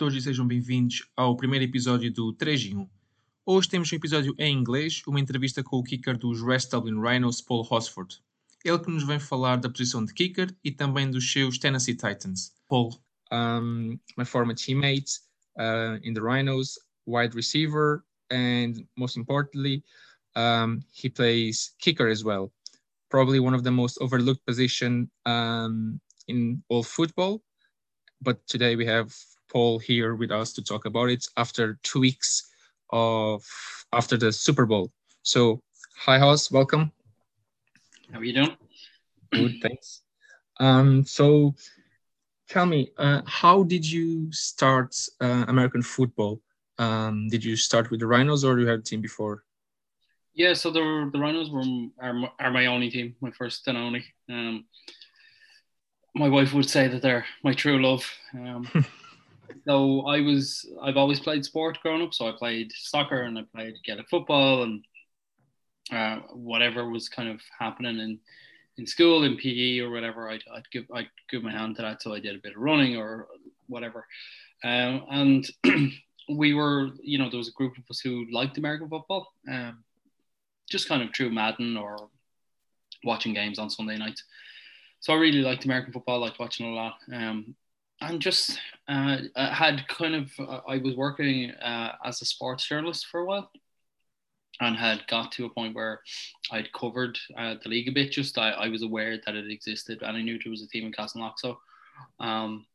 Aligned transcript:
todos 0.00 0.16
e 0.16 0.22
sejam 0.22 0.46
bem-vindos 0.46 1.06
ao 1.14 1.36
primeiro 1.36 1.62
episódio 1.62 2.10
do 2.10 2.32
3 2.32 2.64
em 2.64 2.76
1. 2.78 2.88
Hoje 3.44 3.68
temos 3.68 3.92
um 3.92 3.96
episódio 3.96 4.34
em 4.38 4.56
inglês, 4.56 5.02
uma 5.06 5.20
entrevista 5.20 5.62
com 5.62 5.76
o 5.76 5.82
kicker 5.82 6.16
dos 6.16 6.40
West 6.40 6.72
Rhinos, 6.72 7.42
Paul 7.42 7.68
Hosford. 7.70 8.18
Ele 8.64 8.78
que 8.78 8.90
nos 8.90 9.02
vem 9.02 9.20
falar 9.20 9.56
da 9.56 9.68
posição 9.68 10.02
de 10.02 10.14
kicker 10.14 10.56
e 10.64 10.72
também 10.72 11.10
dos 11.10 11.30
seus 11.30 11.58
Tennessee 11.58 11.94
Titans. 11.94 12.54
Paul. 12.66 12.98
Um, 13.30 14.00
my 14.16 14.24
former 14.24 14.54
teammate 14.54 15.20
uh, 15.58 16.00
in 16.02 16.14
the 16.14 16.20
Rhinos, 16.22 16.78
wide 17.04 17.34
receiver, 17.34 18.02
and 18.32 18.82
most 18.96 19.18
importantly, 19.18 19.84
um, 20.34 20.80
he 20.94 21.10
plays 21.10 21.74
kicker 21.78 22.08
as 22.08 22.24
well. 22.24 22.50
Probably 23.10 23.38
one 23.38 23.54
of 23.54 23.64
the 23.64 23.70
most 23.70 23.98
overlooked 24.00 24.46
position 24.46 25.10
um, 25.26 26.00
in 26.26 26.62
all 26.70 26.82
football. 26.82 27.42
But 28.22 28.46
today 28.46 28.76
we 28.76 28.86
have 28.86 29.14
Paul 29.50 29.78
here 29.78 30.14
with 30.14 30.30
us 30.30 30.52
to 30.54 30.62
talk 30.62 30.86
about 30.86 31.10
it 31.10 31.26
after 31.36 31.78
two 31.82 32.00
weeks 32.00 32.50
of 32.90 33.44
after 33.92 34.16
the 34.16 34.32
Super 34.32 34.64
Bowl. 34.64 34.90
So, 35.22 35.60
hi, 35.96 36.18
House, 36.18 36.50
welcome. 36.50 36.92
How 38.12 38.20
are 38.20 38.24
you 38.24 38.32
doing? 38.32 38.56
Good, 39.32 39.56
thanks. 39.62 40.02
Um, 40.58 41.04
so, 41.04 41.54
tell 42.48 42.66
me, 42.66 42.90
uh, 42.96 43.22
how 43.26 43.64
did 43.64 43.84
you 43.84 44.32
start 44.32 44.96
uh, 45.20 45.44
American 45.48 45.82
football? 45.82 46.40
Um, 46.78 47.28
did 47.28 47.44
you 47.44 47.56
start 47.56 47.90
with 47.90 48.00
the 48.00 48.06
Rhinos 48.06 48.44
or 48.44 48.58
you 48.58 48.66
had 48.66 48.80
a 48.80 48.82
team 48.82 49.00
before? 49.00 49.44
Yeah, 50.34 50.54
so 50.54 50.70
the 50.70 51.10
the 51.12 51.18
Rhinos 51.18 51.50
were 51.50 51.64
are, 52.00 52.30
are 52.38 52.50
my 52.50 52.66
only 52.66 52.90
team, 52.90 53.16
my 53.20 53.30
first 53.32 53.66
and 53.68 53.76
only. 53.76 54.04
Um, 54.28 54.64
my 56.14 56.28
wife 56.28 56.54
would 56.54 56.68
say 56.68 56.88
that 56.88 57.02
they're 57.02 57.26
my 57.42 57.52
true 57.52 57.82
love. 57.82 58.10
Um, 58.34 58.68
so 59.66 60.06
I 60.06 60.20
was 60.20 60.68
I've 60.82 60.96
always 60.96 61.20
played 61.20 61.44
sport 61.44 61.78
growing 61.82 62.02
up. 62.02 62.14
So 62.14 62.28
I 62.28 62.32
played 62.32 62.72
soccer 62.74 63.22
and 63.22 63.38
I 63.38 63.42
played 63.54 63.74
Gaelic 63.84 64.08
football 64.08 64.62
and 64.64 64.84
uh, 65.92 66.20
whatever 66.32 66.88
was 66.88 67.08
kind 67.08 67.28
of 67.28 67.40
happening 67.58 67.98
in 67.98 68.18
in 68.78 68.86
school 68.86 69.24
in 69.24 69.36
PE 69.36 69.80
or 69.80 69.90
whatever. 69.90 70.30
I'd, 70.30 70.44
I'd 70.54 70.70
give 70.70 70.84
I'd 70.94 71.10
give 71.28 71.42
my 71.42 71.52
hand 71.52 71.76
to 71.76 71.82
that. 71.82 72.02
So 72.02 72.14
I 72.14 72.20
did 72.20 72.36
a 72.36 72.40
bit 72.42 72.56
of 72.56 72.62
running 72.62 72.96
or 72.96 73.28
whatever. 73.66 74.06
Um, 74.64 75.04
and 75.10 75.46
we 76.28 76.54
were, 76.54 76.90
you 77.02 77.18
know, 77.18 77.30
there 77.30 77.38
was 77.38 77.48
a 77.48 77.52
group 77.52 77.76
of 77.76 77.84
us 77.90 78.00
who 78.00 78.26
liked 78.30 78.58
American 78.58 78.88
football, 78.88 79.32
um, 79.50 79.82
just 80.68 80.88
kind 80.88 81.02
of 81.02 81.14
through 81.14 81.30
Madden 81.30 81.76
or 81.76 82.08
watching 83.04 83.32
games 83.32 83.58
on 83.58 83.70
Sunday 83.70 83.96
nights. 83.96 84.24
So 85.00 85.14
I 85.14 85.16
really 85.16 85.40
liked 85.40 85.64
American 85.64 85.92
football, 85.92 86.20
liked 86.20 86.38
watching 86.38 86.66
a 86.66 86.74
lot. 86.74 86.94
Um, 87.12 87.54
and 88.00 88.20
just 88.20 88.58
uh, 88.88 89.18
had 89.36 89.86
kind 89.88 90.14
of, 90.14 90.30
uh, 90.38 90.60
I 90.66 90.78
was 90.78 90.96
working 90.96 91.50
uh, 91.50 91.92
as 92.04 92.22
a 92.22 92.24
sports 92.24 92.66
journalist 92.66 93.06
for 93.06 93.20
a 93.20 93.24
while 93.24 93.50
and 94.60 94.76
had 94.76 95.06
got 95.06 95.32
to 95.32 95.46
a 95.46 95.50
point 95.50 95.74
where 95.74 96.00
I'd 96.50 96.72
covered 96.72 97.18
uh, 97.36 97.54
the 97.62 97.68
league 97.68 97.88
a 97.88 97.92
bit. 97.92 98.12
Just 98.12 98.38
I, 98.38 98.50
I 98.50 98.68
was 98.68 98.82
aware 98.82 99.18
that 99.24 99.34
it 99.34 99.50
existed 99.50 100.02
and 100.02 100.16
I 100.16 100.22
knew 100.22 100.38
there 100.38 100.50
was 100.50 100.62
a 100.62 100.68
team 100.68 100.86
in 100.86 100.92
Castleknock. 100.92 101.34
So 101.38 101.58
um, 102.18 102.66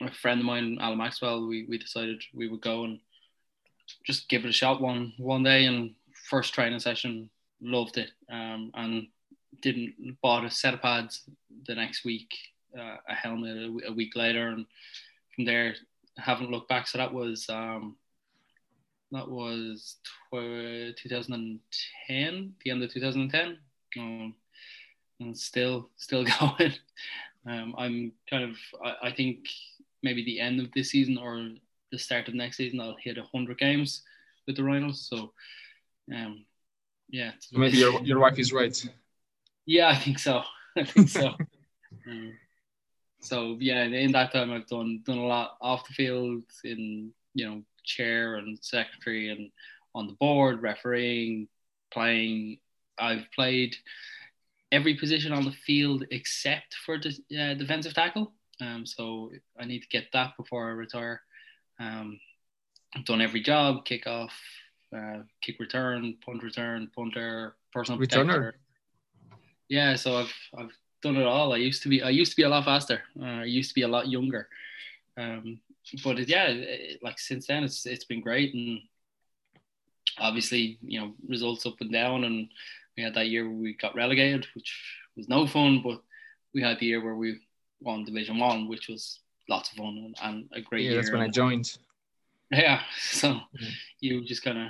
a 0.00 0.10
friend 0.12 0.40
of 0.40 0.46
mine, 0.46 0.78
Alan 0.80 0.98
Maxwell, 0.98 1.46
we, 1.46 1.66
we 1.68 1.78
decided 1.78 2.22
we 2.34 2.48
would 2.48 2.60
go 2.60 2.84
and 2.84 3.00
just 4.04 4.28
give 4.28 4.44
it 4.44 4.48
a 4.48 4.52
shot 4.52 4.80
one 4.80 5.12
one 5.18 5.42
day. 5.42 5.66
And 5.66 5.94
first 6.28 6.54
training 6.54 6.80
session, 6.80 7.30
loved 7.60 7.98
it, 7.98 8.10
um, 8.30 8.70
and 8.74 9.08
didn't 9.62 10.16
bought 10.22 10.44
a 10.44 10.50
set 10.50 10.74
of 10.74 10.82
pads 10.82 11.22
the 11.66 11.74
next 11.74 12.04
week, 12.04 12.34
uh, 12.78 12.96
a 13.08 13.14
helmet 13.14 13.56
a, 13.56 13.88
a, 13.88 13.92
week 13.92 14.16
later, 14.16 14.48
and 14.48 14.66
from 15.34 15.44
there 15.44 15.74
haven't 16.16 16.50
looked 16.50 16.68
back. 16.68 16.86
So 16.86 16.98
that 16.98 17.12
was 17.12 17.46
um, 17.48 17.96
that 19.12 19.28
was 19.28 19.96
tw- 20.32 20.96
2010, 20.96 22.54
the 22.64 22.70
end 22.70 22.82
of 22.82 22.92
2010, 22.92 23.58
um, 23.98 24.34
and 25.20 25.36
still 25.36 25.90
still 25.96 26.24
going. 26.40 26.74
Um, 27.46 27.74
I'm 27.78 28.12
kind 28.28 28.44
of 28.44 28.56
I, 28.84 29.08
I 29.08 29.12
think 29.12 29.48
maybe 30.02 30.24
the 30.24 30.40
end 30.40 30.60
of 30.60 30.72
this 30.72 30.90
season 30.90 31.18
or 31.18 31.48
the 31.92 31.98
start 31.98 32.28
of 32.28 32.34
next 32.34 32.56
season, 32.56 32.80
I'll 32.80 32.96
hit 33.00 33.18
hundred 33.18 33.58
games 33.58 34.02
with 34.46 34.56
the 34.56 34.64
Rhinos. 34.64 35.08
So, 35.08 35.32
um, 36.14 36.44
yeah. 37.08 37.32
Maybe 37.52 37.78
your 37.78 38.02
your 38.02 38.18
wife 38.18 38.38
is 38.38 38.52
right. 38.52 38.76
Yeah, 39.64 39.88
I 39.88 39.96
think 39.96 40.18
so. 40.18 40.42
I 40.76 40.84
think 40.84 41.08
so. 41.08 41.28
um, 42.08 42.34
so 43.20 43.56
yeah, 43.60 43.82
in 43.82 44.12
that 44.12 44.32
time, 44.32 44.52
I've 44.52 44.66
done 44.66 45.02
done 45.04 45.18
a 45.18 45.26
lot 45.26 45.56
off 45.60 45.86
the 45.86 45.94
field 45.94 46.42
in 46.64 47.12
you 47.34 47.46
know 47.46 47.62
chair 47.84 48.36
and 48.36 48.58
secretary 48.62 49.30
and 49.30 49.50
on 49.94 50.06
the 50.06 50.12
board, 50.14 50.62
refereeing, 50.62 51.48
playing. 51.92 52.58
I've 52.98 53.26
played 53.34 53.76
every 54.72 54.94
position 54.94 55.32
on 55.32 55.44
the 55.44 55.52
field 55.52 56.04
except 56.10 56.74
for 56.84 56.98
the 56.98 57.16
uh, 57.38 57.54
defensive 57.54 57.94
tackle. 57.94 58.32
Um, 58.60 58.86
so 58.86 59.30
I 59.58 59.64
need 59.64 59.82
to 59.82 59.88
get 59.88 60.06
that 60.12 60.36
before 60.36 60.68
I 60.68 60.72
retire. 60.72 61.20
Um, 61.78 62.18
I've 62.94 63.04
done 63.04 63.20
every 63.20 63.40
job: 63.40 63.84
kickoff, 63.84 64.30
uh, 64.96 65.22
kick 65.42 65.56
return, 65.58 66.16
punt 66.24 66.42
return, 66.42 66.90
punter, 66.94 67.56
personal 67.72 68.00
returner. 68.00 68.26
Protector. 68.26 68.58
Yeah, 69.68 69.96
so 69.96 70.18
I've 70.18 70.34
I've 70.56 70.72
done 71.06 71.16
it 71.16 71.26
all. 71.26 71.52
I 71.52 71.58
used 71.58 71.82
to 71.82 71.88
be 71.88 72.02
I 72.02 72.10
used 72.10 72.32
to 72.32 72.36
be 72.36 72.42
a 72.42 72.48
lot 72.48 72.64
faster. 72.64 73.02
Uh, 73.20 73.42
I 73.42 73.44
used 73.44 73.70
to 73.70 73.74
be 73.74 73.82
a 73.82 73.88
lot 73.88 74.08
younger. 74.08 74.48
Um, 75.16 75.60
but 76.02 76.18
it, 76.18 76.28
yeah, 76.28 76.46
it, 76.48 77.02
like 77.02 77.18
since 77.18 77.46
then 77.46 77.64
it's 77.64 77.86
it's 77.86 78.04
been 78.04 78.20
great 78.20 78.54
and 78.54 78.80
obviously 80.18 80.78
you 80.82 81.00
know 81.00 81.14
results 81.28 81.66
up 81.66 81.80
and 81.80 81.92
down 81.92 82.24
and 82.24 82.48
we 82.96 83.02
had 83.02 83.14
that 83.14 83.28
year 83.28 83.44
where 83.44 83.58
we 83.58 83.74
got 83.74 83.94
relegated, 83.94 84.46
which 84.54 84.82
was 85.16 85.28
no 85.28 85.46
fun, 85.46 85.82
but 85.84 86.00
we 86.54 86.62
had 86.62 86.78
the 86.78 86.86
year 86.86 87.04
where 87.04 87.14
we 87.14 87.40
won 87.80 88.04
Division 88.04 88.38
One, 88.38 88.68
which 88.68 88.88
was 88.88 89.20
lots 89.48 89.70
of 89.70 89.76
fun 89.76 89.98
and, 89.98 90.16
and 90.22 90.48
a 90.52 90.60
great 90.60 90.84
yeah, 90.84 90.90
year. 90.90 91.00
That's 91.00 91.12
when 91.12 91.20
I 91.20 91.28
joined. 91.28 91.76
Yeah, 92.50 92.80
so 92.98 93.28
mm-hmm. 93.28 93.66
you 94.00 94.24
just 94.24 94.42
kind 94.42 94.58
of 94.58 94.68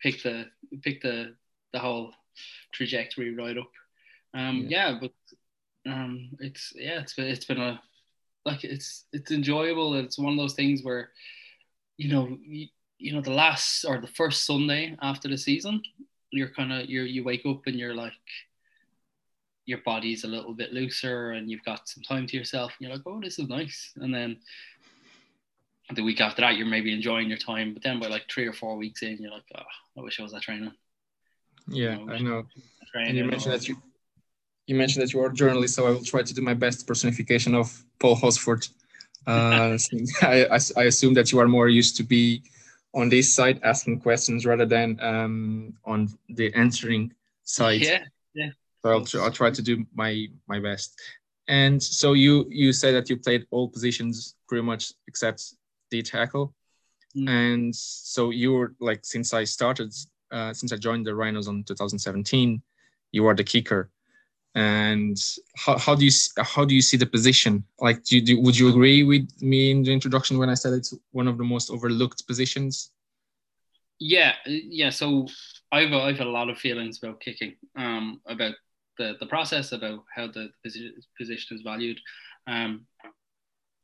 pick 0.00 0.22
the 0.22 0.46
pick 0.82 1.00
the 1.02 1.34
the 1.72 1.78
whole 1.78 2.12
trajectory 2.72 3.34
right 3.34 3.56
up. 3.56 3.70
Um, 4.34 4.66
yeah. 4.68 4.90
yeah, 4.90 4.98
but 5.00 5.12
um, 5.86 6.30
it's 6.40 6.72
yeah, 6.74 7.00
it's 7.00 7.14
been 7.14 7.26
it's 7.26 7.44
been 7.44 7.60
a 7.60 7.80
like 8.44 8.64
it's 8.64 9.04
it's 9.12 9.30
enjoyable. 9.30 9.94
It's 9.94 10.18
one 10.18 10.32
of 10.32 10.38
those 10.38 10.54
things 10.54 10.82
where 10.82 11.10
you 11.96 12.10
know 12.12 12.36
you, 12.42 12.68
you 12.98 13.12
know 13.12 13.20
the 13.20 13.32
last 13.32 13.84
or 13.84 14.00
the 14.00 14.06
first 14.06 14.44
Sunday 14.44 14.96
after 15.02 15.28
the 15.28 15.38
season, 15.38 15.82
you're 16.30 16.48
kind 16.48 16.72
of 16.72 16.88
you 16.88 17.02
you 17.02 17.24
wake 17.24 17.46
up 17.46 17.62
and 17.66 17.76
you're 17.76 17.94
like 17.94 18.12
your 19.64 19.78
body's 19.84 20.24
a 20.24 20.28
little 20.28 20.54
bit 20.54 20.72
looser 20.72 21.32
and 21.32 21.50
you've 21.50 21.64
got 21.64 21.88
some 21.88 22.02
time 22.02 22.26
to 22.26 22.36
yourself 22.36 22.72
and 22.78 22.86
you're 22.86 22.96
like 22.96 23.06
oh 23.06 23.20
this 23.20 23.38
is 23.38 23.48
nice 23.48 23.92
and 23.96 24.14
then 24.14 24.36
the 25.94 26.02
week 26.02 26.20
after 26.20 26.40
that 26.40 26.56
you're 26.56 26.66
maybe 26.66 26.92
enjoying 26.92 27.28
your 27.28 27.38
time 27.38 27.74
but 27.74 27.82
then 27.82 27.98
by 27.98 28.06
like 28.06 28.22
three 28.30 28.46
or 28.46 28.52
four 28.52 28.76
weeks 28.76 29.02
in 29.02 29.18
you're 29.18 29.30
like 29.30 29.42
oh 29.56 29.62
i 29.98 30.00
wish 30.00 30.20
i 30.20 30.22
was 30.22 30.32
at 30.34 30.42
training 30.42 30.72
yeah 31.66 31.98
you 31.98 32.06
know, 32.06 32.12
i 32.12 32.18
know 32.18 32.46
and 32.94 33.16
you 33.16 33.24
mentioned 33.24 33.52
that 33.52 33.68
you 33.68 33.76
you 34.66 34.74
mentioned 34.74 35.02
that 35.02 35.12
you 35.12 35.20
are 35.20 35.30
a 35.30 35.34
journalist 35.34 35.74
so 35.74 35.86
i 35.86 35.90
will 35.90 36.02
try 36.02 36.22
to 36.22 36.34
do 36.34 36.42
my 36.42 36.54
best 36.54 36.86
personification 36.86 37.54
of 37.54 37.84
paul 37.98 38.14
hosford 38.14 38.66
uh, 39.26 39.76
I, 40.22 40.46
I, 40.46 40.58
I, 40.76 40.84
assume 40.84 41.14
that 41.14 41.32
you 41.32 41.40
are 41.40 41.48
more 41.48 41.68
used 41.68 41.96
to 41.96 42.04
be 42.04 42.42
on 42.94 43.08
this 43.08 43.34
side 43.34 43.60
asking 43.64 44.00
questions 44.00 44.46
rather 44.46 44.64
than 44.66 44.98
um, 45.00 45.74
on 45.84 46.08
the 46.28 46.52
answering 46.54 47.12
side 47.44 47.82
yeah 47.82 48.04
yeah 48.34 48.50
so 48.82 48.90
I'll, 48.90 49.04
tr- 49.04 49.20
I'll 49.22 49.32
try 49.32 49.50
to 49.50 49.62
do 49.62 49.84
my 49.94 50.26
my 50.46 50.60
best 50.60 51.00
and 51.48 51.82
so 51.82 52.12
you 52.12 52.46
you 52.50 52.72
say 52.72 52.92
that 52.92 53.08
you 53.08 53.16
played 53.16 53.46
all 53.50 53.68
positions 53.68 54.34
pretty 54.48 54.62
much 54.62 54.92
except 55.08 55.54
the 55.90 56.02
tackle. 56.02 56.54
Mm. 57.16 57.28
And 57.28 57.76
so 57.76 58.30
you 58.30 58.52
were 58.52 58.74
like, 58.80 59.04
since 59.04 59.32
I 59.32 59.44
started, 59.44 59.94
uh, 60.30 60.52
since 60.52 60.72
I 60.72 60.76
joined 60.76 61.06
the 61.06 61.14
Rhinos 61.14 61.48
in 61.48 61.64
2017, 61.64 62.60
you 63.12 63.26
are 63.26 63.34
the 63.34 63.44
kicker. 63.44 63.90
And 64.56 65.18
how, 65.54 65.76
how 65.76 65.94
do 65.94 66.06
you 66.06 66.10
how 66.38 66.64
do 66.64 66.74
you 66.74 66.80
see 66.80 66.96
the 66.96 67.04
position? 67.04 67.62
Like, 67.78 68.02
do 68.04 68.16
you, 68.16 68.22
do, 68.22 68.40
would 68.40 68.56
you 68.56 68.70
agree 68.70 69.02
with 69.02 69.28
me 69.42 69.70
in 69.70 69.82
the 69.82 69.92
introduction 69.92 70.38
when 70.38 70.48
I 70.48 70.54
said 70.54 70.72
it's 70.72 70.94
one 71.12 71.28
of 71.28 71.36
the 71.36 71.44
most 71.44 71.70
overlooked 71.70 72.26
positions? 72.26 72.90
Yeah, 73.98 74.32
yeah. 74.46 74.88
So 74.88 75.28
I've 75.70 75.92
I've 75.92 76.16
had 76.16 76.26
a 76.26 76.30
lot 76.30 76.48
of 76.48 76.56
feelings 76.56 76.98
about 77.02 77.20
kicking, 77.20 77.54
um, 77.76 78.22
about 78.26 78.54
the 78.96 79.16
the 79.20 79.26
process, 79.26 79.72
about 79.72 80.04
how 80.14 80.26
the 80.28 80.48
position 80.64 81.56
is 81.56 81.62
valued. 81.62 82.00
Um, 82.46 82.86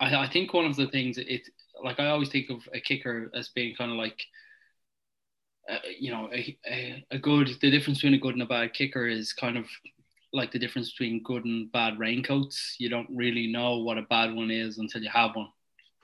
I, 0.00 0.24
I 0.24 0.28
think 0.28 0.54
one 0.54 0.64
of 0.64 0.76
the 0.76 0.88
things 0.88 1.18
it 1.18 1.48
like 1.84 2.00
I 2.00 2.08
always 2.08 2.30
think 2.30 2.48
of 2.48 2.66
a 2.72 2.80
kicker 2.80 3.30
as 3.34 3.50
being 3.50 3.74
kind 3.76 3.90
of 3.90 3.98
like 3.98 4.20
uh, 5.70 5.78
you 5.98 6.10
know 6.10 6.30
a, 6.32 6.58
a, 6.66 7.04
a, 7.10 7.18
good 7.18 7.50
the 7.60 7.70
difference 7.70 7.98
between 7.98 8.14
a 8.14 8.18
good 8.18 8.34
and 8.34 8.42
a 8.42 8.46
bad 8.46 8.72
kicker 8.72 9.06
is 9.06 9.32
kind 9.32 9.56
of 9.56 9.66
like 10.32 10.50
the 10.50 10.58
difference 10.58 10.90
between 10.90 11.22
good 11.22 11.44
and 11.44 11.70
bad 11.72 11.98
raincoats 11.98 12.76
you 12.78 12.88
don't 12.88 13.08
really 13.14 13.46
know 13.46 13.78
what 13.78 13.98
a 13.98 14.02
bad 14.02 14.34
one 14.34 14.50
is 14.50 14.78
until 14.78 15.02
you 15.02 15.10
have 15.10 15.36
one 15.36 15.48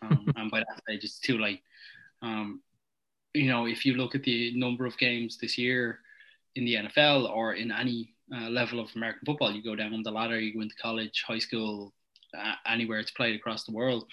um, 0.02 0.32
and 0.36 0.50
by 0.50 0.60
that 0.60 0.78
stage 0.82 1.04
it's 1.04 1.18
too 1.18 1.38
late. 1.38 1.62
Um, 2.22 2.60
you 3.34 3.48
know, 3.48 3.66
if 3.66 3.84
you 3.84 3.94
look 3.94 4.14
at 4.14 4.22
the 4.22 4.54
number 4.54 4.86
of 4.86 4.98
games 4.98 5.38
this 5.38 5.58
year 5.58 6.00
in 6.54 6.64
the 6.64 6.74
NFL 6.74 7.28
or 7.30 7.54
in 7.54 7.70
any 7.70 8.14
uh, 8.34 8.48
level 8.48 8.80
of 8.80 8.90
American 8.96 9.24
football, 9.26 9.52
you 9.52 9.62
go 9.62 9.76
down 9.76 10.02
the 10.02 10.10
ladder, 10.10 10.40
you 10.40 10.54
go 10.54 10.60
into 10.60 10.74
college, 10.76 11.24
high 11.26 11.38
school, 11.38 11.92
uh, 12.36 12.54
anywhere 12.66 12.98
it's 12.98 13.10
played 13.10 13.36
across 13.36 13.64
the 13.64 13.72
world, 13.72 14.06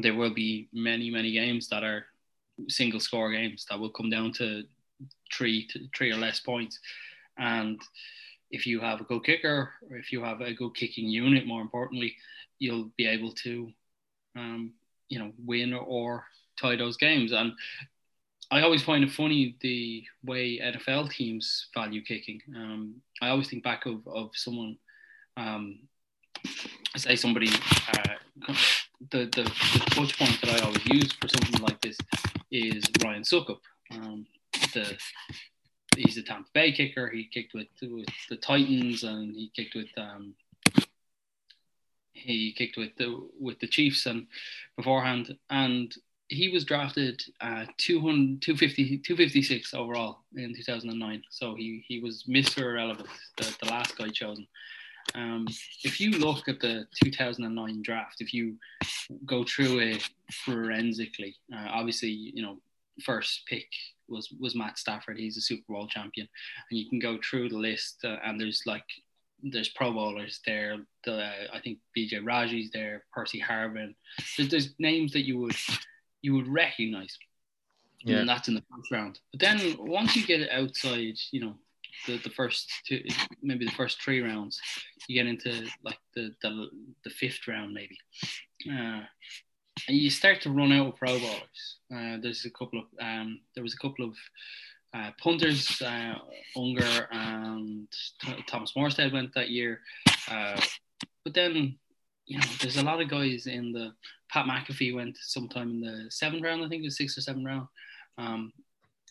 there 0.00 0.14
will 0.14 0.34
be 0.34 0.68
many, 0.72 1.10
many 1.10 1.32
games 1.32 1.68
that 1.68 1.84
are 1.84 2.06
single 2.68 3.00
score 3.00 3.30
games 3.30 3.66
that 3.70 3.78
will 3.78 3.90
come 3.90 4.10
down 4.10 4.32
to 4.32 4.64
three 5.32 5.66
to 5.68 5.86
three 5.96 6.10
or 6.10 6.16
less 6.16 6.40
points. 6.40 6.80
And 7.38 7.80
if 8.50 8.66
you 8.66 8.80
have 8.80 9.00
a 9.00 9.04
good 9.04 9.24
kicker, 9.24 9.70
or 9.90 9.96
if 9.96 10.12
you 10.12 10.22
have 10.22 10.40
a 10.40 10.54
good 10.54 10.74
kicking 10.74 11.08
unit, 11.08 11.46
more 11.46 11.60
importantly, 11.60 12.14
you'll 12.58 12.90
be 12.96 13.06
able 13.06 13.32
to, 13.32 13.70
um, 14.36 14.72
you 15.08 15.18
know, 15.18 15.32
win 15.44 15.72
or 15.72 16.24
tie 16.60 16.76
those 16.76 16.96
games. 16.96 17.32
And 17.32 17.52
I 18.50 18.62
always 18.62 18.82
find 18.82 19.02
it 19.02 19.10
funny 19.10 19.56
the 19.60 20.04
way 20.24 20.60
NFL 20.62 21.10
teams 21.10 21.68
value 21.74 22.02
kicking. 22.02 22.40
Um, 22.54 22.96
I 23.20 23.28
always 23.30 23.48
think 23.48 23.64
back 23.64 23.86
of, 23.86 24.06
of 24.06 24.30
someone, 24.34 24.78
um, 25.36 25.80
say 26.96 27.16
somebody, 27.16 27.48
uh, 27.48 28.14
the, 29.10 29.26
the, 29.26 29.26
the, 29.26 29.84
touch 29.90 30.18
point 30.18 30.40
that 30.42 30.60
I 30.60 30.64
always 30.64 30.86
use 30.86 31.12
for 31.12 31.28
something 31.28 31.60
like 31.60 31.80
this 31.80 31.98
is 32.50 32.84
Ryan 33.02 33.22
Succop. 33.22 33.58
Um, 33.90 34.26
the 34.72 34.96
he's 35.96 36.16
a 36.16 36.22
Tampa 36.22 36.48
Bay 36.52 36.72
kicker. 36.72 37.08
He 37.08 37.24
kicked 37.24 37.54
with, 37.54 37.68
with 37.82 38.08
the 38.28 38.36
Titans 38.36 39.02
and 39.02 39.34
he 39.34 39.50
kicked 39.54 39.74
with 39.74 39.88
um, 39.96 40.34
he 42.12 42.52
kicked 42.52 42.76
with 42.76 42.96
the 42.96 43.28
with 43.38 43.58
the 43.60 43.66
Chiefs 43.66 44.06
and 44.06 44.26
beforehand 44.76 45.36
and 45.50 45.94
he 46.28 46.48
was 46.48 46.64
drafted 46.64 47.22
uh, 47.40 47.66
200, 47.78 48.42
250, 48.42 48.98
256 48.98 49.74
overall 49.74 50.22
in 50.34 50.54
2009. 50.54 51.22
So 51.30 51.54
he, 51.54 51.84
he 51.86 52.00
was 52.00 52.24
Mr. 52.28 52.62
Irrelevant, 52.62 53.08
the, 53.36 53.56
the 53.62 53.70
last 53.70 53.96
guy 53.96 54.08
chosen. 54.08 54.46
Um, 55.14 55.46
if 55.84 56.00
you 56.00 56.10
look 56.10 56.48
at 56.48 56.58
the 56.58 56.86
2009 57.04 57.82
draft, 57.82 58.20
if 58.20 58.34
you 58.34 58.56
go 59.24 59.44
through 59.44 59.78
it 59.78 60.08
forensically, 60.44 61.36
uh, 61.54 61.68
obviously, 61.70 62.10
you 62.10 62.42
know, 62.42 62.58
first 63.04 63.42
pick 63.46 63.68
was 64.08 64.28
was 64.40 64.54
Matt 64.54 64.78
Stafford. 64.78 65.18
He's 65.18 65.36
a 65.36 65.40
Super 65.40 65.72
Bowl 65.72 65.86
champion, 65.88 66.28
and 66.70 66.78
you 66.78 66.88
can 66.88 66.98
go 66.98 67.18
through 67.18 67.48
the 67.48 67.58
list, 67.58 67.98
uh, 68.04 68.16
and 68.24 68.40
there's 68.40 68.62
like 68.66 68.84
there's 69.42 69.68
Pro 69.70 69.92
Bowlers 69.92 70.40
there. 70.46 70.78
The 71.04 71.30
I 71.52 71.60
think 71.60 71.78
BJ 71.96 72.22
Raji's 72.22 72.70
there, 72.70 73.04
Percy 73.12 73.40
Harvin. 73.40 73.94
There's, 74.36 74.50
there's 74.50 74.74
names 74.78 75.12
that 75.12 75.26
you 75.26 75.38
would 75.38 75.56
you 76.22 76.34
would 76.34 76.48
recognize, 76.48 77.16
yeah. 78.04 78.18
and 78.18 78.28
that's 78.28 78.48
in 78.48 78.54
the 78.54 78.64
first 78.70 78.90
round. 78.90 79.20
But 79.32 79.40
then 79.40 79.76
once 79.78 80.16
you 80.16 80.26
get 80.26 80.50
outside, 80.50 81.18
you 81.30 81.40
know, 81.40 81.54
the, 82.06 82.18
the 82.18 82.30
first 82.30 82.70
two, 82.86 83.02
maybe 83.42 83.64
the 83.64 83.70
first 83.72 84.02
three 84.02 84.20
rounds, 84.20 84.60
you 85.08 85.14
get 85.14 85.28
into 85.28 85.68
like 85.84 85.98
the 86.14 86.34
the, 86.42 86.68
the 87.04 87.10
fifth 87.10 87.46
round 87.48 87.74
maybe. 87.74 87.98
Uh, 88.70 89.02
you 89.88 90.10
start 90.10 90.40
to 90.42 90.50
run 90.50 90.72
out 90.72 90.88
of 90.88 90.96
pro 90.96 91.18
bowlers. 91.18 91.76
Uh, 91.94 92.16
there's 92.20 92.44
a 92.44 92.50
couple 92.50 92.80
of 92.80 92.86
um, 93.00 93.40
there 93.54 93.62
was 93.62 93.74
a 93.74 93.78
couple 93.78 94.04
of 94.04 94.14
uh, 94.94 95.10
punters, 95.20 95.80
uh, 95.82 96.14
Unger 96.56 97.08
and 97.10 97.88
T- 98.20 98.44
Thomas 98.46 98.72
Morstead 98.76 99.12
went 99.12 99.34
that 99.34 99.50
year, 99.50 99.80
uh, 100.30 100.60
but 101.24 101.34
then 101.34 101.76
you 102.26 102.38
know 102.38 102.46
there's 102.60 102.78
a 102.78 102.84
lot 102.84 103.00
of 103.00 103.08
guys 103.08 103.46
in 103.46 103.72
the 103.72 103.92
Pat 104.30 104.46
McAfee 104.46 104.94
went 104.94 105.16
sometime 105.20 105.70
in 105.70 105.80
the 105.80 106.10
seventh 106.10 106.42
round, 106.42 106.64
I 106.64 106.68
think 106.68 106.82
it 106.82 106.86
was 106.86 106.96
sixth 106.96 107.18
or 107.18 107.20
seventh 107.20 107.46
round, 107.46 107.68
um, 108.18 108.52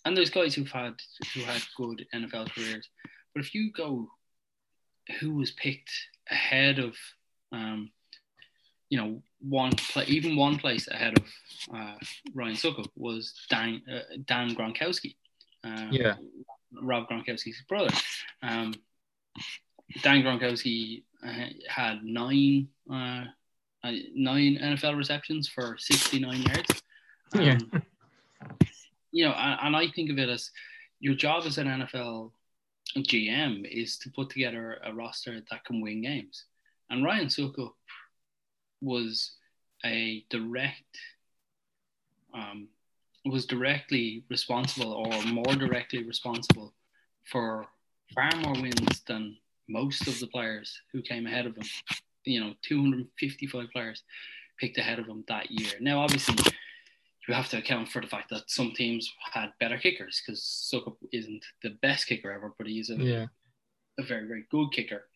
and 0.03 0.15
there's 0.15 0.29
guys 0.29 0.55
who've 0.55 0.69
had 0.69 0.95
who 1.33 1.41
had 1.41 1.61
good 1.77 2.05
NFL 2.13 2.51
careers. 2.51 2.89
But 3.33 3.43
if 3.43 3.53
you 3.53 3.71
go, 3.71 4.07
who 5.19 5.35
was 5.35 5.51
picked 5.51 5.91
ahead 6.29 6.79
of 6.79 6.95
um, 7.51 7.91
you 8.89 8.97
know, 8.97 9.21
one 9.39 9.71
play, 9.71 10.05
even 10.05 10.35
one 10.35 10.57
place 10.57 10.87
ahead 10.87 11.17
of 11.17 11.25
uh, 11.73 11.95
Ryan 12.33 12.55
Succop 12.55 12.87
was 12.95 13.33
Dan 13.49 13.81
uh, 13.91 14.17
Dan 14.25 14.55
Gronkowski. 14.55 15.15
Uh, 15.63 15.87
yeah, 15.91 16.15
Rob 16.81 17.07
Gronkowski's 17.09 17.61
brother. 17.67 17.93
Um, 18.41 18.73
Dan 20.01 20.23
Gronkowski 20.23 21.03
uh, 21.25 21.47
had 21.67 22.03
nine 22.03 22.67
uh, 22.91 23.25
uh, 23.83 23.91
nine 24.15 24.57
NFL 24.61 24.97
receptions 24.97 25.47
for 25.47 25.75
69 25.77 26.41
yards. 26.41 26.81
Um, 27.33 27.41
yeah. 27.41 27.57
You 29.11 29.23
know, 29.23 29.31
and, 29.31 29.59
and 29.67 29.75
I 29.77 29.89
think 29.95 30.09
of 30.09 30.19
it 30.19 30.27
as 30.27 30.51
your 30.99 31.15
job 31.15 31.45
as 31.45 31.57
an 31.57 31.67
NFL 31.67 32.31
GM 32.97 33.65
is 33.65 33.97
to 33.99 34.09
put 34.09 34.29
together 34.29 34.77
a 34.83 34.93
roster 34.93 35.41
that 35.49 35.63
can 35.63 35.79
win 35.79 36.01
games. 36.01 36.43
And 36.89 37.01
Ryan 37.01 37.27
Succop 37.27 37.71
was 38.85 39.31
a 39.83 40.23
direct 40.29 40.97
um, 42.33 42.67
was 43.25 43.45
directly 43.45 44.23
responsible 44.29 44.93
or 44.93 45.23
more 45.23 45.55
directly 45.55 46.03
responsible 46.03 46.73
for 47.23 47.65
far 48.13 48.29
more 48.41 48.53
wins 48.53 49.01
than 49.07 49.35
most 49.67 50.07
of 50.07 50.19
the 50.19 50.27
players 50.27 50.79
who 50.93 51.01
came 51.01 51.25
ahead 51.25 51.47
of 51.47 51.55
him. 51.55 51.65
You 52.23 52.39
know, 52.39 52.53
255 52.63 53.67
players 53.71 54.03
picked 54.59 54.77
ahead 54.77 54.99
of 54.99 55.07
him 55.07 55.23
that 55.27 55.49
year. 55.49 55.71
Now, 55.79 55.99
obviously, 56.01 56.35
you 57.27 57.33
have 57.33 57.49
to 57.49 57.57
account 57.57 57.89
for 57.89 58.01
the 58.01 58.07
fact 58.07 58.29
that 58.29 58.49
some 58.49 58.71
teams 58.71 59.11
had 59.31 59.51
better 59.59 59.77
kickers 59.77 60.21
because 60.25 60.41
Succop 60.41 60.95
isn't 61.11 61.43
the 61.63 61.71
best 61.81 62.07
kicker 62.07 62.31
ever, 62.31 62.53
but 62.57 62.67
he's 62.67 62.89
a, 62.89 62.95
yeah. 62.95 63.25
a 63.99 64.03
very, 64.03 64.27
very 64.27 64.45
good 64.51 64.71
kicker. 64.71 65.07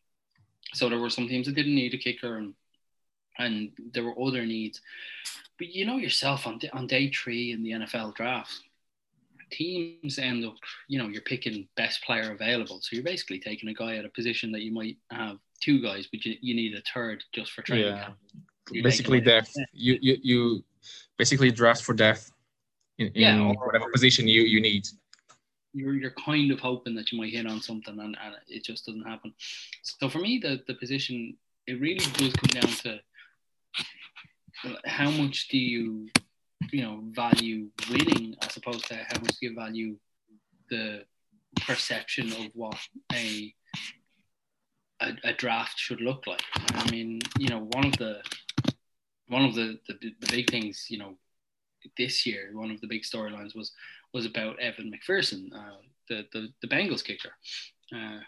So 0.74 0.90
there 0.90 1.00
were 1.00 1.10
some 1.10 1.28
teams 1.28 1.48
that 1.48 1.56
didn't 1.56 1.76
need 1.76 1.94
a 1.94 1.98
kicker 1.98 2.38
and 2.38 2.54
and 3.40 3.72
there 3.94 4.04
were 4.04 4.20
other 4.22 4.46
needs. 4.46 4.82
But 5.58 5.70
you 5.70 5.86
know 5.86 5.98
yourself 5.98 6.46
on 6.46 6.60
on 6.74 6.88
day 6.88 7.10
three 7.10 7.52
in 7.52 7.64
the 7.64 7.72
NFL 7.72 8.16
draft, 8.16 8.62
teams 9.50 10.20
end 10.20 10.46
up, 10.46 10.56
you 10.88 11.00
know, 11.00 11.08
you're 11.08 11.22
picking 11.22 11.68
best 11.76 12.04
player 12.04 12.32
available. 12.32 12.80
So 12.82 12.90
you're 12.96 13.04
basically 13.04 13.40
taking 13.40 13.70
a 13.70 13.74
guy 13.74 13.96
at 13.96 14.06
a 14.06 14.10
position 14.10 14.52
that 14.52 14.62
you 14.62 14.72
might 14.72 14.98
have 15.12 15.38
two 15.60 15.82
guys, 15.82 16.08
but 16.12 16.24
you, 16.26 16.36
you 16.42 16.56
need 16.56 16.76
a 16.76 16.82
third 16.94 17.24
just 17.34 17.52
for 17.52 17.62
training. 17.62 17.88
Yeah. 17.88 18.10
Basically 18.84 19.20
depth. 19.20 19.54
You, 19.74 19.98
you 20.00 20.18
you 20.22 20.64
basically 21.18 21.52
draft 21.52 21.84
for 21.84 21.94
depth 21.94 22.32
in, 23.00 23.08
in 23.08 23.14
yeah, 23.16 23.42
or, 23.42 23.66
whatever 23.66 23.92
position 23.92 24.28
you, 24.28 24.44
you 24.44 24.62
need. 24.62 24.88
You're, 25.74 25.96
you're 25.96 26.12
kind 26.12 26.52
of 26.52 26.60
hoping 26.60 26.96
that 26.96 27.12
you 27.12 27.18
might 27.18 27.32
hit 27.32 27.48
on 27.48 27.62
something 27.62 28.00
and, 28.00 28.18
and 28.24 28.36
it 28.48 28.64
just 28.64 28.86
doesn't 28.86 29.08
happen. 29.08 29.34
So 29.82 30.10
for 30.10 30.20
me, 30.20 30.40
the, 30.40 30.62
the 30.68 30.76
position, 30.76 31.36
it 31.68 31.80
really 31.80 32.06
does 32.14 32.34
come 32.34 32.62
down 32.62 32.72
to 32.84 33.00
how 34.86 35.10
much 35.10 35.48
do 35.48 35.58
you 35.58 36.08
you 36.72 36.84
know 36.84 37.02
value 37.12 37.70
winning 37.90 38.36
as 38.42 38.58
opposed 38.58 38.86
to 38.88 38.96
how 38.96 39.20
much 39.22 39.38
do 39.40 39.48
you 39.48 39.56
value 39.56 39.96
the 40.70 41.04
perception 41.62 42.32
of 42.34 42.52
what 42.54 42.78
a 43.14 43.54
a, 45.02 45.14
a 45.24 45.34
draft 45.34 45.80
should 45.80 46.02
look 46.02 46.28
like? 46.28 46.44
I 46.74 46.92
mean 46.92 47.20
you 47.38 47.50
know 47.50 47.68
one 47.72 47.86
of 47.86 47.98
the 47.98 48.22
one 49.28 49.46
of 49.46 49.56
the, 49.56 49.80
the 49.88 49.94
the 50.20 50.28
big 50.32 50.50
things 50.50 50.88
you 50.90 50.98
know 50.98 51.16
this 51.98 52.26
year 52.26 52.52
one 52.54 52.72
of 52.72 52.82
the 52.82 52.88
big 52.88 53.04
storylines 53.04 53.56
was 53.56 53.72
was 54.14 54.26
about 54.26 54.60
evan 54.60 54.92
mcpherson 54.92 55.48
uh, 55.56 55.78
the, 56.10 56.26
the 56.34 56.50
the 56.62 56.68
bengals 56.68 57.04
kicker. 57.04 57.32
Uh, 57.96 58.20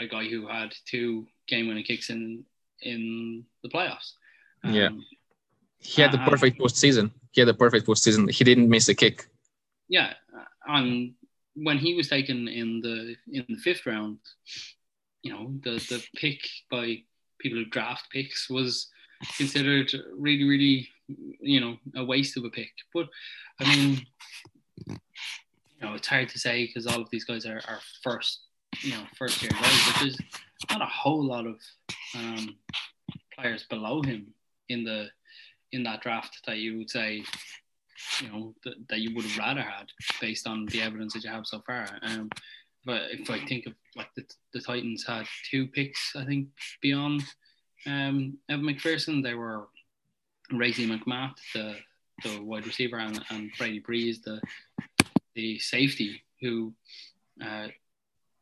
a 0.00 0.06
guy 0.06 0.28
who 0.28 0.46
had 0.46 0.74
two 0.86 1.26
game 1.48 1.66
winning 1.66 1.84
kicks 1.84 2.10
in 2.10 2.44
in 2.82 3.44
the 3.62 3.68
playoffs 3.68 4.12
um, 4.64 4.74
yeah 4.74 4.88
he 5.84 6.00
had 6.00 6.12
the 6.12 6.20
uh, 6.20 6.28
perfect 6.28 6.58
postseason. 6.58 7.12
He 7.32 7.40
had 7.40 7.48
the 7.48 7.54
perfect 7.54 7.86
postseason. 7.86 8.30
He 8.30 8.42
didn't 8.42 8.68
miss 8.68 8.88
a 8.88 8.94
kick. 8.94 9.26
Yeah, 9.88 10.14
and 10.66 11.12
when 11.54 11.78
he 11.78 11.94
was 11.94 12.08
taken 12.08 12.48
in 12.48 12.80
the 12.80 13.16
in 13.30 13.44
the 13.48 13.58
fifth 13.58 13.84
round, 13.86 14.18
you 15.22 15.32
know 15.32 15.52
the 15.62 15.72
the 15.90 16.02
pick 16.16 16.40
by 16.70 17.02
people 17.38 17.58
who 17.58 17.66
draft 17.66 18.10
picks 18.10 18.48
was 18.48 18.88
considered 19.36 19.92
really 20.16 20.44
really 20.44 20.88
you 21.40 21.60
know 21.60 21.76
a 21.96 22.04
waste 22.04 22.38
of 22.38 22.44
a 22.44 22.50
pick. 22.50 22.72
But 22.94 23.08
I 23.60 23.76
mean, 23.76 24.06
you 24.86 25.82
know 25.82 25.94
it's 25.94 26.08
hard 26.08 26.30
to 26.30 26.38
say 26.38 26.66
because 26.66 26.86
all 26.86 27.02
of 27.02 27.10
these 27.10 27.24
guys 27.24 27.44
are, 27.44 27.60
are 27.68 27.80
first 28.02 28.40
you 28.80 28.92
know 28.92 29.04
first 29.18 29.42
year 29.42 29.52
guys, 29.52 29.82
but 29.86 30.00
there's 30.00 30.18
not 30.70 30.80
a 30.80 30.86
whole 30.86 31.22
lot 31.22 31.46
of 31.46 31.60
um, 32.16 32.56
players 33.36 33.64
below 33.64 34.00
him 34.00 34.32
in 34.68 34.84
the 34.84 35.08
in 35.72 35.82
that 35.82 36.02
draft 36.02 36.40
that 36.46 36.58
you 36.58 36.78
would 36.78 36.90
say, 36.90 37.24
you 38.20 38.28
know, 38.28 38.54
that, 38.64 38.74
that 38.88 39.00
you 39.00 39.14
would 39.14 39.24
have 39.24 39.38
rather 39.38 39.60
had 39.60 39.90
based 40.20 40.46
on 40.46 40.66
the 40.66 40.80
evidence 40.80 41.14
that 41.14 41.24
you 41.24 41.30
have 41.30 41.46
so 41.46 41.60
far. 41.66 41.88
Um, 42.02 42.30
but 42.86 43.02
if 43.10 43.28
I 43.30 43.44
think 43.44 43.66
of 43.66 43.74
like 43.96 44.08
the, 44.14 44.24
the 44.52 44.60
Titans 44.60 45.04
had 45.06 45.26
two 45.50 45.66
picks, 45.66 46.14
I 46.14 46.24
think 46.24 46.48
beyond 46.80 47.22
um, 47.86 48.38
Evan 48.48 48.66
McPherson, 48.66 49.22
they 49.22 49.34
were 49.34 49.68
Racey 50.52 50.86
McMath, 50.86 51.34
the 51.54 51.76
the 52.22 52.40
wide 52.40 52.66
receiver, 52.66 52.98
and, 52.98 53.20
and 53.30 53.50
Brady 53.58 53.80
Breeze, 53.80 54.20
the 54.20 54.40
the 55.34 55.58
safety, 55.58 56.22
who 56.40 56.72
uh, 57.44 57.68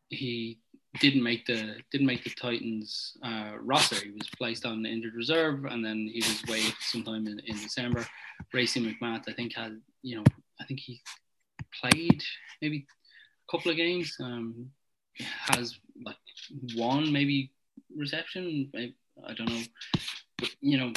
he 0.08 0.58
didn't 1.00 1.22
make 1.22 1.46
the 1.46 1.76
didn't 1.90 2.06
make 2.06 2.24
the 2.24 2.30
Titans 2.30 3.16
uh, 3.22 3.52
roster. 3.60 3.96
He 3.96 4.10
was 4.10 4.28
placed 4.36 4.66
on 4.66 4.84
injured 4.84 5.14
reserve, 5.14 5.64
and 5.64 5.84
then 5.84 6.10
he 6.12 6.20
was 6.20 6.42
waived 6.48 6.76
sometime 6.80 7.26
in, 7.26 7.40
in 7.46 7.56
December. 7.56 8.06
Racey 8.52 8.80
McMath, 8.80 9.24
I 9.28 9.32
think, 9.32 9.54
had 9.54 9.80
you 10.02 10.16
know, 10.16 10.24
I 10.60 10.64
think 10.64 10.80
he 10.80 11.00
played 11.80 12.22
maybe 12.60 12.86
a 13.48 13.56
couple 13.56 13.70
of 13.70 13.76
games. 13.76 14.16
Um, 14.20 14.70
has 15.18 15.78
like 16.04 16.16
one 16.74 17.12
maybe 17.12 17.52
reception. 17.96 18.70
I 18.74 19.34
don't 19.34 19.48
know, 19.48 19.62
but 20.38 20.50
you 20.60 20.78
know, 20.78 20.92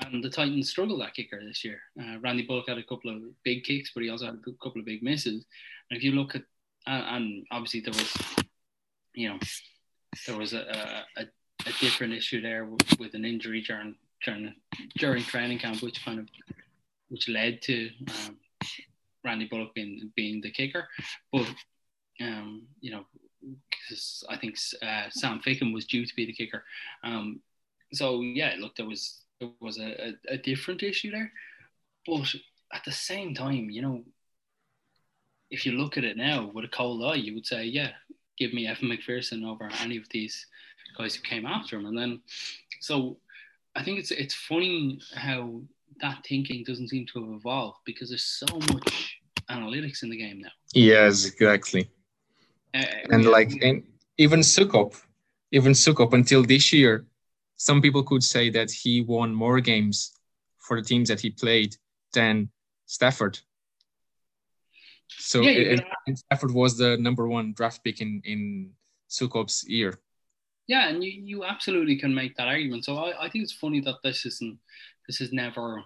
and 0.00 0.22
the 0.22 0.30
Titans 0.30 0.70
struggled 0.70 1.00
that 1.00 1.14
kicker 1.14 1.40
this 1.44 1.64
year. 1.64 1.80
Uh, 2.00 2.18
Randy 2.20 2.46
Bullock 2.46 2.68
had 2.68 2.78
a 2.78 2.82
couple 2.82 3.14
of 3.14 3.22
big 3.44 3.64
kicks, 3.64 3.90
but 3.94 4.02
he 4.02 4.10
also 4.10 4.26
had 4.26 4.34
a 4.34 4.52
couple 4.62 4.80
of 4.80 4.86
big 4.86 5.02
misses. 5.02 5.44
And 5.90 5.96
if 5.96 6.04
you 6.04 6.12
look 6.12 6.34
at, 6.34 6.42
and 6.86 7.44
obviously 7.50 7.80
there 7.80 7.92
was, 7.92 8.37
you 9.18 9.28
know, 9.28 9.38
there 10.28 10.38
was 10.38 10.52
a, 10.52 11.04
a, 11.16 11.22
a 11.22 11.72
different 11.80 12.12
issue 12.12 12.40
there 12.40 12.68
with, 13.00 13.14
an 13.14 13.24
injury 13.24 13.60
during 13.62 13.96
during 14.24 14.54
during 14.96 15.24
training 15.24 15.58
camp, 15.58 15.82
which 15.82 16.04
kind 16.04 16.20
of 16.20 16.28
which 17.08 17.28
led 17.28 17.60
to 17.62 17.90
um, 18.26 18.36
Randy 19.24 19.46
Bullock 19.46 19.74
being 19.74 20.12
being 20.14 20.40
the 20.40 20.52
kicker. 20.52 20.86
But 21.32 21.48
um, 22.20 22.68
you 22.80 22.92
know, 22.92 23.06
because 23.68 24.22
I 24.28 24.36
think 24.36 24.56
uh, 24.82 25.10
Sam 25.10 25.40
Ficken 25.44 25.74
was 25.74 25.86
due 25.86 26.06
to 26.06 26.14
be 26.14 26.26
the 26.26 26.32
kicker. 26.32 26.62
Um, 27.02 27.40
so 27.92 28.20
yeah, 28.20 28.54
look, 28.60 28.76
there 28.76 28.86
was 28.86 29.22
there 29.40 29.50
was 29.60 29.78
a, 29.78 30.10
a, 30.10 30.34
a 30.34 30.38
different 30.38 30.84
issue 30.84 31.10
there, 31.10 31.32
but 32.06 32.32
at 32.72 32.84
the 32.84 32.92
same 32.92 33.34
time, 33.34 33.68
you 33.68 33.82
know, 33.82 34.04
if 35.50 35.66
you 35.66 35.72
look 35.72 35.98
at 35.98 36.04
it 36.04 36.16
now 36.16 36.52
with 36.54 36.64
a 36.64 36.68
cold 36.68 37.04
eye, 37.04 37.16
you 37.16 37.34
would 37.34 37.46
say, 37.46 37.64
yeah, 37.64 37.92
give 38.38 38.52
me 38.52 38.66
Evan 38.66 38.88
McPherson 38.88 39.44
over 39.44 39.70
any 39.80 39.96
of 39.96 40.08
these 40.10 40.46
guys 40.96 41.14
who 41.14 41.22
came 41.22 41.46
after 41.46 41.76
him. 41.76 41.86
And 41.86 41.98
then, 41.98 42.20
so 42.80 43.18
I 43.74 43.82
think 43.82 43.98
it's 43.98 44.10
it's 44.10 44.34
funny 44.34 45.00
how 45.14 45.60
that 46.00 46.24
thinking 46.28 46.64
doesn't 46.64 46.88
seem 46.88 47.06
to 47.06 47.20
have 47.20 47.34
evolved 47.34 47.78
because 47.84 48.08
there's 48.08 48.24
so 48.24 48.46
much 48.72 49.20
analytics 49.50 50.02
in 50.02 50.10
the 50.10 50.16
game 50.16 50.40
now. 50.40 50.50
Yes, 50.74 51.26
exactly. 51.26 51.90
Uh, 52.74 52.84
and 53.10 53.24
yeah. 53.24 53.30
like 53.30 53.52
and 53.62 53.82
even 54.18 54.40
Succop, 54.40 55.00
even 55.52 55.72
Succop 55.72 56.12
until 56.12 56.42
this 56.44 56.72
year, 56.72 57.06
some 57.56 57.80
people 57.80 58.02
could 58.02 58.22
say 58.22 58.50
that 58.50 58.70
he 58.70 59.00
won 59.00 59.34
more 59.34 59.60
games 59.60 60.12
for 60.58 60.80
the 60.80 60.86
teams 60.86 61.08
that 61.08 61.20
he 61.20 61.30
played 61.30 61.76
than 62.12 62.50
Stafford. 62.86 63.38
So 65.08 65.40
yeah, 65.40 65.80
it, 66.06 66.18
Stafford 66.18 66.52
was 66.52 66.76
the 66.76 66.96
number 66.98 67.28
one 67.28 67.52
draft 67.52 67.82
pick 67.82 68.00
in 68.00 68.20
in 68.24 68.70
Succop's 69.08 69.66
year. 69.66 69.98
Yeah, 70.66 70.88
and 70.88 71.02
you, 71.02 71.10
you 71.10 71.44
absolutely 71.44 71.96
can 71.96 72.14
make 72.14 72.36
that 72.36 72.46
argument. 72.46 72.84
So 72.84 72.98
I, 72.98 73.24
I 73.24 73.30
think 73.30 73.42
it's 73.42 73.54
funny 73.54 73.80
that 73.80 73.96
this 74.04 74.26
isn't 74.26 74.58
this 75.06 75.18
has 75.18 75.32
never 75.32 75.82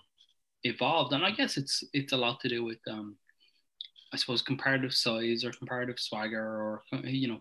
evolved, 0.65 1.13
and 1.13 1.25
I 1.25 1.31
guess 1.31 1.57
it's 1.57 1.85
it's 1.93 2.13
a 2.13 2.17
lot 2.17 2.41
to 2.41 2.49
do 2.49 2.65
with 2.65 2.79
um, 2.91 3.17
I 4.13 4.17
suppose 4.17 4.43
comparative 4.43 4.93
size 4.93 5.45
or 5.45 5.53
comparative 5.53 5.99
swagger 5.99 6.45
or 6.45 6.83
you 7.05 7.29
know, 7.29 7.41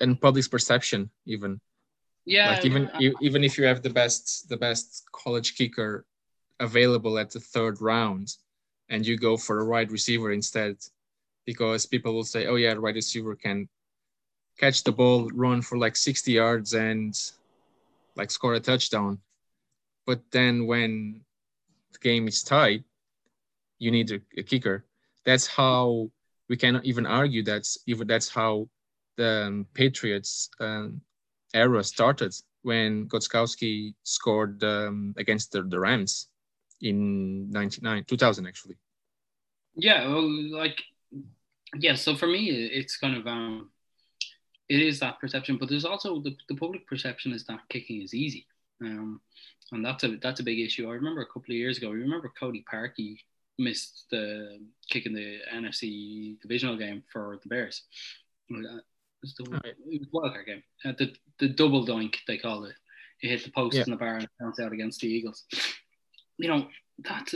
and 0.00 0.20
public's 0.20 0.48
perception 0.48 1.10
even. 1.26 1.60
Yeah, 2.26 2.50
like 2.50 2.64
even 2.64 2.88
uh, 2.88 3.00
even 3.20 3.44
if 3.44 3.56
you 3.56 3.66
have 3.66 3.82
the 3.82 3.90
best 3.90 4.48
the 4.48 4.56
best 4.56 5.04
college 5.12 5.56
kicker 5.56 6.06
available 6.58 7.18
at 7.18 7.30
the 7.30 7.40
third 7.40 7.80
round, 7.80 8.34
and 8.88 9.06
you 9.06 9.16
go 9.16 9.36
for 9.36 9.60
a 9.60 9.66
wide 9.66 9.92
receiver 9.92 10.32
instead, 10.32 10.76
because 11.44 11.86
people 11.86 12.14
will 12.14 12.24
say, 12.24 12.46
"Oh 12.46 12.56
yeah, 12.56 12.74
wide 12.74 12.94
receiver 12.94 13.34
can 13.36 13.68
catch 14.58 14.84
the 14.84 14.92
ball, 14.92 15.28
run 15.34 15.62
for 15.62 15.78
like 15.78 15.96
60 15.96 16.32
yards, 16.32 16.74
and 16.74 17.14
like 18.16 18.30
score 18.30 18.54
a 18.54 18.60
touchdown." 18.60 19.18
But 20.06 20.22
then 20.30 20.66
when 20.66 21.22
the 21.92 21.98
game 21.98 22.28
is 22.28 22.42
tied, 22.42 22.84
you 23.78 23.90
need 23.90 24.10
a, 24.10 24.20
a 24.36 24.42
kicker. 24.42 24.84
That's 25.24 25.46
how 25.46 26.10
we 26.48 26.56
cannot 26.56 26.84
even 26.84 27.06
argue 27.06 27.42
that's 27.42 27.78
even 27.86 28.06
that's 28.06 28.28
how 28.28 28.68
the 29.16 29.46
um, 29.46 29.66
Patriots 29.74 30.50
um, 30.60 31.00
era 31.54 31.82
started 31.84 32.34
when 32.62 33.06
Gostkowski 33.08 33.94
scored 34.02 34.62
um, 34.64 35.14
against 35.16 35.52
the, 35.52 35.62
the 35.62 35.78
Rams 35.78 36.28
in 36.80 37.50
99, 37.50 38.04
2000 38.04 38.46
actually. 38.46 38.76
Yeah, 39.76 40.06
well, 40.08 40.28
like, 40.52 40.82
yeah, 41.78 41.94
so 41.94 42.14
for 42.14 42.26
me, 42.26 42.50
it's 42.50 42.96
kind 42.96 43.16
of, 43.16 43.26
um, 43.26 43.70
it 44.68 44.80
is 44.80 45.00
that 45.00 45.18
perception, 45.20 45.58
but 45.58 45.68
there's 45.68 45.84
also 45.84 46.20
the, 46.20 46.36
the 46.48 46.54
public 46.54 46.86
perception 46.86 47.32
is 47.32 47.44
that 47.44 47.60
kicking 47.68 48.02
is 48.02 48.14
easy. 48.14 48.46
Um, 48.80 49.20
and 49.72 49.84
that's 49.84 50.04
a 50.04 50.16
that's 50.16 50.40
a 50.40 50.44
big 50.44 50.60
issue. 50.60 50.88
I 50.88 50.94
remember 50.94 51.22
a 51.22 51.26
couple 51.26 51.50
of 51.50 51.56
years 51.56 51.78
ago. 51.78 51.88
I 51.88 51.94
remember 51.94 52.32
Cody 52.38 52.64
Parkey 52.70 53.18
missed 53.58 54.06
the 54.10 54.58
kick 54.90 55.06
in 55.06 55.14
the 55.14 55.38
NFC 55.52 56.40
divisional 56.40 56.76
game 56.76 57.02
for 57.12 57.38
the 57.42 57.48
Bears. 57.48 57.82
it 58.50 58.82
was 59.22 59.34
the 59.34 59.44
wildcard 60.12 60.46
game. 60.46 60.62
Uh, 60.84 60.92
the 60.98 61.14
the 61.38 61.48
double 61.48 61.86
doink 61.86 62.16
they 62.26 62.38
called 62.38 62.66
it. 62.66 62.74
He 63.18 63.28
hit 63.28 63.44
the 63.44 63.50
post 63.50 63.76
yeah. 63.76 63.84
in 63.84 63.90
the 63.90 63.96
bar 63.96 64.16
and 64.16 64.28
bounced 64.40 64.60
out 64.60 64.72
against 64.72 65.00
the 65.00 65.08
Eagles. 65.08 65.44
You 66.36 66.48
know 66.48 66.68
that's 66.98 67.34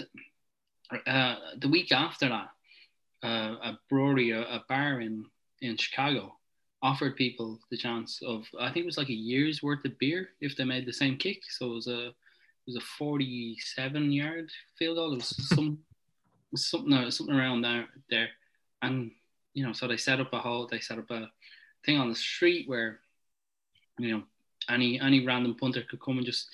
uh, 1.07 1.37
the 1.57 1.69
week 1.69 1.93
after 1.93 2.29
that. 2.29 2.49
Uh, 3.23 3.57
a 3.63 3.79
brewery, 3.89 4.31
a, 4.31 4.43
a 4.43 4.65
bar 4.69 5.01
in 5.01 5.25
in 5.61 5.77
Chicago, 5.77 6.37
offered 6.83 7.17
people 7.17 7.59
the 7.71 7.77
chance 7.77 8.21
of 8.23 8.47
I 8.61 8.67
think 8.67 8.85
it 8.85 8.87
was 8.87 8.99
like 8.99 9.09
a 9.09 9.15
year's 9.15 9.63
worth 9.63 9.85
of 9.85 9.99
beer 9.99 10.29
if 10.41 10.57
they 10.57 10.65
made 10.65 10.87
the 10.87 10.93
same 10.93 11.17
kick. 11.17 11.43
So 11.49 11.73
it 11.73 11.75
was 11.75 11.87
a 11.89 12.07
it 12.09 12.15
was 12.67 12.77
a 12.77 12.81
47 12.81 14.13
yard 14.13 14.51
field 14.79 14.97
goal. 14.97 15.13
It 15.13 15.17
was 15.17 15.49
some 15.49 15.79
something 16.55 17.11
something 17.11 17.35
around 17.35 17.63
there 17.63 17.87
there, 18.11 18.29
and 18.83 19.11
you 19.55 19.67
know 19.67 19.73
so 19.73 19.89
they 19.89 19.97
set 19.97 20.21
up 20.21 20.33
a 20.33 20.39
whole 20.39 20.67
they 20.67 20.81
set 20.81 20.99
up 20.99 21.11
a 21.11 21.31
thing 21.85 21.99
on 21.99 22.09
the 22.09 22.15
street 22.15 22.69
where 22.69 23.01
you 23.99 24.13
know 24.13 24.23
any 24.69 25.01
any 25.01 25.27
random 25.27 25.55
punter 25.55 25.83
could 25.89 26.01
come 26.01 26.19
and 26.19 26.27
just 26.27 26.49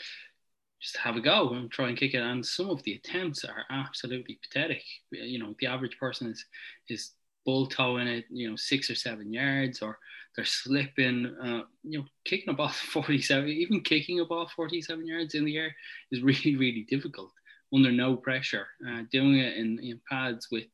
just 0.85 0.99
have 0.99 1.17
a 1.17 1.21
go 1.21 1.55
and 1.55 1.71
try 1.71 1.88
and 1.88 1.97
kick 1.97 2.12
it. 2.12 2.21
And 2.21 2.45
some 2.45 2.69
of 2.69 2.83
the 2.83 2.93
attempts 2.93 3.43
are 3.45 3.64
absolutely 3.71 4.38
pathetic. 4.43 4.83
You 5.11 5.38
know, 5.38 5.55
the 5.59 5.67
average 5.67 5.99
person 5.99 6.31
is 6.31 6.45
is 6.91 7.12
bull 7.47 7.67
towing 7.67 8.07
it, 8.07 8.25
you 8.31 8.49
know, 8.49 8.57
six 8.57 8.91
or 8.91 8.95
seven 8.95 9.33
yards, 9.33 9.81
or 9.81 9.99
they're 10.37 10.45
slipping. 10.45 11.35
Uh, 11.43 11.62
you 11.83 11.99
know, 11.99 12.05
kicking 12.26 12.50
a 12.50 12.53
ball 12.53 12.69
47, 12.93 13.49
even 13.49 13.81
kicking 13.81 14.21
a 14.21 14.26
ball 14.26 14.49
47 14.55 15.07
yards 15.07 15.35
in 15.35 15.47
the 15.47 15.57
air 15.57 15.75
is 16.12 16.23
really, 16.31 16.57
really 16.57 16.87
difficult 16.88 17.33
under 17.75 17.91
no 17.91 18.17
pressure. 18.17 18.67
Uh, 18.87 19.03
doing 19.11 19.38
it 19.38 19.57
in, 19.57 19.79
in 19.83 20.00
pads 20.09 20.49
with 20.53 20.64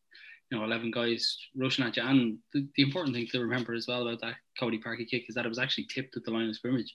you 0.51 0.59
know, 0.59 0.65
11 0.65 0.91
guys 0.91 1.39
rushing 1.57 1.85
at 1.85 1.97
you. 1.97 2.03
And 2.03 2.39
the, 2.53 2.67
the, 2.75 2.83
important 2.83 3.15
thing 3.15 3.29
to 3.29 3.41
remember 3.41 3.73
as 3.73 3.87
well 3.87 4.03
about 4.03 4.21
that 4.23 4.35
Cody 4.59 4.81
Parkey 4.81 5.09
kick 5.09 5.27
is 5.29 5.37
that 5.37 5.47
it 5.47 5.49
was 5.49 5.61
actually 5.61 5.87
tipped 5.95 6.17
at 6.17 6.25
the 6.25 6.33
line 6.33 6.49
of 6.49 6.57
scrimmage 6.57 6.93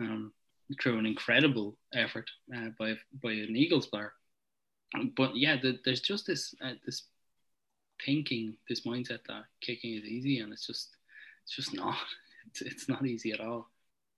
um, 0.00 0.32
through 0.80 0.98
an 0.98 1.06
incredible 1.06 1.76
effort 1.94 2.28
uh, 2.54 2.68
by, 2.78 2.94
by 3.22 3.32
an 3.32 3.56
Eagles 3.56 3.86
player. 3.86 4.12
But 5.16 5.36
yeah, 5.36 5.56
the, 5.60 5.78
there's 5.84 6.00
just 6.00 6.26
this 6.26 6.54
uh, 6.62 6.74
this 6.86 7.02
thinking, 8.04 8.54
this 8.68 8.82
mindset 8.82 9.20
that 9.28 9.44
kicking 9.60 9.94
is 9.94 10.04
easy, 10.04 10.38
and 10.38 10.52
it's 10.52 10.66
just 10.66 10.96
it's 11.44 11.56
just 11.56 11.74
not. 11.74 11.96
It's, 12.46 12.60
it's 12.60 12.88
not 12.90 13.06
easy 13.06 13.32
at 13.32 13.40
all. 13.40 13.70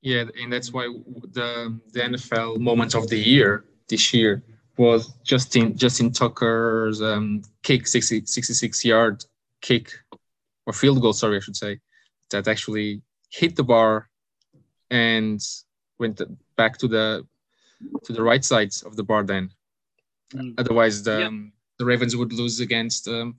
Yeah, 0.03 0.25
and 0.43 0.53
that's 0.53 0.73
why 0.73 0.93
the 1.31 1.81
the 1.93 2.01
NFL 2.01 2.59
moment 2.59 2.97
of 2.97 3.09
the 3.09 3.17
year 3.17 3.67
this 3.89 4.13
year 4.13 4.43
was 4.77 5.15
Justin 5.23 5.77
Justin 5.77 6.11
Tucker's 6.11 7.01
um, 7.01 7.43
kick, 7.63 7.87
60, 7.87 8.27
66 8.27 8.85
yard 8.85 9.25
kick 9.63 9.93
or 10.67 10.73
field 10.73 11.01
goal, 11.01 11.13
sorry, 11.13 11.37
I 11.37 11.41
should 11.41 11.57
say, 11.57 11.79
that 12.31 12.49
actually 12.49 13.03
hit 13.31 13.57
the 13.57 13.65
bar 13.65 14.09
and 14.91 15.41
went 15.99 16.21
back 16.57 16.79
to 16.79 16.89
the 16.89 17.27
to 18.05 18.13
the 18.13 18.23
right 18.23 18.45
sides 18.45 18.83
of 18.83 18.97
the 18.97 19.03
bar. 19.03 19.23
Then, 19.23 19.51
mm. 20.33 20.55
otherwise, 20.59 21.03
the 21.03 21.21
yeah. 21.21 21.27
um, 21.27 21.53
the 21.79 21.85
Ravens 21.85 22.17
would 22.17 22.33
lose 22.33 22.61
against 22.61 23.09
um, 23.09 23.39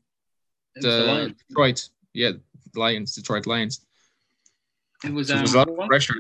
the, 0.76 0.90
the 0.90 1.36
Detroit, 1.50 1.90
yeah, 2.14 2.32
Lions, 2.76 3.16
Detroit 3.16 3.48
Lions. 3.48 3.82
It 5.04 5.14
was, 5.14 5.28
so 5.28 5.34
um, 5.34 5.40
it 5.40 5.42
was 5.44 5.54
a 5.54 5.58
lot 5.58 5.70
of 5.70 5.88
pressure. 5.88 6.16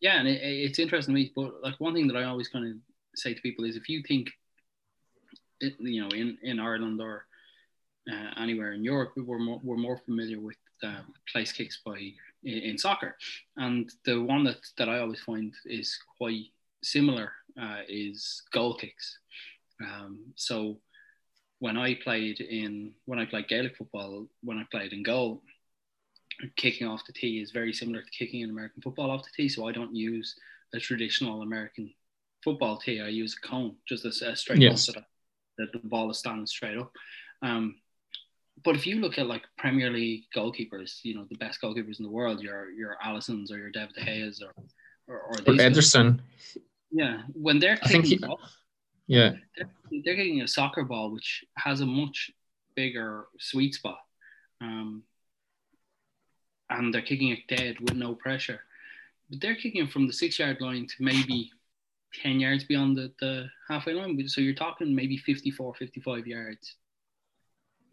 Yeah, 0.00 0.18
and 0.18 0.28
it, 0.28 0.40
it's 0.42 0.78
interesting 0.78 1.14
to 1.14 1.20
me, 1.20 1.32
but 1.34 1.62
like 1.62 1.78
one 1.78 1.94
thing 1.94 2.08
that 2.08 2.16
I 2.16 2.24
always 2.24 2.48
kind 2.48 2.66
of 2.66 2.76
say 3.14 3.34
to 3.34 3.40
people 3.40 3.64
is 3.64 3.76
if 3.76 3.88
you 3.88 4.02
think, 4.06 4.30
you 5.60 6.02
know, 6.02 6.08
in, 6.08 6.38
in 6.42 6.58
Ireland 6.58 7.00
or 7.00 7.26
uh, 8.10 8.30
anywhere 8.40 8.72
in 8.72 8.82
Europe, 8.82 9.12
we're 9.16 9.38
more, 9.38 9.60
we're 9.62 9.76
more 9.76 9.98
familiar 9.98 10.40
with 10.40 10.56
uh, 10.82 11.02
place 11.30 11.52
kicks 11.52 11.80
by 11.84 11.98
in, 12.44 12.58
in, 12.58 12.78
soccer, 12.78 13.16
and 13.56 13.90
the 14.04 14.20
one 14.22 14.44
that, 14.44 14.58
that 14.78 14.88
I 14.88 14.98
always 14.98 15.20
find 15.20 15.52
is 15.66 15.98
quite 16.18 16.46
similar 16.82 17.32
uh, 17.60 17.80
is 17.88 18.42
goal 18.52 18.74
kicks. 18.76 19.18
Um, 19.82 20.32
so 20.36 20.80
when 21.58 21.76
I 21.76 21.94
played 21.94 22.40
in 22.40 22.92
when 23.04 23.18
I 23.18 23.26
played 23.26 23.48
Gaelic 23.48 23.76
football, 23.76 24.26
when 24.42 24.58
I 24.58 24.64
played 24.70 24.92
in 24.92 25.02
goal, 25.02 25.42
kicking 26.56 26.86
off 26.86 27.06
the 27.06 27.12
tee 27.12 27.40
is 27.40 27.50
very 27.50 27.72
similar 27.72 28.02
to 28.02 28.10
kicking 28.10 28.40
in 28.40 28.50
American 28.50 28.82
football 28.82 29.10
off 29.10 29.24
the 29.24 29.30
tee. 29.42 29.48
So 29.48 29.68
I 29.68 29.72
don't 29.72 29.94
use 29.94 30.34
a 30.74 30.80
traditional 30.80 31.42
American 31.42 31.92
football 32.42 32.78
tee. 32.78 33.00
I 33.00 33.08
use 33.08 33.36
a 33.42 33.46
cone, 33.46 33.76
just 33.86 34.04
a, 34.04 34.30
a 34.30 34.36
straight 34.36 34.60
yes. 34.60 34.86
so 34.86 34.92
that, 34.92 35.04
that 35.58 35.72
the 35.72 35.86
ball 35.86 36.10
is 36.10 36.18
standing 36.18 36.46
straight 36.46 36.78
up. 36.78 36.92
Um, 37.42 37.76
but 38.64 38.76
if 38.76 38.86
you 38.86 38.96
look 38.96 39.18
at 39.18 39.26
like 39.26 39.42
Premier 39.56 39.90
League 39.90 40.24
goalkeepers, 40.34 41.00
you 41.02 41.14
know 41.14 41.26
the 41.28 41.36
best 41.36 41.60
goalkeepers 41.60 41.98
in 41.98 42.04
the 42.04 42.10
world, 42.10 42.40
your 42.40 42.70
your 42.70 42.96
Alissons 43.04 43.50
or 43.50 43.58
your 43.58 43.70
David 43.70 43.94
De 43.94 44.04
Gea's 44.04 44.42
or 44.42 44.52
or, 45.06 45.20
or, 45.20 45.32
or 45.32 45.54
Ederson. 45.54 46.20
Yeah, 46.90 47.22
when 47.34 47.58
they're 47.58 47.76
kicking, 47.76 48.02
he, 48.02 48.18
ball, 48.18 48.40
yeah, 49.06 49.32
they're, 49.56 49.70
they're 50.04 50.16
kicking 50.16 50.42
a 50.42 50.48
soccer 50.48 50.84
ball 50.84 51.12
which 51.12 51.44
has 51.56 51.80
a 51.80 51.86
much 51.86 52.30
bigger 52.74 53.26
sweet 53.38 53.74
spot, 53.74 54.00
um, 54.60 55.02
and 56.68 56.92
they're 56.92 57.02
kicking 57.02 57.28
it 57.28 57.46
dead 57.48 57.78
with 57.80 57.94
no 57.94 58.14
pressure. 58.14 58.60
But 59.30 59.40
they're 59.40 59.54
kicking 59.54 59.86
from 59.86 60.06
the 60.06 60.12
six 60.12 60.38
yard 60.38 60.60
line 60.60 60.86
to 60.88 60.94
maybe 60.98 61.50
10 62.20 62.40
yards 62.40 62.64
beyond 62.64 62.96
the, 62.96 63.12
the 63.20 63.48
halfway 63.68 63.92
line. 63.92 64.28
So 64.28 64.40
you're 64.40 64.54
talking 64.54 64.92
maybe 64.92 65.16
54, 65.16 65.76
55 65.76 66.26
yards 66.26 66.74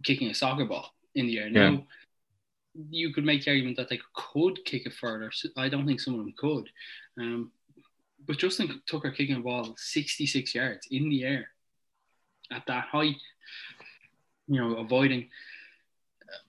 kicking 0.04 0.30
a 0.30 0.34
soccer 0.34 0.66
ball 0.66 0.94
in 1.16 1.27
the 1.27 1.39
air. 1.39 1.48
Yeah. 1.48 1.70
Now, 1.70 1.88
you 2.89 3.13
could 3.13 3.25
make 3.25 3.44
the 3.44 3.51
argument 3.51 3.77
that 3.77 3.89
they 3.89 4.00
could 4.13 4.63
kick 4.66 4.86
it 4.86 4.94
further. 4.94 5.32
I 5.56 5.70
don't 5.70 5.88
think 5.88 6.00
some 6.00 6.13
of 6.13 6.20
them 6.20 6.34
could. 6.38 6.70
Um, 7.20 7.51
but 8.25 8.38
Justin 8.38 8.82
Tucker 8.89 9.12
kicking 9.12 9.38
a 9.38 9.39
ball 9.39 9.75
66 9.77 10.54
yards 10.54 10.88
in 10.92 11.10
the 11.10 11.24
air 11.24 11.50
at 12.51 12.63
that 12.68 12.86
height, 12.86 13.16
you 14.48 14.62
know, 14.62 14.77
avoiding 14.77 15.30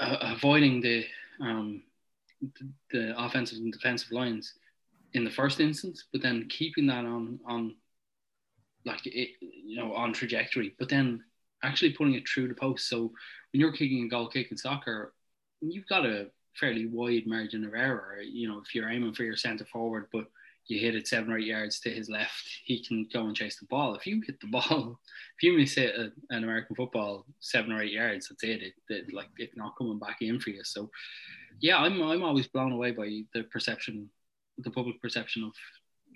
uh, 0.01 0.17
avoiding 0.37 0.81
the, 0.81 1.05
um, 1.41 1.83
the 2.41 2.69
the 2.91 3.25
offensive 3.25 3.59
and 3.59 3.73
defensive 3.73 4.11
lines 4.11 4.55
in 5.15 5.25
the 5.25 5.31
first 5.31 5.61
instance, 5.61 6.05
but 6.13 6.23
then 6.23 6.49
keeping 6.49 6.87
that 6.87 7.05
on 7.05 7.39
on 7.47 7.75
like 8.85 9.07
it, 9.07 9.31
you 9.41 9.77
know, 9.77 9.93
on 9.95 10.13
trajectory, 10.13 10.75
but 10.79 10.89
then 10.89 11.23
actually 11.63 11.93
putting 11.93 12.15
it 12.15 12.29
through 12.29 12.49
the 12.49 12.55
post. 12.55 12.89
So 12.89 13.13
when 13.53 13.61
you're 13.61 13.73
kicking 13.73 14.05
a 14.05 14.09
goal 14.09 14.29
kick 14.29 14.51
in 14.51 14.57
soccer, 14.57 15.15
you've 15.61 15.89
got 15.89 16.07
a 16.07 16.29
fairly 16.59 16.87
wide 16.87 17.27
margin 17.27 17.65
of 17.65 17.75
error. 17.75 18.21
You 18.23 18.49
know, 18.49 18.59
if 18.59 18.75
you're 18.75 18.89
aiming 18.89 19.15
for 19.15 19.25
your 19.25 19.37
centre 19.37 19.67
forward, 19.67 20.07
but 20.13 20.27
you 20.67 20.79
hit 20.79 20.95
it 20.95 21.09
seven 21.09 21.33
or 21.33 21.39
eight 21.39 21.47
yards 21.47 21.81
to 21.81 21.91
his 21.91 22.11
left, 22.11 22.47
he 22.65 22.85
can 22.85 23.09
go 23.13 23.25
and 23.25 23.35
chase 23.35 23.59
the 23.59 23.67
ball. 23.67 23.95
If 23.95 24.07
you 24.07 24.23
hit 24.25 24.39
the 24.41 24.47
ball, 24.51 25.01
if 25.37 25.43
you 25.43 25.57
miss 25.57 25.77
it 25.79 25.95
an 25.97 26.45
American 26.45 26.77
football 26.77 27.25
seven 27.41 27.73
or 27.73 27.83
eight 27.83 27.93
yards, 27.93 28.29
that's 28.29 28.45
it. 28.45 28.63
It, 28.63 28.75
it. 28.89 29.15
Like 29.15 29.29
it's 29.39 29.57
not 29.57 29.77
coming 29.79 29.99
back 29.99 30.19
in 30.21 30.39
for 30.39 30.51
you. 30.51 30.63
So, 30.65 30.91
yeah, 31.61 31.79
I'm 31.79 32.01
I'm 32.03 32.23
always 32.23 32.49
blown 32.49 32.73
away 32.73 32.91
by 32.91 33.23
the 33.33 33.45
perception, 33.45 34.11
the 34.59 34.71
public 34.71 35.01
perception 35.01 35.45
of 35.45 35.53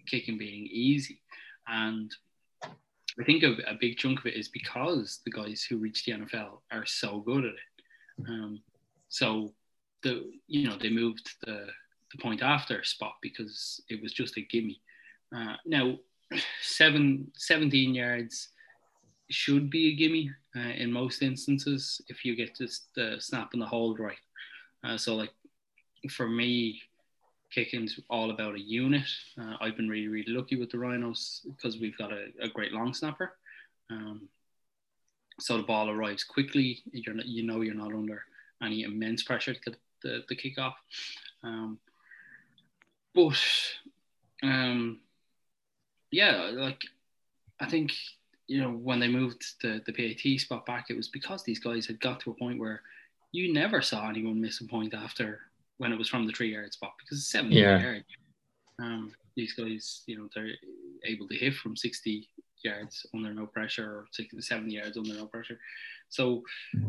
kicking 0.06 0.36
being 0.36 0.66
easy, 0.70 1.22
and 1.66 2.12
I 3.20 3.24
think 3.24 3.42
a, 3.42 3.56
a, 3.68 3.74
big 3.78 3.98
chunk 3.98 4.20
of 4.20 4.26
it 4.26 4.34
is 4.34 4.48
because 4.48 5.20
the 5.24 5.30
guys 5.30 5.62
who 5.62 5.76
reach 5.76 6.04
the 6.04 6.12
NFL 6.12 6.60
are 6.70 6.86
so 6.86 7.20
good 7.20 7.44
at 7.44 7.52
it. 7.52 8.28
Um, 8.28 8.60
so 9.08 9.52
the 10.02 10.30
you 10.46 10.68
know 10.68 10.76
they 10.76 10.88
moved 10.88 11.34
the 11.44 11.66
the 12.12 12.18
point 12.18 12.42
after 12.42 12.82
spot 12.84 13.14
because 13.20 13.82
it 13.88 14.02
was 14.02 14.12
just 14.12 14.36
a 14.36 14.42
gimme. 14.42 14.80
Uh, 15.34 15.56
now, 15.64 15.96
seven, 16.62 17.30
17 17.36 17.94
yards 17.94 18.48
should 19.30 19.70
be 19.70 19.88
a 19.88 19.94
gimme 19.94 20.30
uh, 20.56 20.60
in 20.60 20.92
most 20.92 21.22
instances 21.22 22.00
if 22.08 22.24
you 22.24 22.36
get 22.36 22.56
just 22.56 22.94
the 22.94 23.16
snap 23.18 23.50
and 23.54 23.62
the 23.62 23.66
hold 23.66 23.98
right. 23.98 24.18
Uh, 24.84 24.96
so 24.96 25.14
like 25.14 25.32
for 26.10 26.28
me, 26.28 26.82
kicking's 27.52 28.00
all 28.08 28.30
about 28.30 28.54
a 28.54 28.60
unit. 28.60 29.06
Uh, 29.40 29.56
I've 29.60 29.76
been 29.76 29.88
really, 29.88 30.08
really 30.08 30.32
lucky 30.32 30.56
with 30.56 30.70
the 30.70 30.78
Rhinos 30.78 31.46
because 31.56 31.78
we've 31.78 31.96
got 31.98 32.12
a, 32.12 32.26
a 32.40 32.48
great 32.48 32.72
long 32.72 32.94
snapper. 32.94 33.36
Um, 33.90 34.28
so 35.40 35.56
the 35.56 35.62
ball 35.62 35.90
arrives 35.90 36.24
quickly. 36.24 36.82
You're 36.92 37.14
not, 37.14 37.26
you 37.26 37.42
know 37.44 37.60
you're 37.60 37.74
not 37.74 37.92
under 37.92 38.22
any 38.62 38.82
immense 38.82 39.22
pressure 39.22 39.54
to 39.54 39.60
get 39.60 39.76
the, 40.02 40.24
the 40.28 40.36
kick 40.36 40.58
off. 40.58 40.76
Um, 41.42 41.78
but 43.14 43.38
um, 44.42 45.00
yeah, 46.10 46.50
like 46.52 46.82
I 47.60 47.68
think 47.68 47.92
you 48.46 48.60
know 48.60 48.70
when 48.70 49.00
they 49.00 49.08
moved 49.08 49.44
the 49.62 49.82
the 49.86 49.92
PAT 49.92 50.40
spot 50.40 50.66
back, 50.66 50.86
it 50.88 50.96
was 50.96 51.08
because 51.08 51.42
these 51.42 51.60
guys 51.60 51.86
had 51.86 52.00
got 52.00 52.20
to 52.20 52.30
a 52.30 52.34
point 52.34 52.58
where 52.58 52.82
you 53.32 53.52
never 53.52 53.80
saw 53.82 54.08
anyone 54.08 54.40
miss 54.40 54.60
a 54.60 54.64
point 54.64 54.94
after 54.94 55.40
when 55.82 55.92
it 55.92 55.98
was 55.98 56.08
from 56.08 56.26
the 56.26 56.32
three 56.32 56.52
yard 56.52 56.72
spot 56.72 56.92
because 56.98 57.18
it's 57.18 57.30
seventy 57.30 57.56
yeah. 57.56 57.82
yards. 57.82 58.04
Um, 58.78 59.12
these 59.36 59.52
guys, 59.54 60.02
you 60.06 60.16
know, 60.16 60.28
they're 60.34 60.50
able 61.04 61.26
to 61.28 61.34
hit 61.34 61.54
from 61.54 61.76
60 61.76 62.28
yards 62.62 63.06
under 63.14 63.32
no 63.32 63.46
pressure 63.46 63.84
or 63.84 64.06
60 64.12 64.40
70 64.40 64.72
yards 64.72 64.96
under 64.96 65.14
no 65.14 65.26
pressure. 65.26 65.58
So, 66.08 66.42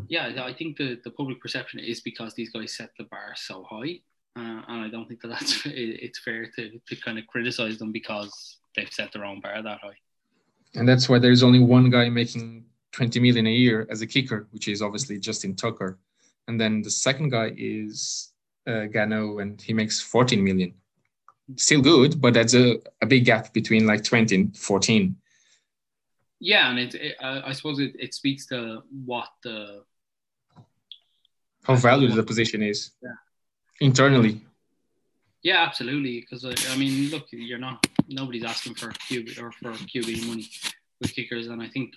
yeah, 0.08 0.44
I 0.44 0.52
think 0.52 0.76
the, 0.76 1.00
the 1.02 1.10
public 1.10 1.40
perception 1.40 1.80
is 1.80 2.00
because 2.00 2.34
these 2.34 2.50
guys 2.50 2.76
set 2.76 2.90
the 2.98 3.04
bar 3.04 3.32
so 3.36 3.64
high. 3.68 4.00
Uh, 4.36 4.62
and 4.68 4.84
I 4.84 4.88
don't 4.88 5.08
think 5.08 5.22
that 5.22 5.28
that's 5.28 5.62
it's 5.66 6.18
fair 6.18 6.50
to, 6.56 6.78
to 6.86 6.96
kind 6.96 7.18
of 7.18 7.26
criticize 7.26 7.78
them 7.78 7.92
because 7.92 8.58
they've 8.76 8.92
set 8.92 9.12
their 9.12 9.24
own 9.24 9.40
bar 9.40 9.62
that 9.62 9.80
high. 9.80 9.96
And 10.74 10.88
that's 10.88 11.08
why 11.08 11.18
there's 11.18 11.42
only 11.42 11.60
one 11.60 11.88
guy 11.88 12.08
making 12.08 12.64
20 12.92 13.20
million 13.20 13.46
a 13.46 13.50
year 13.50 13.86
as 13.90 14.02
a 14.02 14.06
kicker, 14.06 14.48
which 14.50 14.68
is 14.68 14.82
obviously 14.82 15.18
Justin 15.18 15.54
Tucker. 15.54 15.98
And 16.48 16.60
then 16.60 16.82
the 16.82 16.90
second 16.90 17.30
guy 17.30 17.52
is 17.56 18.33
uh, 18.66 18.86
Gano, 18.86 19.38
and 19.38 19.60
he 19.60 19.72
makes 19.72 20.00
14 20.00 20.42
million. 20.42 20.74
Still 21.56 21.82
good, 21.82 22.20
but 22.20 22.34
that's 22.34 22.54
a, 22.54 22.78
a 23.02 23.06
big 23.06 23.24
gap 23.24 23.52
between 23.52 23.86
like 23.86 24.02
20 24.02 24.34
and 24.34 24.56
14. 24.56 25.14
Yeah, 26.40 26.70
and 26.70 26.78
it, 26.78 26.94
it 26.94 27.16
uh, 27.22 27.42
I 27.44 27.52
suppose 27.52 27.78
it, 27.78 27.94
it 27.98 28.14
speaks 28.14 28.46
to 28.46 28.82
what 29.04 29.28
the 29.42 29.82
how 31.62 31.76
valued 31.76 32.12
the 32.14 32.22
position 32.22 32.62
is. 32.62 32.90
Yeah 33.02 33.10
internally. 33.80 34.40
Yeah, 35.42 35.62
absolutely. 35.62 36.20
Because 36.20 36.44
uh, 36.44 36.54
I 36.70 36.76
mean, 36.76 37.10
look, 37.10 37.26
you're 37.30 37.58
not 37.58 37.86
nobody's 38.08 38.44
asking 38.44 38.74
for 38.74 38.88
QB 38.90 39.40
or 39.40 39.52
for 39.52 39.72
QB 39.72 40.26
money 40.26 40.48
with 41.00 41.14
kickers, 41.14 41.48
and 41.48 41.62
I 41.62 41.68
think 41.68 41.94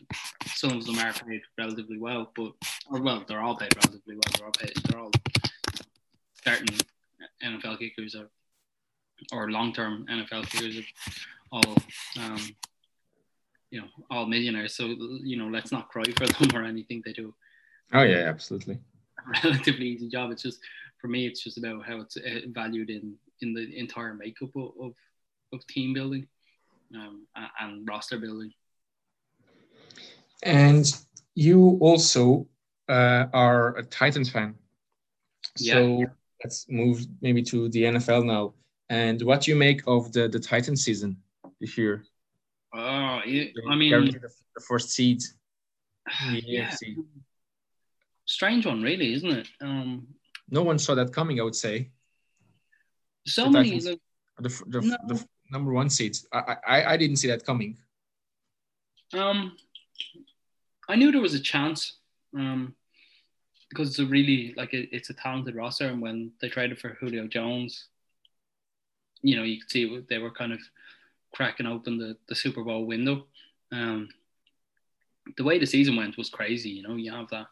some 0.48 0.72
of 0.72 0.86
them 0.86 1.00
are 1.00 1.14
paid 1.14 1.42
relatively 1.58 1.98
well, 1.98 2.32
but 2.36 2.52
or 2.90 3.02
well, 3.02 3.24
they're 3.28 3.42
all 3.42 3.56
paid 3.56 3.74
relatively 3.76 4.16
well. 4.16 4.34
They're 4.38 4.46
all 4.46 4.52
paid. 4.52 4.74
They're 4.86 5.00
all 5.00 5.12
starting 6.48 6.80
NFL 7.44 7.80
kickers 7.80 8.16
or 8.16 8.30
or 9.34 9.52
long 9.52 9.74
term 9.74 10.06
NFL 10.10 10.50
kickers 10.50 10.78
are 10.78 10.84
all 11.52 11.76
um, 12.20 12.40
you 13.72 13.82
know 13.82 13.88
all 14.10 14.26
millionaires. 14.26 14.76
So 14.76 14.86
you 14.86 15.38
know, 15.38 15.48
let's 15.48 15.72
not 15.72 15.90
cry 15.90 16.04
for 16.18 16.28
them 16.28 16.56
or 16.56 16.64
anything 16.64 17.02
they 17.06 17.14
do. 17.14 17.34
Oh 17.94 18.04
yeah, 18.04 18.30
absolutely. 18.30 18.80
Relatively 19.44 19.88
easy 19.88 20.10
job. 20.10 20.32
It's 20.32 20.44
just 20.44 20.60
for 21.00 21.08
me, 21.08 21.28
it's 21.28 21.44
just 21.44 21.58
about 21.58 21.86
how 21.86 22.00
it's 22.02 22.18
uh, 22.18 22.48
valued 22.50 22.90
in 22.90 23.16
in 23.42 23.54
the 23.54 23.78
entire 23.78 24.14
makeup 24.14 24.50
of 24.56 24.72
of, 24.82 24.94
of 25.54 25.68
team 25.68 25.94
building 25.94 26.28
um, 26.96 27.28
and 27.60 27.88
roster 27.88 28.18
building. 28.18 28.54
And 30.44 30.86
you 31.36 31.78
also 31.82 32.48
uh, 32.88 33.26
are 33.34 33.76
a 33.78 33.84
Titans 33.84 34.30
fan, 34.30 34.56
so 35.58 36.00
yeah. 36.00 36.06
Let's 36.44 36.66
move 36.70 37.06
maybe 37.22 37.42
to 37.44 37.70
the 37.70 37.84
NFL 37.84 38.26
now. 38.26 38.54
And 38.90 39.22
what 39.22 39.42
do 39.42 39.52
you 39.52 39.58
make 39.58 39.82
of 39.88 40.12
the 40.14 40.28
the 40.28 40.40
Titan 40.40 40.76
season 40.76 41.18
this 41.60 41.78
year? 41.78 42.06
Oh, 42.74 43.22
it, 43.26 43.54
I 43.70 43.76
mean, 43.76 43.92
the 43.92 44.62
first 44.68 44.92
seed. 44.92 45.22
Yeah. 46.32 46.74
Strange 48.26 48.66
one, 48.66 48.82
really, 48.82 49.14
isn't 49.14 49.30
it? 49.30 49.48
Um, 49.62 50.08
no 50.50 50.64
one 50.64 50.80
saw 50.80 50.96
that 50.96 51.14
coming. 51.14 51.40
I 51.40 51.44
would 51.44 51.56
say. 51.56 51.92
So 53.26 53.46
the 53.46 53.52
many. 53.52 53.80
the, 53.80 54.00
the, 54.40 54.82
no. 54.82 54.98
the, 55.08 55.26
number 55.50 55.72
one 55.72 55.90
seats. 55.90 56.26
I, 56.32 56.56
I 56.68 56.94
I 56.94 56.98
didn't 56.98 57.18
see 57.18 57.28
that 57.28 57.46
coming. 57.46 57.78
Um, 59.14 59.56
I 60.90 60.96
knew 60.96 61.12
there 61.12 61.22
was 61.22 61.34
a 61.34 61.40
chance. 61.40 62.00
Um, 62.36 62.76
because 63.70 63.90
it's 63.90 64.00
a 64.00 64.06
really 64.06 64.54
like 64.58 64.74
it, 64.74 64.90
it's 64.92 65.10
a 65.10 65.14
talented 65.14 65.56
roster, 65.56 65.88
and 65.88 66.02
when 66.02 66.32
they 66.42 66.50
traded 66.50 66.80
for 66.80 66.98
Julio 67.00 67.28
Jones, 67.28 67.88
you 69.22 69.36
know 69.36 69.44
you 69.44 69.60
could 69.60 69.72
see 69.72 70.06
they 70.10 70.18
were 70.18 70.32
kind 70.32 70.54
of 70.54 70.60
cracking 71.34 71.68
open 71.68 71.98
the, 71.98 72.18
the 72.30 72.36
Super 72.36 72.64
Bowl 72.64 72.86
window. 72.86 73.26
Um, 73.72 74.10
the 75.36 75.44
way 75.44 75.60
the 75.60 75.66
season 75.66 75.96
went 75.96 76.18
was 76.18 76.30
crazy. 76.30 76.70
You 76.70 76.84
know, 76.84 76.96
you 76.96 77.12
have 77.12 77.30
that 77.30 77.48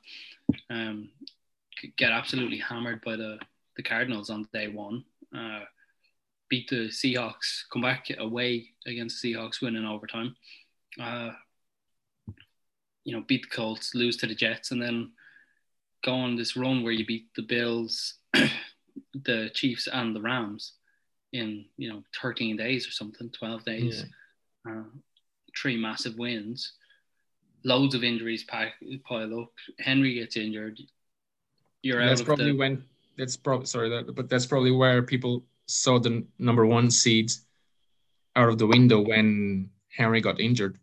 um, 0.69 1.09
get 1.97 2.11
absolutely 2.11 2.57
hammered 2.57 3.03
by 3.03 3.15
the, 3.15 3.37
the 3.75 3.83
Cardinals 3.83 4.29
on 4.29 4.47
day 4.53 4.67
one. 4.67 5.03
Uh, 5.35 5.61
beat 6.49 6.69
the 6.69 6.87
Seahawks, 6.87 7.63
come 7.71 7.81
back 7.81 8.07
away 8.17 8.69
against 8.85 9.21
the 9.21 9.33
Seahawks, 9.33 9.61
win 9.61 9.75
in 9.75 9.85
overtime. 9.85 10.35
Uh, 10.99 11.31
you 13.03 13.13
know, 13.13 13.23
beat 13.27 13.43
the 13.43 13.55
Colts, 13.55 13.93
lose 13.93 14.17
to 14.17 14.27
the 14.27 14.35
Jets, 14.35 14.71
and 14.71 14.81
then 14.81 15.11
go 16.05 16.13
on 16.13 16.35
this 16.35 16.55
run 16.55 16.83
where 16.83 16.93
you 16.93 17.05
beat 17.05 17.27
the 17.35 17.41
Bills, 17.41 18.15
the 19.13 19.49
Chiefs, 19.53 19.87
and 19.91 20.15
the 20.15 20.21
Rams 20.21 20.73
in 21.33 21.65
you 21.77 21.89
know 21.89 22.03
13 22.21 22.55
days 22.55 22.87
or 22.87 22.91
something, 22.91 23.29
12 23.31 23.65
days. 23.65 24.05
Yeah. 24.65 24.71
Uh, 24.71 24.83
three 25.59 25.77
massive 25.77 26.17
wins. 26.17 26.73
Loads 27.63 27.95
of 27.95 28.03
injuries 28.03 28.43
pack, 28.43 28.73
pile 29.07 29.39
up. 29.41 29.51
Henry 29.79 30.13
gets 30.13 30.37
injured. 30.37 30.79
You're 31.81 32.05
that's 32.05 32.21
probably 32.21 32.51
the... 32.51 32.57
when 32.57 32.83
that's 33.17 33.35
probably 33.35 33.65
sorry, 33.65 33.89
that, 33.89 34.15
but 34.15 34.29
that's 34.29 34.45
probably 34.45 34.71
where 34.71 35.01
people 35.01 35.43
saw 35.67 35.99
the 35.99 36.23
number 36.37 36.65
one 36.65 36.91
seed 36.91 37.31
out 38.35 38.49
of 38.49 38.59
the 38.59 38.67
window 38.67 39.01
when 39.01 39.69
Henry 39.89 40.21
got 40.21 40.39
injured. 40.39 40.77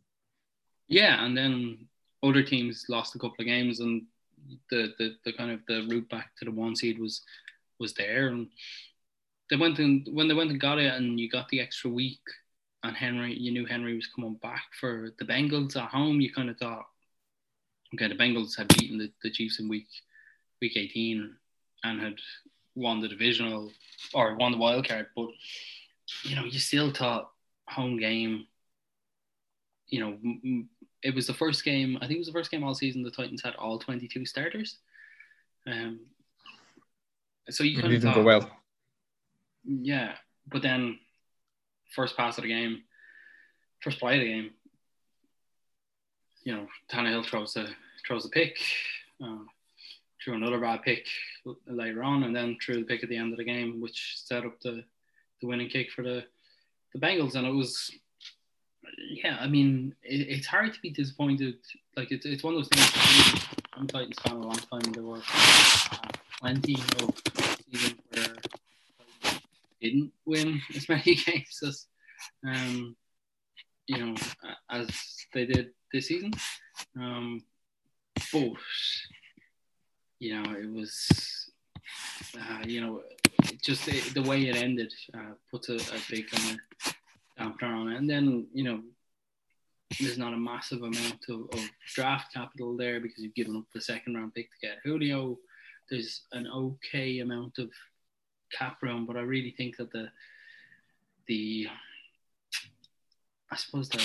Yeah, 0.88 1.24
and 1.24 1.37
then 1.37 1.87
other 2.22 2.42
teams 2.42 2.87
lost 2.88 3.14
a 3.14 3.18
couple 3.18 3.37
of 3.40 3.46
games, 3.46 3.80
and 3.80 4.02
the 4.70 4.92
the, 4.98 5.16
the 5.24 5.33
kind 5.33 5.50
of 5.50 5.61
the 5.66 5.87
route 5.88 6.09
back 6.09 6.31
to 6.38 6.44
the 6.44 6.50
one 6.50 6.76
seed 6.76 6.98
was 6.98 7.22
was 7.78 7.94
there, 7.94 8.28
and 8.28 8.48
they 9.50 9.57
went 9.57 9.78
and 9.78 10.07
when 10.12 10.28
they 10.28 10.35
went 10.35 10.50
and 10.50 10.61
got 10.61 10.78
it, 10.78 10.92
and 10.94 11.18
you 11.18 11.28
got 11.28 11.48
the 11.48 11.61
extra 11.61 11.90
week, 11.90 12.20
and 12.83 12.96
Henry, 12.96 13.35
you 13.35 13.52
knew 13.52 13.66
Henry 13.66 13.94
was 13.94 14.07
coming 14.07 14.35
back 14.35 14.66
for 14.81 15.11
the 15.18 15.24
Bengals 15.24 15.76
at 15.76 15.90
home. 15.90 16.20
You 16.20 16.33
kind 16.33 16.50
of 16.50 16.59
thought, 16.59 16.87
okay, 17.94 18.09
the 18.09 18.14
Bengals 18.14 18.57
had 18.57 18.68
beaten 18.68 18.98
the, 18.98 19.12
the 19.22 19.31
Chiefs 19.31 19.59
in 19.61 19.68
week 19.68 19.88
week 20.61 20.76
eighteen 20.76 21.35
and 21.85 22.00
had 22.00 22.14
won 22.74 23.00
the 23.00 23.09
divisional 23.09 23.70
or 24.14 24.37
won 24.37 24.52
the 24.52 24.59
wild 24.59 24.88
card, 24.88 25.07
but 25.16 25.28
you 26.24 26.37
know, 26.37 26.44
you 26.44 26.59
still 26.59 26.90
thought 26.90 27.31
home 27.68 27.98
game. 27.98 28.46
You 29.88 30.00
know, 30.00 30.64
it 31.03 31.15
was 31.15 31.27
the 31.27 31.35
first 31.35 31.65
game. 31.65 31.97
I 31.97 32.07
think 32.07 32.17
it 32.17 32.19
was 32.19 32.27
the 32.29 32.33
first 32.33 32.51
game 32.51 32.65
all 32.65 32.75
season. 32.75 33.03
The 33.03 33.11
Titans 33.11 33.43
had 33.43 33.55
all 33.57 33.79
twenty-two 33.79 34.25
starters. 34.25 34.79
Um, 35.67 36.01
so 37.51 37.65
you 37.65 37.77
kind 37.81 37.93
of 37.93 38.01
didn't 38.01 38.15
go 38.15 38.23
well. 38.23 38.51
Yeah, 39.65 40.15
but 40.51 40.62
then 40.62 40.99
first 41.91 42.17
pass 42.17 42.38
of 42.38 42.43
the 42.43 42.49
game, 42.49 42.83
first 43.81 43.99
play 43.99 44.15
of 44.15 44.21
the 44.21 44.33
game, 44.33 44.51
you 46.45 46.55
know, 46.55 46.67
Tannehill 46.91 47.25
throws 47.25 47.55
the 47.55 47.69
throws 48.07 48.25
the 48.25 48.31
pick. 48.31 48.59
Uh, 49.23 49.45
threw 50.25 50.35
another 50.35 50.61
bad 50.61 50.83
pick 50.83 51.05
later 51.67 52.05
on, 52.05 52.23
and 52.23 52.35
then 52.35 52.57
threw 52.65 52.77
the 52.77 52.85
pick 52.85 53.03
at 53.03 53.09
the 53.09 53.17
end 53.17 53.33
of 53.33 53.38
the 53.38 53.45
game, 53.45 53.81
which 53.81 54.15
set 54.25 54.45
up 54.45 54.61
the, 54.61 54.85
the 55.41 55.47
winning 55.49 55.69
kick 55.69 55.91
for 55.91 56.03
the, 56.03 56.25
the 56.95 57.01
Bengals. 57.01 57.35
And 57.35 57.45
it 57.45 57.51
was, 57.51 57.91
yeah, 58.98 59.38
I 59.40 59.46
mean, 59.46 59.94
it, 60.02 60.28
it's 60.28 60.46
hard 60.46 60.72
to 60.74 60.81
be 60.81 60.90
disappointed. 60.90 61.57
Like, 61.96 62.11
it's, 62.11 62.26
it's 62.26 62.42
one 62.42 62.55
of 62.55 62.61
those 62.61 62.68
things. 62.68 63.44
I'm 63.74 63.87
Titans 63.87 64.18
fan 64.20 64.37
a 64.37 64.40
long 64.40 64.55
time. 64.55 64.92
There 64.92 65.02
were 65.02 65.18
uh, 65.18 66.09
plenty 66.40 66.74
of 66.74 67.14
seasons 67.70 68.00
where 68.11 68.37
didn't 69.83 70.12
win 70.24 70.61
as 70.76 70.88
many 70.88 71.14
games 71.26 71.59
as, 71.66 71.87
um, 72.46 72.96
you 73.87 73.98
know, 73.98 74.14
as 74.70 74.88
they 75.35 75.46
did 75.46 75.70
this 75.92 76.09
season. 76.09 76.33
Um, 76.96 77.42
but 78.33 78.52
you 80.18 80.40
know, 80.40 80.52
it 80.52 80.70
was, 80.70 81.50
uh, 82.38 82.62
you 82.64 82.81
know, 82.81 83.02
just 83.61 83.85
the, 83.87 83.98
the, 84.11 84.22
way 84.22 84.46
it 84.46 84.55
ended 84.55 84.92
uh, 85.14 85.35
a, 85.52 85.72
a 85.72 86.00
big 86.09 86.31
kind 86.31 86.61
of 86.87 86.91
dampener 87.38 87.75
on. 87.75 87.92
And 87.92 88.09
then, 88.09 88.47
you 88.53 88.64
know, 88.64 88.81
there's 90.01 90.18
not 90.18 90.33
a 90.33 90.38
massive 90.38 90.83
amount 90.83 91.25
of, 91.29 91.40
of, 91.53 91.71
draft 91.95 92.33
capital 92.33 92.77
there 92.77 93.01
because 93.01 93.23
you've 93.23 93.35
given 93.35 93.57
up 93.57 93.64
the 93.75 93.81
second 93.81 94.14
round 94.14 94.35
pick 94.35 94.51
to 94.51 94.66
get 94.66 94.79
Julio. 94.85 95.38
There's 95.90 96.23
an 96.33 96.47
okay 96.47 97.18
amount 97.18 97.59
of 97.59 97.71
cap 98.57 98.83
room, 98.83 99.07
but 99.07 99.16
I 99.16 99.21
really 99.21 99.51
think 99.51 99.77
that 99.77 99.92
the 99.92 100.09
the 101.27 101.68
I 103.51 103.57
suppose 103.57 103.90
the, 103.90 103.99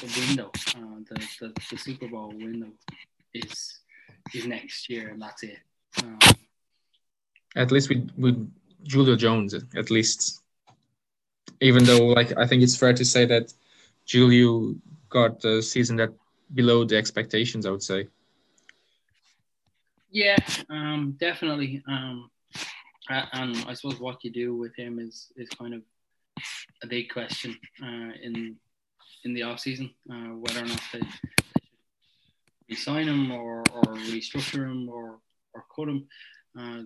the 0.00 0.26
window, 0.26 0.50
uh, 0.76 0.98
the, 1.08 1.28
the 1.40 1.60
the 1.70 1.76
Super 1.76 2.08
Bowl 2.08 2.32
window 2.34 2.70
is 3.34 3.80
is 4.34 4.46
next 4.46 4.88
year, 4.90 5.10
and 5.10 5.22
that's 5.22 5.44
it. 5.44 5.58
Um, 6.02 6.18
at 7.56 7.70
least 7.70 7.88
with 7.88 8.10
with 8.16 8.52
Julio 8.90 9.16
Jones, 9.16 9.54
at 9.54 9.90
least. 9.90 10.42
Even 11.60 11.84
though, 11.84 12.06
like, 12.06 12.36
I 12.36 12.46
think 12.46 12.62
it's 12.62 12.76
fair 12.76 12.92
to 12.92 13.04
say 13.04 13.24
that 13.26 13.52
Julio 14.10 14.74
got 15.08 15.44
a 15.44 15.62
season 15.62 15.96
that 15.96 16.10
below 16.54 16.84
the 16.84 16.96
expectations. 16.96 17.66
I 17.66 17.70
would 17.70 17.82
say. 17.82 18.08
Yeah, 20.10 20.36
um, 20.70 21.16
definitely. 21.18 21.82
Um, 21.86 22.30
and 23.10 23.56
I 23.66 23.74
suppose 23.74 24.00
what 24.00 24.22
you 24.24 24.30
do 24.30 24.56
with 24.56 24.74
him 24.76 24.98
is 24.98 25.32
is 25.36 25.48
kind 25.50 25.74
of 25.74 25.82
a 26.82 26.86
big 26.86 27.10
question 27.10 27.58
uh, 27.82 28.12
in 28.22 28.56
in 29.24 29.34
the 29.34 29.42
off 29.42 29.60
season, 29.60 29.90
uh, 30.10 30.34
whether 30.36 30.60
or 30.60 30.66
not 30.66 30.80
they, 30.92 31.00
resign 32.68 33.08
him 33.08 33.30
or, 33.32 33.60
or 33.72 33.82
restructure 33.82 34.70
him 34.70 34.88
or, 34.88 35.18
or 35.54 35.64
cut 35.74 35.88
him. 35.88 36.06
Uh, 36.58 36.82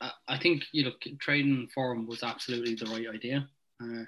I, 0.00 0.10
I 0.28 0.38
think 0.38 0.64
you 0.72 0.84
know 0.84 0.92
trading 1.18 1.68
for 1.74 1.92
him 1.92 2.06
was 2.06 2.22
absolutely 2.22 2.74
the 2.74 2.86
right 2.86 3.14
idea. 3.14 3.48
Uh, 3.82 4.04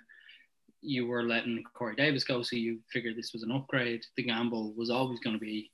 you 0.80 1.06
were 1.06 1.22
letting 1.22 1.62
Corey 1.72 1.96
Davis 1.96 2.24
go, 2.24 2.42
so 2.42 2.56
you 2.56 2.78
figured 2.92 3.16
this 3.16 3.32
was 3.32 3.42
an 3.42 3.50
upgrade. 3.50 4.04
The 4.16 4.22
gamble 4.22 4.74
was 4.74 4.90
always 4.90 5.18
going 5.20 5.34
to 5.34 5.40
be, 5.40 5.70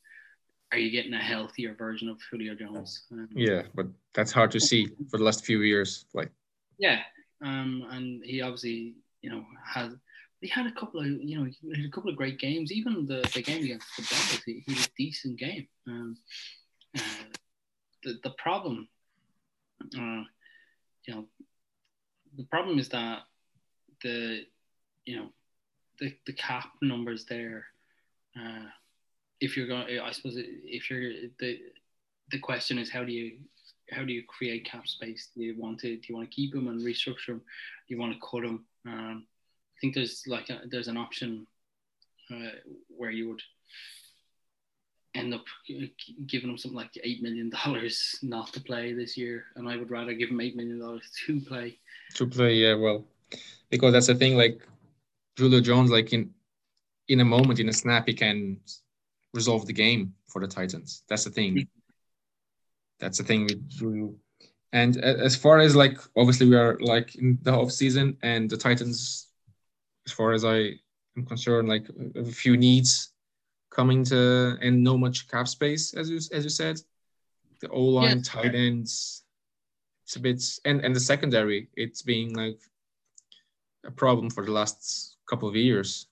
are 0.73 0.79
you 0.79 0.91
getting 0.91 1.15
a 1.15 1.19
healthier 1.19 1.75
version 1.75 2.09
of 2.09 2.21
Julio 2.31 2.55
Jones? 2.55 3.07
Um, 3.11 3.29
yeah, 3.35 3.63
but 3.75 3.87
that's 4.15 4.31
hard 4.31 4.53
to 4.53 4.61
see 4.61 4.87
for 5.11 5.19
the 5.19 5.25
last 5.25 5.45
few 5.45 5.63
years. 5.63 6.05
Like, 6.15 6.31
yeah, 6.79 7.01
um, 7.43 7.87
and 7.91 8.25
he 8.25 8.41
obviously 8.41 8.95
you 9.23 9.31
know 9.31 9.45
has 9.67 9.93
he 10.41 10.49
had 10.49 10.67
a 10.67 10.73
couple 10.73 11.01
of 11.01 11.07
you 11.07 11.39
know 11.39 11.45
he 11.45 11.77
had 11.77 11.85
a 11.85 11.91
couple 11.91 12.11
of 12.11 12.17
great 12.17 12.39
games. 12.39 12.73
Even 12.73 13.07
the, 13.07 13.29
the 13.35 13.43
game 13.43 13.65
against 13.65 13.87
the 13.97 14.03
Bengals, 14.03 14.43
he, 14.47 14.63
he 14.67 14.75
had 14.75 14.87
a 14.87 14.91
decent 14.97 15.39
game. 15.39 15.67
Um, 15.89 16.17
uh, 16.97 17.03
the 18.05 18.19
the 18.23 18.31
problem, 18.39 18.89
uh, 19.83 20.23
you 21.07 21.15
know, 21.15 21.25
the 22.37 22.45
problem 22.45 22.79
is 22.79 22.89
that 22.91 23.23
the 24.03 24.47
you 25.05 25.17
know 25.17 25.29
the 25.99 26.15
the 26.27 26.33
cap 26.33 26.71
numbers 26.83 27.25
there. 27.27 27.67
Uh, 28.39 28.67
if 29.41 29.57
you're 29.57 29.67
going, 29.67 29.99
I 29.99 30.13
suppose 30.13 30.35
if 30.37 30.91
you're 30.91 31.13
the 31.39 31.61
the 32.31 32.39
question 32.39 32.79
is 32.79 32.91
how 32.91 33.05
do 33.05 33.13
you 33.13 33.39
how 33.91 34.05
do 34.05 34.13
you 34.13 34.23
create 34.23 34.65
cap 34.65 34.87
space? 34.87 35.29
Do 35.37 35.43
you 35.43 35.55
want 35.59 35.81
to 35.81 35.97
do 35.97 36.03
you 36.09 36.15
want 36.15 36.31
to 36.31 36.35
keep 36.35 36.53
them 36.53 36.69
and 36.69 36.81
restructure 36.81 37.29
them? 37.29 37.43
Do 37.89 37.95
you 37.95 37.99
want 37.99 38.13
to 38.13 38.21
cut 38.21 38.43
them? 38.43 38.65
Um, 38.87 39.27
I 39.27 39.81
think 39.81 39.95
there's 39.95 40.25
like 40.27 40.51
a, 40.51 40.61
there's 40.71 40.89
an 40.89 40.97
option 40.97 41.47
uh, 42.31 42.51
where 42.89 43.11
you 43.11 43.29
would 43.31 43.43
end 45.15 45.35
up 45.35 45.45
giving 46.27 46.49
them 46.49 46.59
something 46.59 46.77
like 46.77 46.91
eight 47.03 47.23
million 47.23 47.51
dollars 47.51 48.19
not 48.23 48.53
to 48.53 48.61
play 48.61 48.93
this 48.93 49.17
year, 49.17 49.47
and 49.57 49.69
I 49.69 49.77
would 49.77 49.91
rather 49.91 50.13
give 50.13 50.29
them 50.29 50.41
eight 50.41 50.57
million 50.57 50.79
dollars 50.79 51.11
to 51.27 51.41
play. 51.41 51.79
To 52.15 52.27
play, 52.27 52.55
yeah, 52.55 52.75
well, 52.75 53.05
because 53.71 53.93
that's 53.93 54.07
the 54.07 54.15
thing. 54.15 54.37
Like 54.37 54.61
Julio 55.37 55.61
Jones, 55.61 55.91
like 55.91 56.13
in 56.13 56.31
in 57.09 57.21
a 57.21 57.25
moment, 57.25 57.61
in 57.61 57.69
a 57.69 57.73
snap, 57.73 58.07
he 58.07 58.15
can 58.15 58.59
resolve 59.35 59.67
the 59.67 59.73
game 59.73 60.15
for 60.29 60.41
the 60.41 60.47
Titans. 60.47 61.03
That's 61.09 61.25
the 61.25 61.31
thing. 61.31 61.69
That's 62.99 63.19
the 63.19 63.25
thing 63.25 63.45
with 63.45 63.71
Julio. 63.79 64.15
And 64.73 64.97
as 64.99 65.35
far 65.35 65.59
as 65.59 65.75
like, 65.75 65.99
obviously, 66.17 66.49
we 66.49 66.57
are 66.57 66.79
like 66.81 67.17
in 67.17 67.39
the 67.43 67.53
off 67.53 67.73
season, 67.73 68.17
and 68.23 68.49
the 68.49 68.57
Titans 68.57 69.29
as 70.07 70.13
far 70.13 70.33
as 70.33 70.45
I 70.45 70.75
am 71.17 71.27
concerned, 71.27 71.69
like 71.69 71.87
a 72.17 72.25
few 72.25 72.57
needs 72.57 73.13
coming 73.71 74.05
to 74.05 74.57
and 74.61 74.83
no 74.83 74.97
much 74.97 75.29
cap 75.29 75.49
space, 75.49 75.95
as 75.95 76.11
you 76.11 76.17
as 76.17 76.45
you 76.45 76.51
said. 76.51 76.81
The 77.61 77.69
O 77.69 77.83
line, 77.83 78.19
yeah. 78.19 78.23
tight 78.25 78.55
ends, 78.55 79.25
it's 80.05 80.17
a 80.17 80.21
bit 80.21 80.43
and 80.65 80.81
and 80.85 80.95
the 80.95 81.01
secondary, 81.01 81.69
it's 81.77 82.03
being 82.03 82.35
like 82.35 82.61
a 83.85 83.91
problem 83.91 84.31
for 84.31 84.45
the 84.45 84.53
last 84.53 85.17
couple 85.29 85.49
of 85.49 85.57
years. 85.57 86.07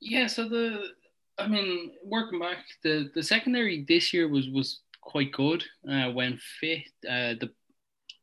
Yeah, 0.00 0.26
so 0.26 0.48
the 0.48 0.92
I 1.38 1.46
mean, 1.46 1.92
working 2.04 2.40
back, 2.40 2.58
the 2.82 3.10
the 3.14 3.22
secondary 3.22 3.84
this 3.88 4.12
year 4.12 4.28
was 4.28 4.48
was 4.48 4.80
quite 5.00 5.32
good 5.32 5.64
uh, 5.90 6.10
when 6.10 6.38
fit. 6.60 6.84
Uh, 7.08 7.34
the 7.40 7.50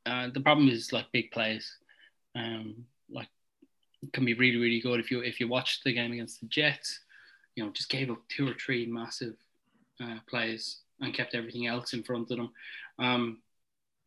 uh, 0.05 0.29
the 0.33 0.41
problem 0.41 0.69
is 0.69 0.93
like 0.93 1.11
big 1.11 1.31
plays. 1.31 1.77
Um, 2.35 2.85
like 3.09 3.29
can 4.13 4.25
be 4.25 4.33
really 4.33 4.57
really 4.57 4.81
good 4.81 4.99
if 4.99 5.09
you 5.09 5.21
if 5.21 5.39
you 5.39 5.47
watch 5.47 5.81
the 5.83 5.93
game 5.93 6.11
against 6.11 6.41
the 6.41 6.47
Jets. 6.47 6.99
You 7.55 7.65
know, 7.65 7.71
just 7.71 7.89
gave 7.89 8.11
up 8.11 8.21
two 8.27 8.49
or 8.49 8.53
three 8.53 8.85
massive 8.85 9.35
uh, 10.03 10.19
plays 10.29 10.81
and 10.99 11.13
kept 11.13 11.35
everything 11.35 11.67
else 11.67 11.93
in 11.93 12.03
front 12.03 12.29
of 12.31 12.37
them. 12.37 12.51
Um, 12.99 13.41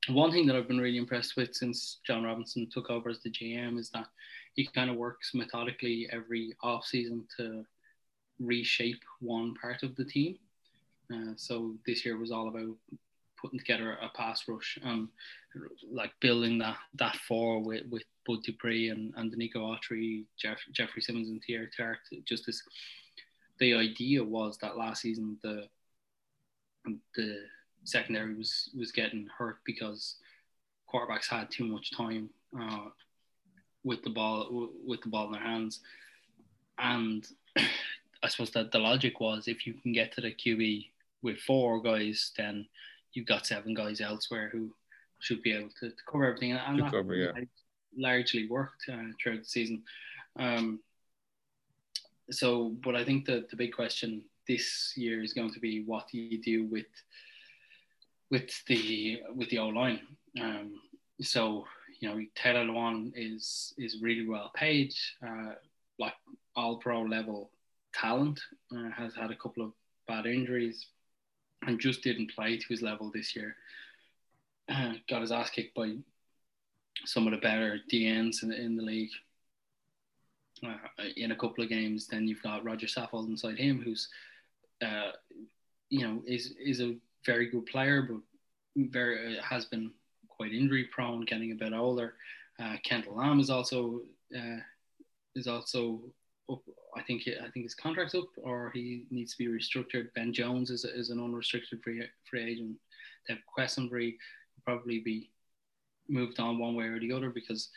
one 0.06 0.30
thing 0.30 0.46
that 0.46 0.56
I've 0.56 0.68
been 0.68 0.80
really 0.80 0.96
impressed 0.96 1.36
with 1.36 1.54
since 1.54 1.98
Jon 2.06 2.24
Robinson 2.24 2.68
took 2.70 2.88
over 2.90 3.10
as 3.10 3.20
the 3.20 3.30
GM 3.30 3.78
is 3.78 3.90
that 3.90 4.06
he 4.54 4.66
kind 4.66 4.90
of 4.90 4.96
works 4.96 5.32
methodically 5.34 6.08
every 6.12 6.54
off 6.62 6.84
season 6.84 7.26
to 7.36 7.64
reshape 8.40 9.02
one 9.20 9.54
part 9.54 9.82
of 9.82 9.96
the 9.96 10.04
team. 10.04 10.38
Uh, 11.12 11.32
so 11.36 11.74
this 11.86 12.04
year 12.04 12.16
was 12.16 12.30
all 12.30 12.48
about 12.48 12.76
putting 13.40 13.58
together 13.58 13.92
a 14.02 14.08
pass 14.16 14.44
rush 14.48 14.78
and 14.82 15.08
like 15.90 16.12
building 16.20 16.58
that 16.58 16.76
that 16.94 17.16
four 17.16 17.62
with, 17.62 17.84
with 17.88 18.02
Bud 18.26 18.42
Dupree 18.44 18.90
and, 18.90 19.12
and 19.16 19.32
Nico 19.32 19.60
Autry, 19.60 20.24
Jeff, 20.36 20.58
Jeffrey 20.72 21.02
Simmons 21.02 21.28
and 21.28 21.42
Teair 21.42 21.68
Tart. 21.74 21.98
Just 22.26 22.46
this, 22.46 22.62
the 23.58 23.74
idea 23.74 24.22
was 24.22 24.58
that 24.58 24.76
last 24.76 25.02
season 25.02 25.38
the 25.42 25.68
the 27.14 27.42
secondary 27.84 28.34
was 28.34 28.70
was 28.76 28.92
getting 28.92 29.28
hurt 29.36 29.58
because 29.64 30.16
quarterbacks 30.92 31.28
had 31.28 31.50
too 31.50 31.64
much 31.64 31.96
time 31.96 32.30
uh, 32.58 32.86
with 33.84 34.02
the 34.02 34.10
ball 34.10 34.70
with 34.86 35.02
the 35.02 35.08
ball 35.08 35.26
in 35.26 35.32
their 35.32 35.42
hands, 35.42 35.80
and 36.78 37.26
I 38.22 38.28
suppose 38.28 38.50
that 38.50 38.72
the 38.72 38.78
logic 38.78 39.20
was 39.20 39.48
if 39.48 39.66
you 39.66 39.74
can 39.74 39.92
get 39.92 40.12
to 40.12 40.20
the 40.20 40.32
QB 40.32 40.86
with 41.22 41.38
four 41.40 41.80
guys, 41.80 42.32
then 42.36 42.66
you've 43.12 43.26
got 43.26 43.46
seven 43.46 43.74
guys 43.74 44.00
elsewhere 44.00 44.48
who 44.52 44.70
should 45.20 45.42
be 45.42 45.52
able 45.52 45.70
to, 45.80 45.90
to 45.90 46.02
cover 46.10 46.26
everything, 46.26 46.52
and 46.52 46.80
that 46.80 46.92
cover, 46.92 47.14
yeah. 47.14 47.32
largely 47.96 48.48
worked 48.48 48.84
uh, 48.88 49.12
throughout 49.20 49.40
the 49.40 49.44
season. 49.44 49.82
Um, 50.38 50.80
so, 52.30 52.76
but 52.84 52.94
I 52.94 53.04
think 53.04 53.24
that 53.26 53.48
the 53.50 53.56
big 53.56 53.72
question 53.72 54.22
this 54.46 54.92
year 54.96 55.22
is 55.22 55.32
going 55.32 55.52
to 55.52 55.60
be 55.60 55.84
what 55.84 56.08
do 56.08 56.18
you 56.18 56.40
do 56.40 56.64
with 56.64 56.86
with 58.30 58.50
the 58.66 59.22
with 59.34 59.48
the 59.50 59.58
O 59.58 59.68
line. 59.68 60.00
Um, 60.40 60.74
so 61.20 61.66
you 62.00 62.08
know 62.08 62.20
Taylor 62.34 62.64
Lewan 62.64 63.12
is 63.14 63.74
is 63.78 64.02
really 64.02 64.26
well 64.26 64.50
paid, 64.54 64.92
uh, 65.26 65.54
like 65.98 66.14
all 66.54 66.76
pro 66.76 67.02
level 67.02 67.50
talent. 67.94 68.40
Uh, 68.74 68.90
has 68.90 69.14
had 69.14 69.30
a 69.30 69.36
couple 69.36 69.64
of 69.64 69.72
bad 70.06 70.26
injuries, 70.26 70.86
and 71.66 71.80
just 71.80 72.02
didn't 72.02 72.34
play 72.34 72.56
to 72.56 72.68
his 72.68 72.82
level 72.82 73.10
this 73.12 73.34
year. 73.34 73.56
Uh, 74.68 74.94
got 75.08 75.22
his 75.22 75.32
ass 75.32 75.50
kicked 75.50 75.74
by 75.74 75.94
some 77.04 77.26
of 77.26 77.32
the 77.32 77.38
better 77.38 77.78
DNs 77.90 78.42
in, 78.42 78.52
in 78.52 78.76
the 78.76 78.82
league. 78.82 79.10
Uh, 80.64 80.74
in 81.16 81.30
a 81.30 81.36
couple 81.36 81.62
of 81.62 81.70
games, 81.70 82.08
then 82.08 82.26
you've 82.26 82.42
got 82.42 82.64
Roger 82.64 82.88
Saffold 82.88 83.28
inside 83.28 83.56
him, 83.56 83.80
who's, 83.80 84.08
uh, 84.84 85.12
you 85.88 86.00
know, 86.00 86.20
is 86.26 86.54
is 86.60 86.80
a 86.80 86.96
very 87.24 87.50
good 87.50 87.66
player, 87.66 88.02
but 88.02 88.18
very 88.76 89.38
uh, 89.38 89.42
has 89.42 89.64
been 89.66 89.90
quite 90.28 90.52
injury 90.52 90.84
prone, 90.84 91.24
getting 91.24 91.52
a 91.52 91.56
bit 91.56 91.72
older. 91.72 92.14
Uh, 92.60 92.76
Kendall 92.84 93.16
Lamm 93.16 93.40
is 93.40 93.50
also 93.50 94.02
uh, 94.36 94.60
is 95.34 95.46
also 95.46 96.00
up. 96.50 96.62
I 96.96 97.02
think 97.02 97.28
I 97.28 97.48
think 97.50 97.64
his 97.64 97.74
contract's 97.74 98.14
up, 98.14 98.28
or 98.42 98.70
he 98.74 99.04
needs 99.10 99.34
to 99.34 99.38
be 99.38 99.46
restructured. 99.46 100.12
Ben 100.14 100.32
Jones 100.32 100.70
is, 100.70 100.84
is 100.84 101.10
an 101.10 101.22
unrestricted 101.22 101.82
free 101.82 102.02
free 102.28 102.52
agent. 102.52 102.76
Dev 103.26 103.38
Quessenberry 103.56 104.16
will 104.56 104.64
probably 104.64 105.00
be 105.00 105.30
moved 106.08 106.40
on 106.40 106.58
one 106.58 106.74
way 106.74 106.86
or 106.86 106.98
the 106.98 107.12
other 107.12 107.30
because 107.30 107.68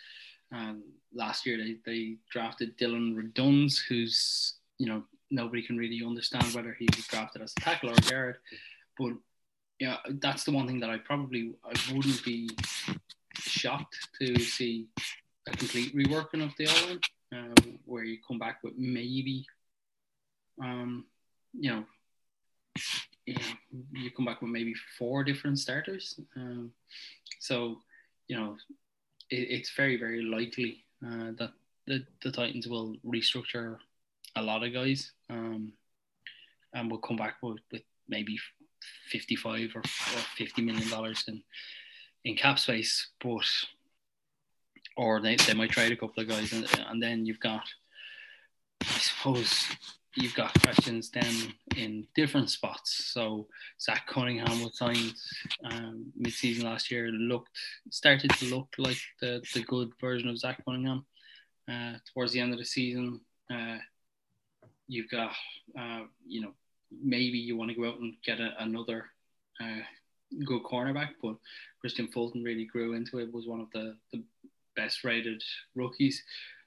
um, 0.53 0.83
last 1.13 1.45
year 1.45 1.57
they, 1.57 1.77
they 1.85 2.15
drafted 2.29 2.77
Dillon 2.77 3.15
Radunz, 3.15 3.77
who's 3.87 4.55
you 4.77 4.87
know 4.87 5.03
nobody 5.29 5.61
can 5.61 5.77
really 5.77 6.01
understand 6.05 6.53
whether 6.53 6.73
he 6.73 6.87
was 6.95 7.07
drafted 7.07 7.41
as 7.41 7.53
a 7.57 7.61
tackle 7.61 7.89
or 7.89 7.93
a 7.93 8.09
guard, 8.09 8.37
but 8.97 9.13
yeah, 9.81 9.97
that's 10.21 10.43
the 10.43 10.51
one 10.51 10.67
thing 10.67 10.79
that 10.81 10.91
I 10.91 10.99
probably 10.99 11.55
I 11.65 11.73
wouldn't 11.91 12.23
be 12.23 12.51
shocked 13.33 13.97
to 14.21 14.37
see 14.37 14.85
a 15.47 15.57
complete 15.57 15.95
reworking 15.95 16.43
of 16.43 16.51
the 16.59 16.67
island, 16.67 17.03
uh, 17.35 17.61
where 17.85 18.03
you 18.03 18.19
come 18.27 18.37
back 18.37 18.59
with 18.63 18.73
maybe, 18.77 19.43
um, 20.63 21.05
you 21.53 21.71
know, 21.71 21.83
you, 23.25 23.33
know, 23.33 23.41
you 23.93 24.11
come 24.11 24.25
back 24.25 24.43
with 24.43 24.51
maybe 24.51 24.75
four 24.99 25.23
different 25.23 25.57
starters. 25.57 26.19
Um, 26.35 26.71
so, 27.39 27.79
you 28.27 28.37
know, 28.37 28.57
it, 29.31 29.47
it's 29.49 29.71
very 29.75 29.97
very 29.97 30.21
likely 30.21 30.83
uh, 31.03 31.31
that 31.39 31.53
the, 31.87 32.05
the 32.21 32.31
Titans 32.31 32.67
will 32.67 32.97
restructure 33.03 33.77
a 34.35 34.43
lot 34.43 34.63
of 34.63 34.73
guys, 34.73 35.11
um, 35.31 35.73
and 36.75 36.91
will 36.91 36.99
come 36.99 37.17
back 37.17 37.37
with, 37.41 37.57
with 37.71 37.81
maybe 38.07 38.37
55 39.09 39.71
or, 39.75 39.79
or 39.79 40.21
50 40.37 40.61
million 40.61 40.89
dollars 40.89 41.23
in 41.27 41.43
in 42.23 42.35
cap 42.35 42.59
space, 42.59 43.07
but 43.23 43.45
or 44.95 45.21
they, 45.21 45.35
they 45.35 45.53
might 45.53 45.71
trade 45.71 45.91
a 45.91 45.95
couple 45.95 46.21
of 46.21 46.29
guys 46.29 46.53
and, 46.53 46.67
and 46.87 47.01
then 47.01 47.25
you've 47.25 47.39
got 47.39 47.63
I 48.81 48.99
suppose 48.99 49.65
you've 50.15 50.35
got 50.35 50.59
questions 50.61 51.09
then 51.09 51.53
in 51.77 52.05
different 52.15 52.49
spots. 52.49 53.05
So 53.13 53.47
Zach 53.79 54.07
Cunningham 54.07 54.63
was 54.63 54.77
signed 54.77 55.13
um, 55.63 56.11
mid-season 56.17 56.65
last 56.65 56.91
year. 56.91 57.07
Looked 57.09 57.49
started 57.89 58.31
to 58.31 58.45
look 58.45 58.67
like 58.77 58.97
the, 59.21 59.41
the 59.53 59.63
good 59.63 59.91
version 59.99 60.29
of 60.29 60.37
Zach 60.37 60.63
Cunningham. 60.65 61.05
Uh, 61.71 61.93
towards 62.11 62.33
the 62.33 62.39
end 62.39 62.51
of 62.51 62.59
the 62.59 62.65
season, 62.65 63.21
uh, 63.53 63.77
you've 64.87 65.09
got 65.09 65.31
uh, 65.79 66.01
you 66.27 66.41
know 66.41 66.53
maybe 66.91 67.37
you 67.37 67.55
want 67.55 67.69
to 67.69 67.75
go 67.75 67.87
out 67.87 67.99
and 67.99 68.15
get 68.25 68.39
a, 68.39 68.51
another 68.59 69.05
uh, 69.61 69.81
good 70.45 70.63
cornerback, 70.63 71.09
but 71.21 71.35
Kristian 71.83 72.11
Fulton 72.11 72.43
really 72.43 72.65
grew 72.65 72.93
into 72.93 73.19
it. 73.19 73.33
Was 73.33 73.47
one 73.47 73.61
of 73.61 73.67
the, 73.73 73.95
the 74.11 74.23
best 74.75 75.03
rated 75.03 75.43
rookies 75.75 76.21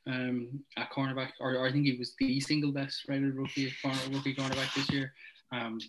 um, 0.07 0.61
at 0.77 0.91
cornerback, 0.91 1.31
or, 1.41 1.57
or, 1.57 1.67
I 1.67 1.73
think 1.73 1.87
he 1.87 1.97
was 1.97 2.15
the 2.19 2.41
single 2.41 2.73
best 2.73 3.05
rated 3.09 3.35
rookie 3.35 3.73
corner, 3.83 3.99
rookie 4.11 4.35
cornerback 4.35 4.75
this 4.75 4.91
year. 4.91 5.13
Um, 5.53 5.81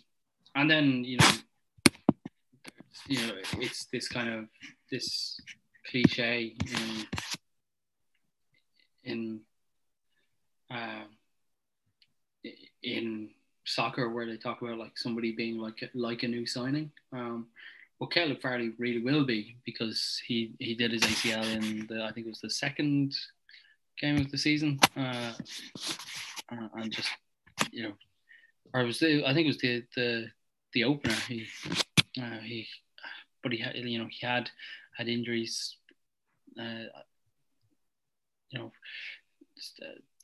and 0.54 0.70
then 0.70 1.04
you 1.04 1.18
know, 1.18 1.30
you 3.08 3.26
know, 3.26 3.34
it's 3.58 3.86
this 3.92 4.08
kind 4.08 4.28
of 4.30 4.46
this 4.90 5.38
cliche 5.90 6.54
in 6.66 7.06
in 9.04 9.40
uh, 10.70 11.04
in 12.82 13.30
soccer 13.66 14.08
where 14.08 14.26
they 14.26 14.36
talk 14.36 14.62
about 14.62 14.78
like 14.78 14.96
somebody 14.96 15.32
being 15.32 15.58
like 15.58 15.90
like 15.94 16.22
a 16.22 16.28
new 16.28 16.46
signing. 16.46 16.90
Um, 17.12 17.48
well, 17.98 18.08
Caleb 18.08 18.40
Farley 18.40 18.72
really 18.78 19.02
will 19.02 19.24
be 19.24 19.56
because 19.64 20.20
he 20.26 20.54
he 20.58 20.74
did 20.74 20.92
his 20.92 21.02
ACL 21.02 21.44
in 21.54 21.86
the 21.86 22.04
I 22.04 22.12
think 22.12 22.26
it 22.26 22.30
was 22.30 22.40
the 22.40 22.50
second 22.50 23.14
game 24.00 24.18
of 24.18 24.30
the 24.30 24.38
season, 24.38 24.78
uh, 24.96 25.32
uh, 26.52 26.68
and 26.74 26.92
just 26.92 27.10
you 27.72 27.82
know, 27.82 27.92
or 28.74 28.84
was 28.84 28.98
the 28.98 29.24
I 29.26 29.34
think 29.34 29.46
it 29.46 29.48
was 29.48 29.58
the 29.58 29.84
the 29.94 30.26
the 30.72 30.84
opener. 30.84 31.14
He 31.28 31.46
uh, 32.20 32.40
he, 32.42 32.66
but 33.42 33.52
he 33.52 33.58
had 33.58 33.76
you 33.76 33.98
know 33.98 34.08
he 34.10 34.26
had 34.26 34.50
had 34.96 35.08
injuries. 35.08 35.76
Uh, 36.58 36.84
you 38.50 38.58
know, 38.58 38.72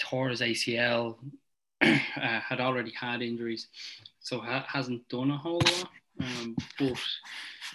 tore 0.00 0.28
his 0.28 0.40
ACL 0.40 1.18
uh, 2.16 2.40
had 2.40 2.60
already 2.60 2.92
had 2.92 3.22
injuries, 3.22 3.68
so 4.20 4.40
ha- 4.40 4.66
hasn't 4.68 5.08
done 5.08 5.30
a 5.30 5.36
whole 5.36 5.60
lot. 5.64 5.88
Um, 6.20 6.56
but 6.78 7.00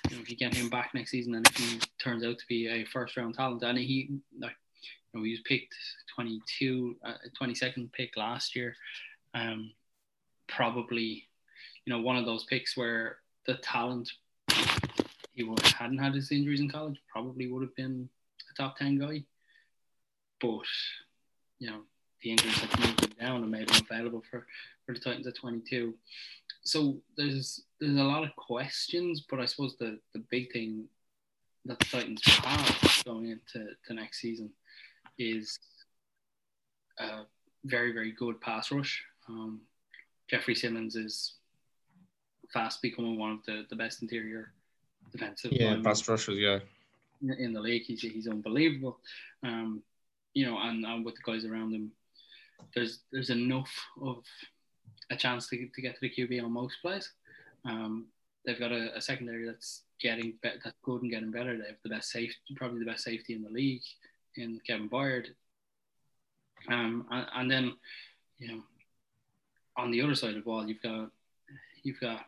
you 0.09 0.15
know, 0.15 0.21
if 0.21 0.29
you 0.29 0.37
get 0.37 0.53
him 0.53 0.69
back 0.69 0.91
next 0.93 1.11
season, 1.11 1.35
and 1.35 1.47
if 1.47 1.57
he 1.57 1.79
turns 2.01 2.23
out 2.23 2.37
to 2.37 2.47
be 2.47 2.67
a 2.67 2.85
first 2.85 3.17
round 3.17 3.35
talent, 3.35 3.63
and 3.63 3.77
he, 3.77 4.09
like, 4.39 4.55
you 5.13 5.19
know, 5.19 5.25
he 5.25 5.31
was 5.31 5.41
picked 5.41 5.75
22, 6.15 6.95
uh, 7.03 7.13
22nd 7.39 7.91
pick 7.91 8.15
last 8.15 8.55
year, 8.55 8.75
um, 9.33 9.71
probably, 10.47 11.27
you 11.85 11.93
know, 11.93 12.01
one 12.01 12.15
of 12.17 12.25
those 12.25 12.45
picks 12.45 12.77
where 12.77 13.17
the 13.45 13.55
talent 13.55 14.09
he 15.33 15.43
would, 15.43 15.59
hadn't 15.59 15.99
had 15.99 16.15
his 16.15 16.31
injuries 16.31 16.59
in 16.59 16.69
college, 16.69 16.99
probably 17.11 17.47
would 17.47 17.61
have 17.61 17.75
been 17.75 18.09
a 18.49 18.53
top 18.55 18.77
10 18.77 18.97
guy. 18.97 19.23
But, 20.41 20.65
you 21.59 21.69
know, 21.69 21.81
the 22.21 22.31
injuries 22.31 22.59
had 22.59 22.79
moved 22.79 23.03
him 23.03 23.11
down 23.19 23.43
and 23.43 23.51
made 23.51 23.69
him 23.69 23.85
available 23.89 24.23
for, 24.29 24.45
for 24.85 24.93
the 24.93 24.99
Titans 24.99 25.27
at 25.27 25.35
22. 25.35 25.93
So 26.63 26.97
there's 27.15 27.63
there's 27.79 27.97
a 27.97 28.03
lot 28.03 28.23
of 28.23 28.35
questions, 28.35 29.25
but 29.29 29.39
I 29.39 29.45
suppose 29.45 29.75
the, 29.77 29.99
the 30.13 30.23
big 30.29 30.51
thing 30.51 30.85
that 31.65 31.79
the 31.79 31.85
Titans 31.85 32.21
will 32.25 32.49
have 32.49 33.03
going 33.05 33.29
into 33.29 33.69
the 33.87 33.93
next 33.93 34.19
season 34.19 34.49
is 35.17 35.59
a 36.99 37.21
very, 37.65 37.91
very 37.93 38.11
good 38.11 38.41
pass 38.41 38.71
rush. 38.71 39.03
Um, 39.29 39.61
Jeffrey 40.29 40.55
Simmons 40.55 40.95
is 40.95 41.35
fast 42.53 42.81
becoming 42.81 43.19
one 43.19 43.31
of 43.31 43.45
the, 43.45 43.65
the 43.69 43.75
best 43.75 44.01
interior 44.01 44.51
defensive 45.11 45.51
yeah, 45.51 45.77
pass 45.83 46.07
rushers, 46.07 46.37
yeah. 46.37 46.59
In 47.39 47.53
the 47.53 47.59
league, 47.59 47.83
he's, 47.83 48.01
he's 48.01 48.27
unbelievable. 48.27 48.99
Um, 49.43 49.81
you 50.33 50.45
know, 50.45 50.57
and, 50.59 50.85
and 50.85 51.03
with 51.03 51.15
the 51.15 51.21
guys 51.23 51.45
around 51.45 51.73
him, 51.73 51.91
there's 52.73 52.99
there's 53.11 53.29
enough 53.29 53.73
of 54.01 54.23
a 55.09 55.15
chance 55.15 55.47
to, 55.49 55.67
to 55.73 55.81
get 55.81 55.95
to 55.95 56.01
the 56.01 56.09
QB 56.09 56.43
on 56.43 56.51
most 56.51 56.81
plays. 56.81 57.11
Um, 57.65 58.07
they've 58.45 58.59
got 58.59 58.71
a, 58.71 58.95
a 58.95 59.01
secondary 59.01 59.45
that's 59.45 59.83
getting 60.01 60.33
be- 60.41 60.59
that's 60.63 60.75
good 60.83 61.01
and 61.01 61.11
getting 61.11 61.31
better. 61.31 61.57
They 61.57 61.67
have 61.67 61.77
the 61.83 61.89
best 61.89 62.11
safety, 62.11 62.37
probably 62.55 62.79
the 62.79 62.91
best 62.91 63.03
safety 63.03 63.33
in 63.33 63.43
the 63.43 63.49
league 63.49 63.83
in 64.35 64.59
Kevin 64.65 64.89
Byard. 64.89 65.27
Um, 66.69 67.05
and, 67.11 67.27
and 67.35 67.51
then 67.51 67.73
you 68.39 68.47
know 68.49 68.63
on 69.77 69.91
the 69.91 70.01
other 70.01 70.15
side 70.15 70.31
of 70.31 70.35
the 70.35 70.41
ball, 70.41 70.67
you've 70.67 70.81
got 70.81 71.09
you've 71.83 71.99
got 71.99 72.25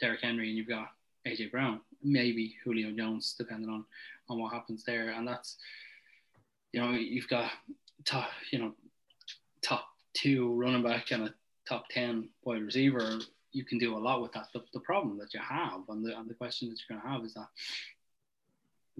Derrick 0.00 0.20
Henry 0.22 0.48
and 0.48 0.56
you've 0.56 0.68
got 0.68 0.88
AJ 1.26 1.50
Brown, 1.50 1.80
maybe 2.02 2.56
Julio 2.64 2.90
Jones, 2.92 3.34
depending 3.36 3.70
on 3.70 3.84
on 4.28 4.40
what 4.40 4.52
happens 4.52 4.84
there. 4.84 5.10
And 5.10 5.26
that's 5.26 5.56
you 6.72 6.80
know 6.80 6.92
you've 6.92 7.28
got 7.28 7.50
you 8.52 8.58
know 8.58 8.72
top 9.62 9.86
two 10.14 10.52
running 10.54 10.82
back 10.82 11.10
and 11.10 11.24
a 11.24 11.34
top 11.68 11.88
ten 11.90 12.28
wide 12.42 12.62
receiver. 12.62 13.18
You 13.52 13.64
can 13.64 13.78
do 13.78 13.96
a 13.96 13.98
lot 13.98 14.22
with 14.22 14.32
that. 14.32 14.46
The, 14.52 14.62
the 14.72 14.80
problem 14.80 15.18
that 15.18 15.34
you 15.34 15.40
have 15.40 15.80
and 15.88 16.04
the 16.04 16.16
and 16.16 16.28
the 16.28 16.34
question 16.34 16.68
that 16.68 16.78
you're 16.88 16.98
going 16.98 17.02
to 17.02 17.12
have 17.12 17.24
is 17.24 17.34
that 17.34 17.48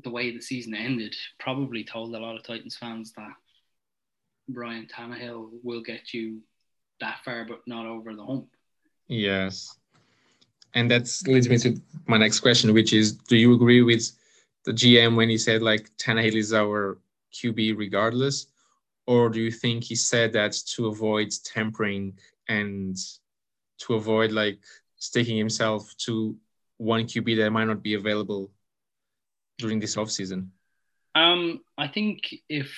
the 0.02 0.10
way 0.10 0.30
the 0.30 0.40
season 0.40 0.74
ended 0.74 1.14
probably 1.38 1.84
told 1.84 2.14
a 2.14 2.18
lot 2.18 2.36
of 2.36 2.42
Titans 2.42 2.76
fans 2.76 3.12
that 3.12 3.34
Ryan 4.52 4.86
Tannehill 4.86 5.50
will 5.62 5.82
get 5.82 6.12
you 6.12 6.40
that 7.00 7.18
far, 7.24 7.44
but 7.44 7.60
not 7.66 7.86
over 7.86 8.14
the 8.14 8.24
hump. 8.24 8.48
Yes. 9.08 9.76
And 10.74 10.90
that 10.90 11.10
leads 11.26 11.48
me 11.48 11.58
to 11.58 11.80
my 12.06 12.16
next 12.16 12.40
question, 12.40 12.72
which 12.72 12.92
is 12.92 13.12
Do 13.12 13.36
you 13.36 13.54
agree 13.54 13.82
with 13.82 14.10
the 14.64 14.72
GM 14.72 15.16
when 15.16 15.28
he 15.28 15.38
said, 15.38 15.62
like, 15.62 15.90
Tannehill 15.96 16.36
is 16.36 16.52
our 16.52 16.98
QB 17.32 17.76
regardless? 17.76 18.46
Or 19.10 19.28
do 19.28 19.40
you 19.40 19.50
think 19.50 19.82
he 19.82 19.96
said 19.96 20.32
that 20.34 20.52
to 20.76 20.86
avoid 20.86 21.32
tampering 21.44 22.16
and 22.48 22.96
to 23.80 23.94
avoid, 23.94 24.30
like, 24.30 24.60
sticking 24.98 25.36
himself 25.36 25.92
to 26.04 26.36
one 26.76 27.08
QB 27.08 27.36
that 27.38 27.50
might 27.50 27.64
not 27.64 27.82
be 27.82 27.94
available 27.94 28.52
during 29.58 29.80
this 29.80 29.96
offseason? 29.96 30.50
Um, 31.16 31.60
I 31.76 31.88
think 31.88 32.36
if 32.48 32.72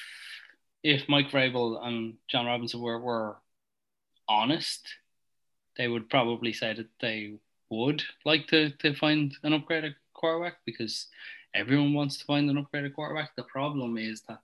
if 0.83 1.07
Mike 1.07 1.31
Vrabel 1.31 1.87
and 1.87 2.15
Jon 2.31 2.47
Robinson 2.47 2.81
were, 2.81 2.99
were 2.99 3.37
honest, 4.27 4.89
they 5.77 5.87
would 5.87 6.09
probably 6.09 6.55
say 6.55 6.73
that 6.73 6.89
they 7.03 7.35
would 7.69 8.03
like 8.25 8.47
to, 8.47 8.71
to 8.71 8.95
find 8.95 9.37
an 9.43 9.53
upgraded 9.53 9.97
quarterback 10.15 10.65
because 10.65 11.09
everyone 11.55 11.93
wants 11.93 12.17
to 12.17 12.25
find 12.25 12.49
an 12.49 12.57
upgraded 12.57 12.95
quarterback. 12.95 13.37
The 13.37 13.43
problem 13.43 13.99
is 13.99 14.23
that 14.23 14.41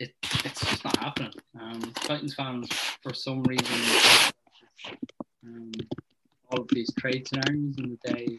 it, 0.00 0.14
it's 0.22 0.60
just 0.60 0.84
not 0.84 0.96
happening. 0.96 1.32
Um, 1.60 1.80
Titans 1.94 2.34
fans, 2.34 2.72
for 3.02 3.12
some 3.12 3.42
reason, 3.42 3.76
um, 5.46 5.70
all 6.50 6.62
of 6.62 6.68
these 6.72 6.92
trade 6.98 7.28
scenarios 7.28 7.76
in 7.78 7.98
the 8.02 8.12
day, 8.12 8.36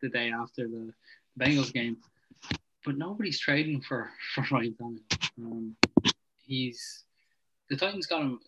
the 0.00 0.08
day 0.08 0.32
after 0.32 0.66
the 0.66 0.92
Bengals 1.38 1.72
game, 1.72 1.98
but 2.84 2.96
nobody's 2.96 3.38
trading 3.38 3.82
for 3.82 4.10
for 4.34 4.46
Ryan 4.50 4.74
Tannehill. 4.80 5.44
Um, 5.44 5.76
he's 6.42 7.04
the 7.68 7.76
Titans 7.76 8.06
got 8.06 8.22
him 8.22 8.40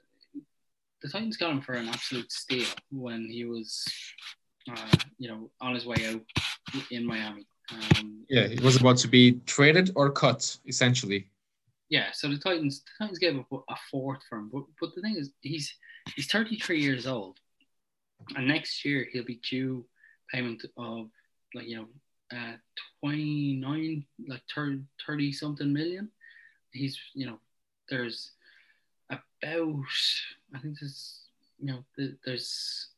the 1.03 1.09
Titans 1.09 1.37
got 1.37 1.51
him 1.51 1.61
for 1.61 1.75
an 1.75 1.89
absolute 1.89 2.33
steal 2.33 2.67
when 2.91 3.29
he 3.29 3.45
was, 3.45 3.87
uh, 4.71 4.97
you 5.19 5.29
know, 5.29 5.51
on 5.61 5.75
his 5.75 5.87
way 5.87 5.97
out 6.09 6.23
in 6.91 7.07
Miami. 7.07 7.47
Um, 7.71 8.25
yeah, 8.29 8.43
it 8.43 8.63
was 8.63 8.77
about 8.77 8.97
to 8.99 9.09
be 9.09 9.41
traded 9.47 9.93
or 9.95 10.11
cut, 10.11 10.57
essentially. 10.67 11.29
Yeah, 11.91 12.09
so 12.13 12.29
the 12.29 12.39
Titans, 12.39 12.81
the 12.81 12.91
Titans 12.99 13.19
gave 13.19 13.37
a, 13.37 13.57
a 13.57 13.77
fourth 13.91 14.21
for 14.29 14.39
him, 14.39 14.51
but 14.53 14.65
but 14.81 14.95
the 14.95 15.01
thing 15.01 15.17
is, 15.17 15.31
he's 15.41 15.75
he's 16.15 16.27
33 16.27 16.81
years 16.81 17.07
old, 17.07 17.39
and 18.37 18.47
next 18.47 18.85
year 18.85 19.07
he'll 19.11 19.25
be 19.25 19.41
due 19.49 19.87
payment 20.31 20.65
of 20.77 21.09
like 21.55 21.67
you 21.67 21.77
know, 21.77 21.87
uh, 22.37 22.57
29, 23.01 24.05
like 24.29 24.43
30, 24.55 24.83
30 25.07 25.33
something 25.33 25.73
million. 25.73 26.11
He's 26.73 26.99
you 27.15 27.27
know, 27.27 27.39
there's 27.89 28.33
about 29.11 29.85
I 30.55 30.59
think 30.59 30.77
there's 30.81 31.21
you 31.59 31.73
know 31.73 31.85
there's 32.25 32.89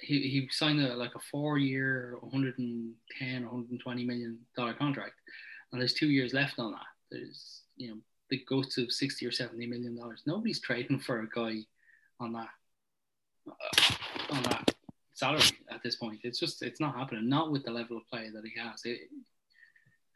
he, 0.00 0.20
he 0.28 0.48
signed 0.50 0.80
a, 0.80 0.94
like 0.96 1.14
a 1.14 1.20
four 1.30 1.58
year 1.58 2.16
110 2.20 3.42
120 3.42 4.04
million 4.04 4.38
dollar 4.56 4.74
contract 4.74 5.14
and 5.70 5.80
there's 5.80 5.94
two 5.94 6.08
years 6.08 6.34
left 6.34 6.58
on 6.58 6.72
that 6.72 6.80
there's 7.10 7.62
you 7.76 7.88
know 7.88 7.96
it 8.32 8.46
goes 8.46 8.74
to 8.74 8.90
60 8.90 9.26
or 9.26 9.32
70 9.32 9.66
million 9.66 9.96
dollars 9.96 10.22
nobody's 10.26 10.60
trading 10.60 10.98
for 10.98 11.20
a 11.20 11.28
guy 11.28 11.58
on 12.20 12.32
that 12.32 12.48
uh, 13.48 14.34
on 14.34 14.42
that 14.44 14.74
salary 15.14 15.42
at 15.70 15.82
this 15.82 15.96
point 15.96 16.18
it's 16.24 16.38
just 16.38 16.62
it's 16.62 16.80
not 16.80 16.96
happening 16.96 17.28
not 17.28 17.50
with 17.50 17.64
the 17.64 17.70
level 17.70 17.96
of 17.96 18.08
play 18.08 18.28
that 18.32 18.44
he 18.44 18.58
has 18.58 18.84
it, 18.84 19.00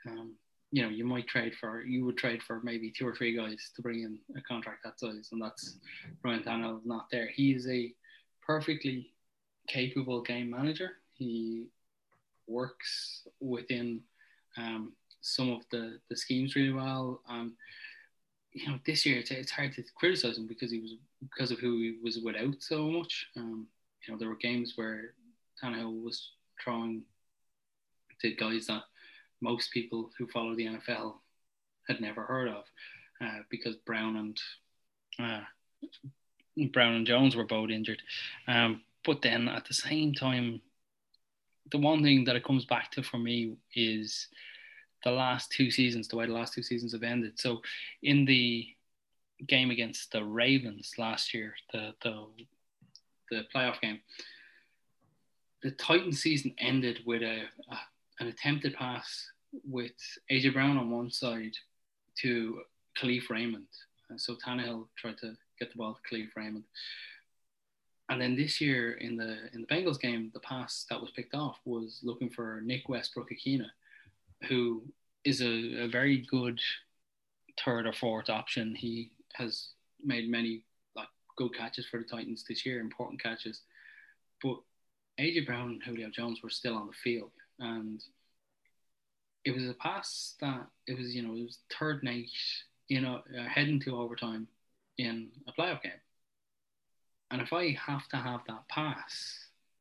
um, 0.07 0.35
you 0.73 0.83
know, 0.83 0.89
you 0.89 1.05
might 1.05 1.27
trade 1.27 1.55
for, 1.55 1.83
you 1.83 2.05
would 2.05 2.19
trade 2.19 2.43
for 2.43 2.61
maybe 2.63 2.91
two 2.91 3.07
or 3.07 3.15
three 3.15 3.37
guys 3.37 3.71
to 3.75 3.83
bring 3.83 4.03
in 4.03 4.19
a 4.37 4.41
contract 4.43 4.85
that 4.85 4.99
size, 4.99 5.29
and 5.33 5.41
that's 5.41 5.79
Ryan 6.25 6.43
Tannehill 6.43 6.81
not 6.85 7.07
there. 7.11 7.29
He 7.29 7.53
is 7.53 7.69
a 7.69 7.93
perfectly 8.45 9.11
capable 9.69 10.23
game 10.23 10.51
manager. 10.51 10.93
He 11.15 11.67
works 12.47 13.23
within 13.41 14.01
um, 14.57 14.93
some 15.21 15.51
of 15.51 15.63
the, 15.71 15.99
the 16.11 16.17
schemes 16.17 16.55
really 16.57 16.73
well. 16.73 17.21
Um, 17.29 17.55
you 18.57 18.66
know, 18.66 18.79
this 18.87 19.05
year 19.05 19.19
it's, 19.19 19.31
it's 19.31 19.51
hard 19.51 19.75
to 19.75 19.85
criticize 19.95 20.38
him 20.38 20.47
because 20.47 20.71
he 20.71 20.81
was 20.81 20.95
because 21.21 21.51
of 21.51 21.59
who 21.59 21.79
he 21.79 21.97
was 22.03 22.19
without 22.25 22.55
so 22.61 22.88
much. 22.90 23.27
Um, 23.37 23.66
you 24.07 24.12
know, 24.12 24.19
there 24.19 24.31
were 24.31 24.37
games 24.37 24.73
where 24.77 25.12
Tannehill 25.62 26.03
was 26.03 26.31
throwing 26.64 27.03
to 28.23 28.31
guys 28.35 28.66
that 28.69 28.85
most 29.42 29.71
people 29.73 30.11
who 30.16 30.27
follow 30.29 30.57
the 30.57 30.69
NFL 30.69 31.16
had 31.87 32.01
never 32.01 32.23
heard 32.23 32.49
of 32.49 32.64
uh, 33.21 33.40
because 33.51 33.77
Brown 33.77 34.16
and 34.16 34.40
uh, 35.19 35.45
Brown 36.73 36.95
and 36.95 37.07
Jones 37.07 37.37
were 37.37 37.45
both 37.45 37.69
injured. 37.69 38.01
Um, 38.49 38.81
but 39.05 39.21
then 39.21 39.49
at 39.49 39.66
the 39.66 39.75
same 39.75 40.14
time, 40.14 40.62
the 41.71 41.79
one 41.79 42.03
thing 42.03 42.25
that 42.25 42.37
it 42.37 42.45
comes 42.45 42.64
back 42.64 42.90
to 42.92 43.03
for 43.03 43.19
me 43.19 43.59
is 43.75 44.29
the 45.07 45.12
last 45.12 45.53
two 45.53 45.71
seasons, 45.71 46.09
the 46.09 46.16
way 46.16 46.27
the 46.27 46.33
last 46.33 46.53
two 46.53 46.64
seasons 46.64 46.92
have 46.92 47.05
ended. 47.05 47.38
So 47.38 47.62
in 48.03 48.25
the 48.25 48.66
game 49.47 49.71
against 49.71 50.11
the 50.11 50.25
Ravens 50.25 50.95
last 50.99 51.33
year, 51.33 51.55
the 51.73 51.95
the 52.03 52.27
the 53.31 53.42
playoff 53.55 53.81
game, 53.81 54.01
the 55.62 55.71
Titan 55.71 56.11
season 56.12 56.53
ended 56.59 57.03
with 57.07 57.23
a, 57.23 57.42
a 57.71 57.77
an 58.19 58.27
attempted 58.27 58.75
pass 58.75 59.31
with 59.64 59.92
AJ 60.29 60.53
Brown 60.53 60.77
on 60.77 60.90
one 60.90 61.12
side 61.12 61.57
to 62.23 62.62
Kalif 62.99 63.31
Raymond. 63.31 63.69
So 64.16 64.35
Tannehill 64.35 64.88
tried 64.97 65.19
to 65.19 65.37
get 65.61 65.71
the 65.71 65.79
ball 65.79 65.95
to 65.95 66.03
Kalif 66.14 66.31
Raymond. 66.35 66.64
And 68.09 68.21
then 68.21 68.35
this 68.35 68.61
year 68.61 68.95
in 68.95 69.16
the 69.16 69.37
in 69.53 69.61
the 69.61 69.69
Bengals 69.69 70.01
game, 70.01 70.33
the 70.35 70.40
pass 70.40 70.85
that 70.90 71.01
was 71.01 71.12
picked 71.12 71.35
off 71.35 71.61
was 71.64 72.01
looking 72.03 72.29
for 72.31 72.61
Nick 72.64 72.88
Westbrook-Ikhine, 72.88 73.66
who 74.49 74.83
is 75.25 75.40
a, 75.40 75.85
a 75.85 75.88
very 75.88 76.18
good 76.31 76.61
third 77.64 77.87
or 77.87 77.92
fourth 77.92 78.29
option. 78.29 78.75
He 78.75 79.11
has 79.35 79.68
made 80.03 80.31
many 80.31 80.62
like 80.94 81.09
good 81.37 81.55
catches 81.57 81.87
for 81.87 81.99
the 81.99 82.05
Titans 82.05 82.44
this 82.49 82.64
year, 82.66 82.81
important 82.81 83.22
catches. 83.22 83.62
But 84.42 84.57
AJ 85.18 85.46
Brown 85.46 85.70
and 85.70 85.83
Julio 85.83 86.11
Jones 86.11 86.40
were 86.42 86.51
still 86.51 86.77
on 86.77 86.87
the 86.87 86.92
field, 86.92 87.33
and 87.59 88.03
it 89.46 89.55
was 89.55 89.64
a 89.64 89.75
pass 89.75 90.35
that 90.40 90.66
it 90.87 90.99
was 90.99 91.14
you 91.14 91.22
know 91.22 91.35
it 91.35 91.44
was 91.44 91.59
third 91.79 92.03
night 92.03 92.29
you 92.88 93.01
know 93.01 93.22
uh, 93.38 93.44
heading 93.49 93.81
to 93.81 93.96
overtime 93.96 94.46
in 94.99 95.28
a 95.47 95.53
playoff 95.53 95.82
game 95.82 95.93
and 97.30 97.41
if 97.41 97.53
I 97.53 97.76
have 97.87 98.09
to 98.09 98.16
have 98.16 98.41
that 98.49 98.68
pass 98.68 99.39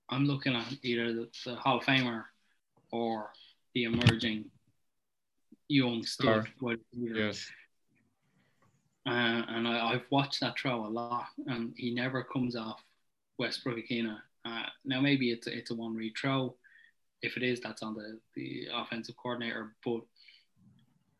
I'm 0.07 0.25
looking 0.25 0.55
at 0.55 0.71
either 0.83 1.13
the, 1.13 1.29
the 1.45 1.55
Hall 1.55 1.79
of 1.79 1.83
Famer 1.83 2.25
or 2.91 3.31
the 3.75 3.83
emerging 3.83 4.45
young 5.67 6.03
stud 6.03 6.47
yes 6.91 7.47
uh, 9.07 9.43
and 9.49 9.67
I, 9.67 9.91
have 9.91 10.05
watched 10.09 10.39
that 10.39 10.57
throw 10.57 10.85
a 10.85 10.89
lot 10.89 11.27
and 11.45 11.73
he 11.77 11.93
never 11.93 12.23
comes 12.23 12.55
off 12.55 12.83
Westbrook-Ikhine 13.37 14.17
uh, 14.45 14.63
now 14.83 15.01
maybe 15.01 15.31
it's 15.31 15.45
a, 15.47 15.55
it's 15.55 15.71
a 15.71 15.75
one 15.75 15.95
read 15.95 16.13
throw 16.19 16.55
if 17.25 17.37
it 17.37 17.43
is, 17.43 17.59
that's 17.59 17.83
on 17.83 17.95
the, 17.95 18.19
the 18.35 18.67
offensive 18.73 19.15
coordinator. 19.17 19.75
But 19.83 20.01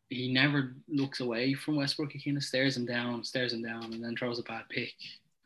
he 0.08 0.32
never 0.32 0.76
looks 0.88 1.20
away 1.20 1.54
from 1.54 1.76
Westbrook. 1.76 2.12
He 2.12 2.40
stares 2.40 2.76
him 2.76 2.86
down, 2.86 3.24
stares 3.24 3.52
him 3.52 3.62
down, 3.62 3.84
and 3.92 4.02
then 4.02 4.16
throws 4.16 4.38
a 4.38 4.42
bad 4.42 4.62
pick. 4.70 4.94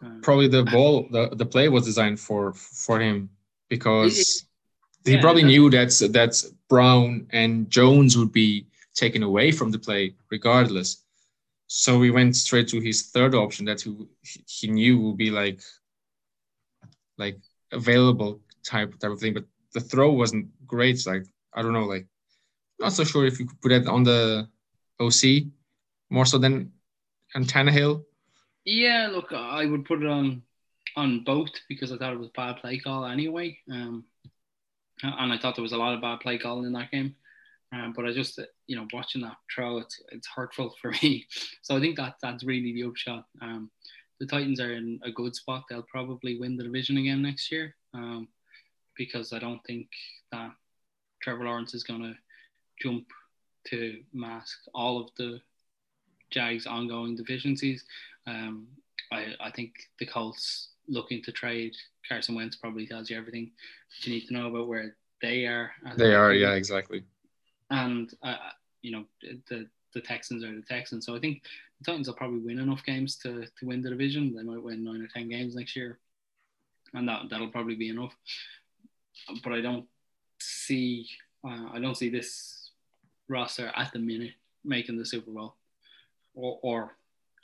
Um, 0.02 0.20
probably 0.22 0.48
the 0.48 0.64
ball, 0.64 1.08
the, 1.10 1.30
the 1.34 1.46
play 1.46 1.68
was 1.68 1.84
designed 1.84 2.20
for 2.20 2.52
for 2.54 3.00
him 3.00 3.28
because 3.68 4.18
it, 4.18 4.42
he 5.04 5.14
yeah, 5.14 5.20
probably 5.20 5.42
knew 5.42 5.70
that 5.70 6.10
that's 6.12 6.44
Brown 6.68 7.26
and 7.30 7.70
Jones 7.70 8.16
would 8.16 8.32
be 8.32 8.66
taken 8.94 9.22
away 9.22 9.50
from 9.50 9.70
the 9.70 9.78
play 9.78 10.14
regardless. 10.30 11.04
So 11.66 11.98
we 11.98 12.10
went 12.10 12.36
straight 12.36 12.68
to 12.68 12.80
his 12.80 13.10
third 13.10 13.34
option 13.34 13.64
that 13.66 13.80
he, 13.80 13.96
he 14.46 14.68
knew 14.68 15.00
would 15.00 15.16
be 15.16 15.30
like 15.30 15.60
like 17.16 17.38
available 17.72 18.40
type 18.64 18.98
type 18.98 19.12
of 19.12 19.20
thing. 19.20 19.34
But 19.34 19.44
the 19.72 19.80
throw 19.80 20.10
wasn't 20.10 20.48
great. 20.66 20.96
It's 20.96 21.06
like 21.06 21.24
I 21.54 21.62
don't 21.62 21.72
know, 21.72 21.86
like 21.86 22.06
not 22.78 22.92
so 22.92 23.04
sure 23.04 23.26
if 23.26 23.38
you 23.38 23.46
could 23.46 23.60
put 23.60 23.72
it 23.72 23.86
on 23.86 24.02
the 24.02 24.48
OC 24.98 25.46
more 26.10 26.26
so 26.26 26.38
than 26.38 26.72
on 27.34 27.44
Tannehill. 27.44 28.04
Yeah, 28.64 29.08
look, 29.12 29.32
I 29.32 29.64
would 29.64 29.84
put 29.84 30.02
it 30.02 30.08
on 30.08 30.42
on 30.96 31.24
both 31.24 31.50
because 31.68 31.92
I 31.92 31.96
thought 31.96 32.12
it 32.12 32.18
was 32.18 32.30
bad 32.34 32.56
play 32.56 32.78
call 32.78 33.06
anyway. 33.06 33.58
Um, 33.70 34.04
and 35.02 35.32
I 35.32 35.38
thought 35.38 35.56
there 35.56 35.62
was 35.62 35.72
a 35.72 35.78
lot 35.78 35.94
of 35.94 36.00
bad 36.00 36.20
play 36.20 36.38
calling 36.38 36.66
in 36.66 36.72
that 36.72 36.90
game. 36.90 37.14
Um, 37.72 37.92
but 37.94 38.04
I 38.04 38.12
just, 38.12 38.40
you 38.66 38.76
know, 38.76 38.86
watching 38.92 39.22
that 39.22 39.36
throw, 39.54 39.78
it's 39.78 40.00
it's 40.10 40.28
hurtful 40.28 40.74
for 40.82 40.92
me. 41.02 41.26
So 41.62 41.76
I 41.76 41.80
think 41.80 41.96
that 41.96 42.16
that's 42.22 42.44
really 42.44 42.72
the 42.72 42.84
upshot. 42.84 43.26
Um, 43.40 43.70
the 44.18 44.26
Titans 44.26 44.60
are 44.60 44.74
in 44.74 45.00
a 45.02 45.10
good 45.10 45.34
spot. 45.34 45.64
They'll 45.68 45.82
probably 45.82 46.38
win 46.38 46.56
the 46.56 46.64
division 46.64 46.98
again 46.98 47.22
next 47.22 47.50
year. 47.50 47.74
Um, 47.94 48.28
because 48.96 49.32
I 49.32 49.38
don't 49.38 49.64
think 49.64 49.88
that 50.30 50.50
Trevor 51.22 51.44
Lawrence 51.44 51.72
is 51.72 51.84
going 51.84 52.02
to 52.02 52.14
jump 52.82 53.06
to 53.68 54.00
mask 54.12 54.58
all 54.74 55.00
of 55.00 55.08
the 55.16 55.40
Jags' 56.30 56.66
ongoing 56.66 57.16
deficiencies. 57.16 57.84
Um, 58.26 58.66
I, 59.10 59.34
I 59.40 59.50
think 59.50 59.72
the 59.98 60.06
Colts 60.06 60.68
looking 60.90 61.22
to 61.22 61.32
trade 61.32 61.74
Carson 62.06 62.34
Wentz 62.34 62.56
probably 62.56 62.86
tells 62.86 63.08
you 63.08 63.16
everything 63.16 63.52
that 63.90 64.06
you 64.06 64.14
need 64.14 64.26
to 64.26 64.34
know 64.34 64.48
about 64.48 64.68
where 64.68 64.96
they 65.22 65.46
are. 65.46 65.70
They 65.96 66.14
are, 66.14 66.32
yeah, 66.32 66.52
exactly. 66.52 67.04
And 67.70 68.12
uh, 68.22 68.36
you 68.82 68.92
know 68.92 69.04
the 69.48 69.66
the 69.94 70.00
Texans 70.00 70.44
are 70.44 70.54
the 70.54 70.62
Texans, 70.62 71.06
so 71.06 71.14
I 71.14 71.20
think 71.20 71.42
the 71.78 71.84
Titans 71.84 72.08
will 72.08 72.14
probably 72.14 72.40
win 72.40 72.58
enough 72.58 72.84
games 72.84 73.16
to 73.18 73.44
to 73.44 73.66
win 73.66 73.82
the 73.82 73.90
division. 73.90 74.34
They 74.34 74.42
might 74.42 74.62
win 74.62 74.84
nine 74.84 75.02
or 75.02 75.08
ten 75.08 75.28
games 75.28 75.54
next 75.54 75.76
year, 75.76 75.98
and 76.94 77.08
that 77.08 77.22
that'll 77.30 77.48
probably 77.48 77.76
be 77.76 77.88
enough. 77.88 78.14
But 79.44 79.52
I 79.52 79.60
don't 79.60 79.86
see 80.40 81.08
uh, 81.46 81.68
I 81.72 81.78
don't 81.80 81.96
see 81.96 82.08
this 82.08 82.70
roster 83.28 83.70
at 83.76 83.92
the 83.92 83.98
minute 83.98 84.32
making 84.64 84.98
the 84.98 85.06
Super 85.06 85.30
Bowl, 85.30 85.54
or, 86.34 86.58
or 86.62 86.96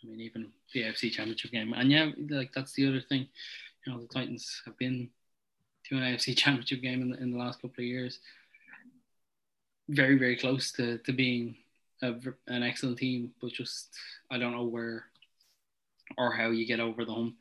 I 0.06 0.10
mean, 0.10 0.20
even 0.20 0.48
the 0.72 0.82
AFC 0.82 1.10
Championship 1.10 1.50
game. 1.50 1.72
And 1.72 1.90
yeah, 1.90 2.10
like 2.30 2.52
that's 2.52 2.72
the 2.72 2.88
other 2.88 3.00
thing. 3.00 3.28
You 3.84 3.92
know, 3.92 4.00
the 4.00 4.08
Titans 4.08 4.62
have 4.64 4.78
been 4.78 5.10
to 5.88 5.96
an 5.96 6.02
AFC 6.02 6.36
Championship 6.36 6.82
game 6.82 7.02
in 7.02 7.10
the, 7.10 7.18
in 7.18 7.32
the 7.32 7.38
last 7.38 7.60
couple 7.60 7.82
of 7.82 7.84
years. 7.84 8.18
Very, 9.88 10.18
very 10.18 10.36
close 10.36 10.72
to, 10.72 10.98
to 10.98 11.12
being 11.12 11.56
a, 12.02 12.14
an 12.48 12.62
excellent 12.62 12.98
team, 12.98 13.32
but 13.40 13.52
just 13.52 13.88
I 14.30 14.38
don't 14.38 14.52
know 14.52 14.64
where 14.64 15.04
or 16.18 16.32
how 16.32 16.50
you 16.50 16.66
get 16.66 16.80
over 16.80 17.04
the 17.04 17.12
hump. 17.12 17.36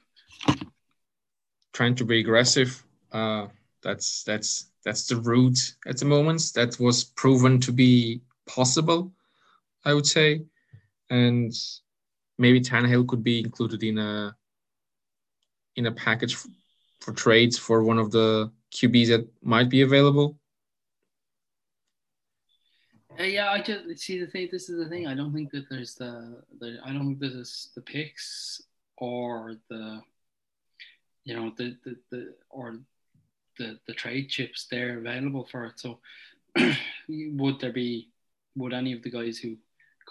Trying 1.73 1.95
to 1.95 2.05
be 2.05 2.19
aggressive. 2.19 2.83
Uh, 3.11 3.47
that's 3.81 4.23
that's 4.23 4.71
that's 4.83 5.07
the 5.07 5.17
route 5.17 5.75
at 5.87 5.97
the 5.97 6.05
moment. 6.05 6.51
That 6.55 6.79
was 6.79 7.03
proven 7.03 7.59
to 7.61 7.71
be 7.71 8.21
possible, 8.47 9.11
I 9.83 9.93
would 9.93 10.05
say, 10.05 10.43
and 11.09 11.53
maybe 12.37 12.61
Tannehill 12.61 13.07
could 13.07 13.23
be 13.23 13.39
included 13.39 13.83
in 13.83 13.97
a 13.97 14.35
in 15.75 15.87
a 15.87 15.91
package 15.91 16.35
for, 16.35 16.49
for 17.01 17.11
trades 17.13 17.57
for 17.57 17.83
one 17.83 17.99
of 17.99 18.11
the 18.11 18.51
QBs 18.73 19.07
that 19.07 19.27
might 19.43 19.69
be 19.69 19.81
available. 19.81 20.37
Uh, 23.19 23.23
yeah, 23.23 23.49
I 23.49 23.61
just 23.61 23.99
see 23.99 24.19
the 24.19 24.27
thing. 24.27 24.49
This 24.51 24.69
is 24.69 24.77
the 24.77 24.89
thing. 24.89 25.07
I 25.07 25.15
don't 25.15 25.33
think 25.33 25.51
that 25.51 25.69
there's 25.69 25.95
the, 25.95 26.41
the 26.59 26.79
I 26.83 26.91
don't 26.91 27.05
think 27.07 27.19
there's 27.19 27.69
the 27.75 27.81
picks 27.81 28.61
or 28.97 29.55
the 29.69 30.01
you 31.23 31.35
know 31.35 31.51
the 31.57 31.77
the, 31.83 31.95
the 32.11 32.33
or 32.49 32.77
the 33.57 33.79
the 33.87 33.93
trade 33.93 34.29
chips 34.29 34.67
there 34.69 34.97
available 34.97 35.47
for 35.49 35.65
it. 35.65 35.79
So 35.79 35.99
would 37.09 37.59
there 37.59 37.71
be 37.71 38.09
would 38.55 38.73
any 38.73 38.91
of 38.91 39.01
the 39.01 39.11
guys 39.11 39.37
who 39.37 39.55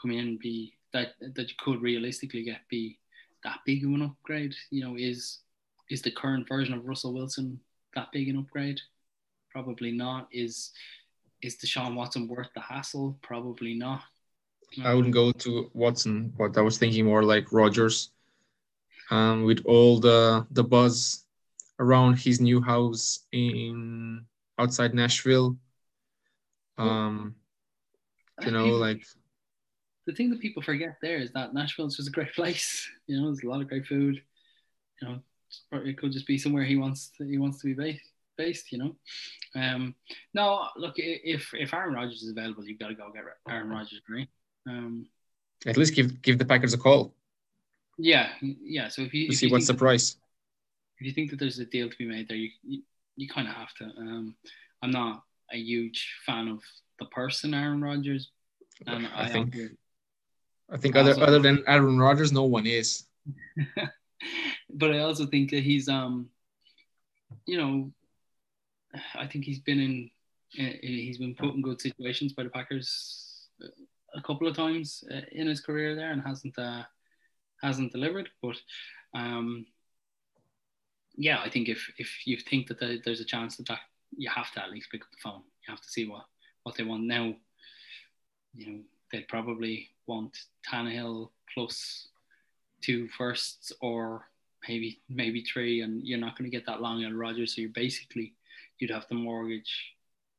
come 0.01 0.11
in 0.11 0.39
be 0.39 0.73
that 0.95 1.15
that 1.37 1.49
you 1.51 1.57
could 1.59 1.83
realistically 1.83 2.43
get 2.45 2.63
be 2.71 2.99
that 3.45 3.61
big 3.67 3.85
of 3.85 3.91
an 3.91 4.03
upgrade? 4.03 4.55
You 4.71 4.85
know, 4.85 4.97
is 4.97 5.41
is 5.91 6.01
the 6.03 6.11
current 6.11 6.49
version 6.49 6.75
of 6.75 6.87
Russell 6.87 7.13
Wilson 7.13 7.61
that 7.95 8.11
big 8.13 8.29
an 8.31 8.39
upgrade? 8.39 8.81
Probably 9.51 9.93
not. 9.93 10.29
Is 10.33 10.73
is 11.43 11.57
Deshaun 11.59 11.95
Watson 11.95 12.27
worth 12.27 12.49
the 12.55 12.61
hassle? 12.61 13.19
Probably 13.23 13.75
not. 13.75 14.01
I 14.83 14.95
wouldn't 14.95 15.15
go 15.15 15.31
to 15.31 15.71
Watson, 15.75 16.33
but 16.39 16.57
I 16.59 16.63
was 16.63 16.79
thinking 16.79 17.05
more 17.05 17.23
like 17.23 17.53
Rodgers, 17.53 18.11
Um, 19.11 19.45
with 19.45 19.61
all 19.67 20.01
the 20.01 20.47
the 20.51 20.65
buzz 20.65 21.25
around 21.79 22.19
his 22.19 22.41
new 22.41 22.61
house 22.63 23.27
in 23.33 24.25
outside 24.59 24.95
Nashville. 24.95 25.57
Um, 26.79 27.37
you 28.43 28.51
know, 28.51 28.75
like 28.77 29.05
the 30.07 30.13
thing 30.13 30.31
that 30.31 30.41
people 30.41 30.63
forget 30.63 30.97
there 31.03 31.19
is 31.19 31.33
that 31.33 31.55
Nashville 31.55 31.87
is 31.87 31.97
just 31.97 32.09
a 32.09 32.13
great 32.13 32.33
place. 32.35 32.89
You 33.07 33.21
know, 33.21 33.27
there's 33.27 33.43
a 33.43 33.49
lot 33.49 33.61
of 33.61 33.69
great 33.69 33.87
food. 33.87 34.23
You 35.01 35.09
know, 35.09 35.21
it 35.73 35.99
could 35.99 36.13
just 36.13 36.27
be 36.27 36.39
somewhere 36.39 36.65
he 36.65 36.77
wants 36.77 37.11
to, 37.19 37.25
he 37.25 37.39
wants 37.39 37.61
to 37.61 37.67
be 37.67 37.75
based. 37.75 38.11
Based, 38.37 38.73
you 38.73 38.79
know. 38.79 38.97
Um, 39.55 39.95
no, 40.35 40.67
look, 40.77 40.95
if 40.97 41.55
if 41.55 41.73
Aaron 41.73 41.95
Rodgers 41.95 42.25
is 42.25 42.31
available, 42.31 42.65
you've 42.67 42.81
got 42.81 42.89
to 42.89 42.95
go 42.95 43.13
get 43.15 43.23
Aaron 43.49 43.69
Rodgers, 43.69 44.01
right? 44.11 44.27
Um, 44.67 45.07
At 45.67 45.77
least 45.77 45.95
give 45.95 46.21
give 46.21 46.39
the 46.39 46.45
Packers 46.45 46.75
a 46.75 46.79
call. 46.79 47.15
Yeah, 47.97 48.31
yeah. 48.41 48.89
So 48.89 49.03
if 49.03 49.15
you 49.15 49.29
if 49.29 49.37
see 49.37 49.47
you 49.47 49.53
what's 49.53 49.69
the 49.69 49.73
that, 49.73 49.79
price. 49.79 50.17
If 50.99 51.07
you 51.07 51.13
think 51.13 51.31
that 51.31 51.39
there's 51.39 51.61
a 51.61 51.65
deal 51.65 51.89
to 51.89 51.97
be 51.97 52.07
made 52.07 52.29
there, 52.29 52.37
you 52.37 52.51
you, 52.65 52.83
you 53.15 53.29
kind 53.29 53.47
of 53.47 53.55
have 53.55 53.73
to. 53.75 53.85
Um, 53.85 54.35
I'm 54.83 54.91
not 54.91 55.23
a 55.53 55.57
huge 55.57 56.13
fan 56.27 56.49
of 56.49 56.61
the 56.99 57.07
person 57.07 57.55
Aaron 57.55 57.83
Rodgers, 57.83 58.31
and 58.87 59.07
I, 59.15 59.27
I 59.27 59.29
think 59.29 59.55
I 60.71 60.77
think 60.77 60.97
other 60.97 61.15
other 61.21 61.39
than 61.39 61.63
Aaron 61.67 61.99
Rodgers, 61.99 62.33
no 62.33 62.45
one 62.45 62.67
is. 62.67 63.05
but 64.71 64.93
I 64.93 65.01
also 65.01 65.27
think 65.27 65.51
that 65.51 65.63
he's 65.63 65.89
um, 65.89 66.29
you 67.47 67.59
know, 67.59 67.93
I 69.15 69.27
think 69.27 69.45
he's 69.45 69.61
been 69.61 69.81
in 69.81 70.11
he's 70.51 71.19
been 71.19 71.35
put 71.35 71.55
in 71.55 71.63
good 71.63 71.81
situations 71.81 72.33
by 72.33 72.45
the 72.45 72.51
Packers 72.51 73.49
a 74.15 74.23
couple 74.23 74.47
of 74.47 74.57
times 74.57 75.03
uh, 75.13 75.21
in 75.33 75.49
his 75.49 75.61
career 75.61 75.97
there 75.97 76.13
and 76.13 76.23
hasn't 76.23 76.57
uh, 76.59 76.83
hasn't 77.63 77.93
delivered. 77.93 78.29
But 78.41 78.57
um, 79.15 79.67
yeah, 81.17 81.41
I 81.41 81.51
think 81.51 81.69
if 81.69 81.91
if 81.99 82.27
you 82.27 82.37
think 82.39 82.69
that 82.69 83.03
there's 83.05 83.21
a 83.21 83.25
chance 83.25 83.57
that, 83.57 83.67
that 83.67 83.81
you 84.17 84.31
have 84.31 84.53
to 84.53 84.63
at 84.63 84.71
least 84.71 84.91
pick 84.91 85.03
up 85.03 85.11
the 85.11 85.19
phone. 85.23 85.43
You 85.67 85.73
have 85.73 85.81
to 85.81 85.89
see 85.89 86.07
what 86.09 86.25
what 86.63 86.77
they 86.77 86.85
want 86.85 87.05
now. 87.05 87.35
You 88.55 88.67
know, 88.67 88.81
they'd 89.13 89.29
probably 89.29 89.91
want 90.07 90.37
Tannehill 90.71 91.31
plus 91.53 92.09
two 92.83 93.09
firsts 93.09 93.73
or 93.81 94.29
maybe 94.69 95.01
maybe 95.09 95.43
three, 95.43 95.83
and 95.83 96.07
you're 96.07 96.19
not 96.19 96.37
going 96.37 96.51
to 96.51 96.57
get 96.57 96.67
that 96.67 96.81
long 96.81 97.05
out 97.05 97.13
of 97.13 97.17
Rodgers. 97.17 97.55
So 97.55 97.61
you're 97.61 97.71
basically 97.71 98.35
you'd 98.79 98.91
have 98.91 99.09
to 99.09 99.15
mortgage 99.15 99.95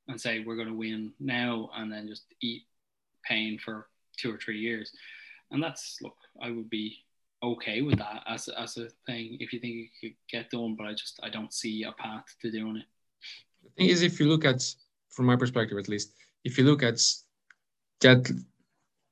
and 0.08 0.20
say 0.20 0.40
we're 0.40 0.56
going 0.56 0.68
to 0.68 0.74
win 0.74 1.14
now, 1.20 1.70
and 1.76 1.92
then 1.92 2.08
just 2.08 2.26
eat 2.42 2.64
paying 3.24 3.58
for 3.58 3.88
two 4.18 4.34
or 4.34 4.38
three 4.38 4.60
years. 4.60 4.92
And 5.52 5.62
that's 5.62 6.00
look, 6.02 6.18
I 6.42 6.52
would 6.52 6.70
be 6.70 6.98
okay 7.44 7.82
with 7.82 7.98
that 8.00 8.24
as 8.28 8.48
as 8.48 8.78
a 8.78 8.90
thing 9.06 9.38
if 9.40 9.54
you 9.54 9.60
think 9.60 9.76
it 9.76 9.90
could 10.02 10.16
get 10.30 10.50
done, 10.50 10.76
but 10.76 10.88
I 10.88 10.92
just 10.92 11.20
I 11.24 11.30
don't 11.30 11.54
see 11.54 11.84
a 11.84 11.92
path 11.92 12.26
to 12.42 12.52
doing 12.52 12.78
it. 12.78 12.86
The 13.64 13.70
thing 13.78 13.90
is, 13.90 14.04
if 14.04 14.20
you 14.20 14.28
look 14.28 14.46
at, 14.46 14.64
from 15.10 15.26
my 15.26 15.36
perspective 15.36 15.78
at 15.78 15.90
least, 15.90 16.14
if 16.44 16.58
you 16.58 16.64
look 16.64 16.84
at 16.84 17.02
that 18.02 18.30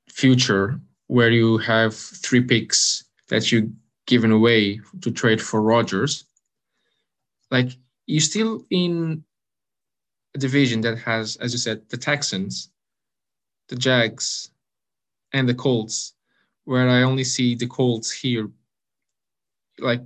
future 0.08 0.80
where 1.06 1.30
you 1.30 1.58
have 1.58 1.94
three 1.94 2.40
picks 2.40 3.04
that 3.28 3.50
you 3.52 3.72
given 4.06 4.32
away 4.32 4.80
to 5.00 5.10
trade 5.10 5.40
for 5.40 5.62
Rodgers, 5.62 6.24
like 7.50 7.70
you're 8.06 8.20
still 8.20 8.66
in 8.70 9.24
a 10.34 10.38
division 10.38 10.80
that 10.82 10.98
has, 10.98 11.36
as 11.36 11.52
you 11.52 11.58
said, 11.58 11.88
the 11.88 11.96
Texans, 11.96 12.70
the 13.68 13.76
Jags, 13.76 14.50
and 15.32 15.48
the 15.48 15.54
Colts, 15.54 16.14
where 16.64 16.88
I 16.88 17.02
only 17.02 17.24
see 17.24 17.54
the 17.54 17.66
Colts 17.66 18.10
here, 18.10 18.50
like 19.78 20.02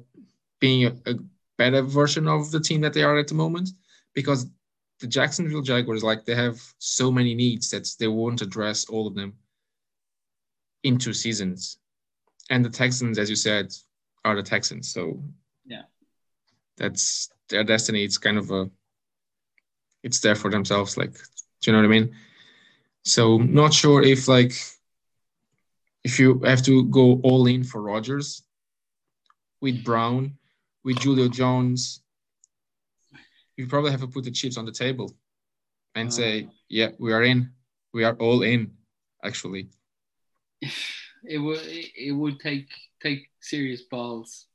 being 0.60 0.86
a, 0.86 1.10
a 1.10 1.14
better 1.56 1.82
version 1.82 2.28
of 2.28 2.50
the 2.50 2.60
team 2.60 2.80
that 2.82 2.92
they 2.92 3.02
are 3.02 3.18
at 3.18 3.28
the 3.28 3.34
moment, 3.34 3.70
because 4.14 4.46
the 5.00 5.06
Jacksonville 5.06 5.62
Jaguars, 5.62 6.02
like 6.02 6.24
they 6.24 6.34
have 6.34 6.60
so 6.78 7.10
many 7.10 7.34
needs 7.34 7.70
that 7.70 7.88
they 7.98 8.08
won't 8.08 8.42
address 8.42 8.84
all 8.86 9.06
of 9.06 9.14
them 9.14 9.34
in 10.82 10.98
two 10.98 11.12
seasons. 11.12 11.78
And 12.50 12.64
the 12.64 12.70
Texans, 12.70 13.18
as 13.18 13.28
you 13.28 13.36
said, 13.36 13.74
are 14.24 14.36
the 14.36 14.42
Texans. 14.42 14.92
So 14.92 15.22
yeah, 15.66 15.82
that's 16.76 17.30
their 17.48 17.64
destiny. 17.64 18.04
It's 18.04 18.18
kind 18.18 18.38
of 18.38 18.50
a 18.50 18.70
it's 20.02 20.20
there 20.20 20.34
for 20.34 20.50
themselves. 20.50 20.96
Like, 20.96 21.12
do 21.12 21.18
you 21.64 21.72
know 21.72 21.78
what 21.78 21.84
I 21.84 21.88
mean? 22.00 22.14
So 23.04 23.38
not 23.38 23.74
sure 23.74 24.02
if 24.02 24.28
like 24.28 24.52
if 26.04 26.18
you 26.18 26.40
have 26.44 26.62
to 26.64 26.84
go 26.84 27.20
all 27.22 27.46
in 27.46 27.64
for 27.64 27.82
Rodgers, 27.82 28.42
with 29.60 29.84
Brown, 29.84 30.38
with 30.84 30.98
Julio 31.02 31.28
Jones, 31.28 32.00
you 33.56 33.66
probably 33.66 33.90
have 33.90 34.00
to 34.00 34.06
put 34.06 34.24
the 34.24 34.30
chips 34.30 34.56
on 34.56 34.64
the 34.64 34.72
table 34.72 35.12
and 35.94 36.08
Uh. 36.08 36.12
say, 36.12 36.48
yeah, 36.68 36.90
we 36.98 37.12
are 37.12 37.24
in. 37.24 37.52
We 37.92 38.04
are 38.04 38.14
all 38.16 38.42
in, 38.42 38.76
actually. 39.24 39.70
it 41.24 41.38
would 41.38 41.60
it 41.62 42.12
would 42.12 42.40
take 42.40 42.68
take 43.02 43.28
serious 43.40 43.82
balls 43.82 44.46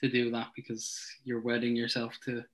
to 0.00 0.08
do 0.08 0.30
that 0.30 0.48
because 0.54 1.00
you're 1.24 1.40
wedding 1.40 1.76
yourself 1.76 2.18
to 2.24 2.44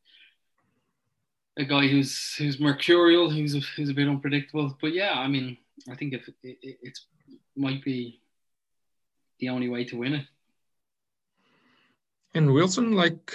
a 1.56 1.64
guy 1.64 1.86
who's 1.86 2.34
who's 2.34 2.60
mercurial, 2.60 3.30
who's 3.30 3.54
a, 3.54 3.60
who's 3.76 3.90
a 3.90 3.94
bit 3.94 4.08
unpredictable. 4.08 4.76
But 4.80 4.92
yeah, 4.92 5.14
I 5.14 5.28
mean, 5.28 5.56
I 5.90 5.94
think 5.94 6.14
if 6.14 6.28
it, 6.28 6.34
it 6.42 6.78
it's 6.82 7.06
might 7.56 7.84
be 7.84 8.20
the 9.38 9.48
only 9.48 9.68
way 9.68 9.84
to 9.84 9.96
win 9.96 10.14
it. 10.14 10.26
And 12.34 12.52
Wilson, 12.52 12.92
like, 12.92 13.32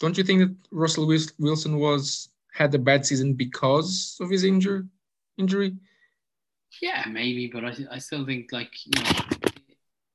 don't 0.00 0.18
you 0.18 0.24
think 0.24 0.40
that 0.40 0.54
Russell 0.70 1.06
Wilson 1.38 1.78
was 1.78 2.28
had 2.52 2.74
a 2.74 2.78
bad 2.78 3.06
season 3.06 3.34
because 3.34 4.18
of 4.20 4.30
his 4.30 4.44
injury? 4.44 4.82
Injury? 5.38 5.74
Yeah, 6.80 7.04
maybe, 7.08 7.50
but 7.52 7.64
I, 7.64 7.74
I 7.90 7.98
still 7.98 8.24
think 8.24 8.52
like 8.52 8.70
you 8.86 9.02
know 9.02 9.10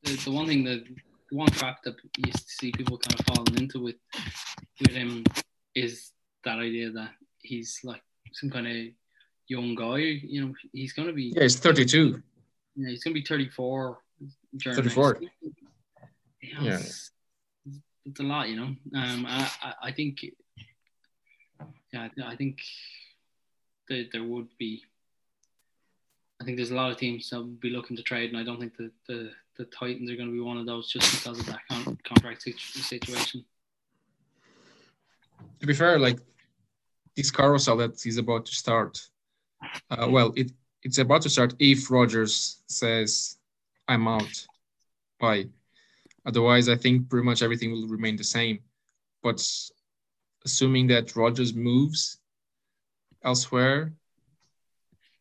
the, 0.03 0.15
the 0.15 0.31
one 0.31 0.47
thing 0.47 0.63
that 0.63 0.83
the 1.29 1.35
one 1.35 1.49
trap 1.49 1.83
that 1.83 1.95
you 2.17 2.25
used 2.25 2.47
to 2.47 2.53
see 2.53 2.71
people 2.71 2.97
kind 2.97 3.19
of 3.19 3.25
falling 3.25 3.57
into 3.57 3.81
with 3.81 3.95
with 4.81 4.91
him 4.91 5.23
is 5.75 6.11
that 6.43 6.59
idea 6.59 6.91
that 6.91 7.11
he's 7.41 7.79
like 7.83 8.01
some 8.33 8.49
kind 8.49 8.67
of 8.67 8.75
young 9.47 9.75
guy. 9.75 9.97
You 9.97 10.47
know, 10.47 10.53
he's 10.73 10.93
gonna 10.93 11.13
be 11.13 11.33
Yeah, 11.35 11.43
he's 11.43 11.59
32. 11.59 12.21
yeah, 12.75 12.89
he's 12.89 13.03
gonna 13.03 13.13
be 13.13 13.21
thirty 13.23 13.49
four. 13.49 13.99
34. 14.63 15.19
Yeah, 16.41 16.61
Yeah. 16.61 16.79
It's, 16.79 17.11
it's 18.05 18.19
a 18.19 18.23
lot, 18.23 18.49
you 18.49 18.55
know. 18.55 18.75
Um, 18.95 19.25
I, 19.27 19.51
I, 19.61 19.73
I 19.83 19.91
think, 19.91 20.25
yeah, 21.93 22.07
I 22.25 22.35
think 22.35 22.59
that 23.89 24.09
there 24.11 24.23
would 24.23 24.47
be. 24.57 24.81
I 26.39 26.43
think 26.43 26.57
there's 26.57 26.71
a 26.71 26.75
lot 26.75 26.91
of 26.91 26.97
teams 26.97 27.29
that 27.29 27.37
will 27.37 27.45
be 27.45 27.69
looking 27.69 27.97
to 27.97 28.03
trade, 28.03 28.29
and 28.29 28.37
I 28.39 28.43
don't 28.43 28.59
think 28.59 28.77
the 28.77 28.91
the, 29.07 29.31
the 29.57 29.65
Titans 29.65 30.09
are 30.11 30.15
going 30.15 30.29
to 30.29 30.33
be 30.33 30.39
one 30.39 30.57
of 30.57 30.65
those 30.65 30.91
just 30.91 31.11
because 31.11 31.39
of 31.39 31.45
that 31.47 31.59
con- 31.69 31.97
contract 32.03 32.43
situation. 32.43 33.43
To 35.59 35.67
be 35.67 35.73
fair, 35.73 35.97
like 35.97 36.19
this 37.15 37.31
carousel 37.31 37.77
that 37.77 38.05
is 38.05 38.17
about 38.17 38.45
to 38.45 38.53
start, 38.53 39.01
uh, 39.89 40.07
well, 40.09 40.33
it 40.35 40.51
it's 40.83 40.99
about 40.99 41.23
to 41.23 41.29
start 41.29 41.55
if 41.59 41.89
Rodgers 41.89 42.61
says, 42.67 43.37
"I'm 43.87 44.07
out." 44.07 44.45
Bye. 45.19 45.47
Otherwise, 46.27 46.69
I 46.69 46.75
think 46.75 47.09
pretty 47.09 47.25
much 47.25 47.41
everything 47.41 47.71
will 47.71 47.87
remain 47.87 48.15
the 48.15 48.23
same. 48.23 48.59
But 49.23 49.41
assuming 50.45 50.87
that 50.87 51.15
Rodgers 51.15 51.53
moves 51.53 52.19
elsewhere, 53.23 53.93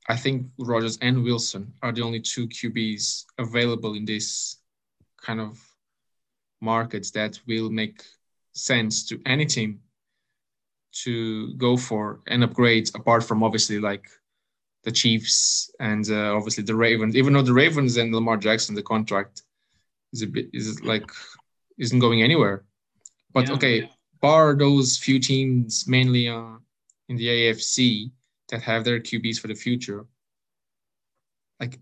I 0.09 0.17
think 0.17 0.47
Rodgers 0.59 0.99
and 1.03 1.25
Wilson 1.25 1.73
are 1.83 1.93
the 1.93 2.03
only 2.03 2.21
two 2.21 2.47
QBs 2.49 3.25
available 3.39 3.95
in 3.95 4.05
this 4.05 4.59
kind 5.21 5.41
of 5.41 5.59
markets 6.61 7.11
that 7.13 7.39
will 7.47 7.71
make 7.71 8.03
sense 8.53 9.05
to 9.07 9.21
any 9.27 9.45
team 9.47 9.81
to 11.05 11.53
go 11.55 11.77
for 11.77 12.21
and 12.29 12.43
upgrade 12.43 12.91
apart 12.95 13.23
from 13.23 13.43
obviously 13.43 13.79
like 13.79 14.09
the 14.85 14.93
Chiefs 14.93 15.71
and 15.81 16.09
uh, 16.11 16.35
obviously 16.35 16.65
the 16.65 16.75
Ravens 16.75 17.17
even 17.17 17.33
though 17.33 17.43
the 17.43 17.53
Ravens 17.53 17.97
and 17.99 18.15
Lamar 18.15 18.37
Jackson 18.39 18.75
the 18.75 18.83
contract 18.83 19.43
is 20.13 20.23
a 20.23 20.27
bit 20.27 20.49
is 20.55 20.83
like 20.83 21.11
isn't 21.79 21.99
going 21.99 22.23
anywhere 22.23 22.65
but 23.35 23.49
Yeah, 23.49 23.55
okay 23.55 23.81
yeah. 23.81 23.87
bar 24.23 24.55
those 24.55 24.97
few 24.97 25.19
teams 25.19 25.87
mainly 25.87 26.29
uh, 26.29 26.57
in 27.09 27.17
the 27.17 27.27
AFC 27.27 28.11
that 28.49 28.63
have 28.63 28.85
their 28.85 29.01
QBs 29.01 29.39
for 29.41 29.49
the 29.49 29.55
future 29.55 30.05
like 31.61 31.79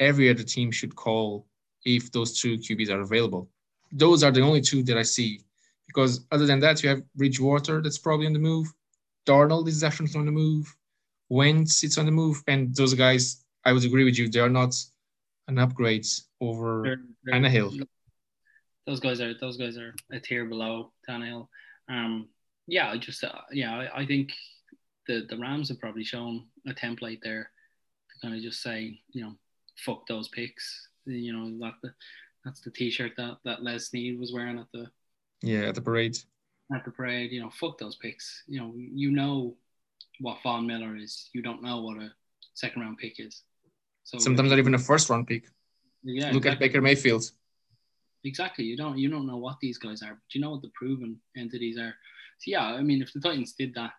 every 0.00 0.30
other 0.30 0.42
team 0.42 0.70
should 0.70 0.94
call 0.94 1.46
if 1.84 2.10
those 2.12 2.40
two 2.40 2.56
QBs 2.58 2.90
are 2.90 3.00
available 3.00 3.48
those 3.92 4.22
are 4.22 4.30
the 4.30 4.40
only 4.40 4.60
two 4.60 4.82
that 4.84 4.98
I 4.98 5.02
see 5.02 5.40
because 5.86 6.26
other 6.30 6.44
than 6.44 6.58
that, 6.60 6.82
you 6.82 6.90
have 6.90 7.02
Bridgewater 7.14 7.80
that's 7.80 7.96
probably 7.96 8.26
on 8.26 8.34
the 8.34 8.38
move. 8.38 8.70
Darnold 9.26 9.68
is 9.68 9.80
definitely 9.80 10.20
on 10.20 10.26
the 10.26 10.30
move. 10.32 10.76
Wentz 11.30 11.82
is 11.82 11.96
on 11.96 12.04
the 12.04 12.12
move, 12.12 12.42
and 12.46 12.74
those 12.76 12.92
guys, 12.92 13.42
I 13.64 13.72
would 13.72 13.82
agree 13.86 14.04
with 14.04 14.18
you, 14.18 14.28
they 14.28 14.40
are 14.40 14.50
not 14.50 14.74
an 15.48 15.58
upgrade 15.58 16.06
over. 16.42 16.82
They're- 16.84 17.02
they're- 17.24 17.34
Tannehill. 17.40 17.88
Those 18.86 19.00
guys 19.00 19.22
are 19.22 19.32
those 19.32 19.56
guys 19.56 19.78
are 19.78 19.94
a 20.12 20.20
tier 20.20 20.44
below 20.44 20.92
Tannehill. 21.08 21.48
Um, 21.88 22.28
yeah, 22.66 22.90
I 22.90 22.98
just 22.98 23.24
uh, 23.24 23.32
yeah, 23.50 23.74
I, 23.74 24.00
I 24.00 24.06
think 24.06 24.32
the 25.08 25.26
the 25.28 25.36
Rams 25.38 25.68
have 25.70 25.80
probably 25.80 26.04
shown 26.04 26.46
a 26.68 26.72
template 26.72 27.20
there 27.22 27.50
to 28.10 28.14
kind 28.22 28.34
of 28.36 28.40
just 28.42 28.62
say 28.62 29.00
you 29.10 29.22
know 29.24 29.32
fuck 29.84 30.06
those 30.06 30.28
picks. 30.28 30.88
You 31.06 31.32
know 31.32 31.58
that 31.66 31.74
the, 31.82 31.92
that's 32.44 32.60
the 32.60 32.70
T-shirt 32.70 33.12
that 33.16 33.38
that 33.44 33.62
Les 33.62 33.88
Snead 33.88 34.18
was 34.20 34.32
wearing 34.32 34.58
at 34.58 34.66
the 34.72 34.86
Yeah, 35.42 35.68
at 35.68 35.74
the 35.74 35.80
parade. 35.82 36.16
at 36.74 36.84
the 36.84 36.90
parade. 36.92 37.32
You 37.32 37.40
know, 37.42 37.50
fuck 37.50 37.78
those 37.78 37.96
picks. 37.96 38.44
You 38.46 38.60
know, 38.60 38.72
you 38.76 39.10
know 39.10 39.56
what 40.20 40.38
Von 40.42 40.66
Miller 40.66 40.96
is. 40.96 41.30
You 41.32 41.42
don't 41.42 41.62
know 41.62 41.80
what 41.82 42.02
a 42.02 42.12
second 42.54 42.82
round 42.82 42.98
pick 42.98 43.18
is. 43.18 43.42
So 44.04 44.18
Sometimes 44.18 44.50
not 44.50 44.58
even 44.58 44.74
a 44.74 44.78
first 44.78 45.08
round 45.10 45.26
pick. 45.26 45.44
yeah, 46.02 46.30
Look 46.32 46.46
at. 46.46 46.58
Baker 46.58 46.80
Mayfield. 46.82 47.24
Exactly. 48.24 48.64
You 48.64 48.76
don't 48.76 48.98
you 48.98 49.08
don't 49.08 49.26
know 49.26 49.36
what 49.36 49.56
these 49.60 49.78
guys 49.78 50.02
are, 50.02 50.14
but 50.20 50.34
you 50.34 50.40
know 50.40 50.50
what 50.50 50.62
the 50.62 50.72
proven 50.74 51.20
entities 51.36 51.78
are. 51.78 51.94
So 52.40 52.50
yeah, 52.50 52.64
I 52.66 52.82
mean, 52.82 53.00
if 53.02 53.12
the 53.12 53.20
Titans 53.20 53.52
did 53.52 53.74
that, 53.74 53.92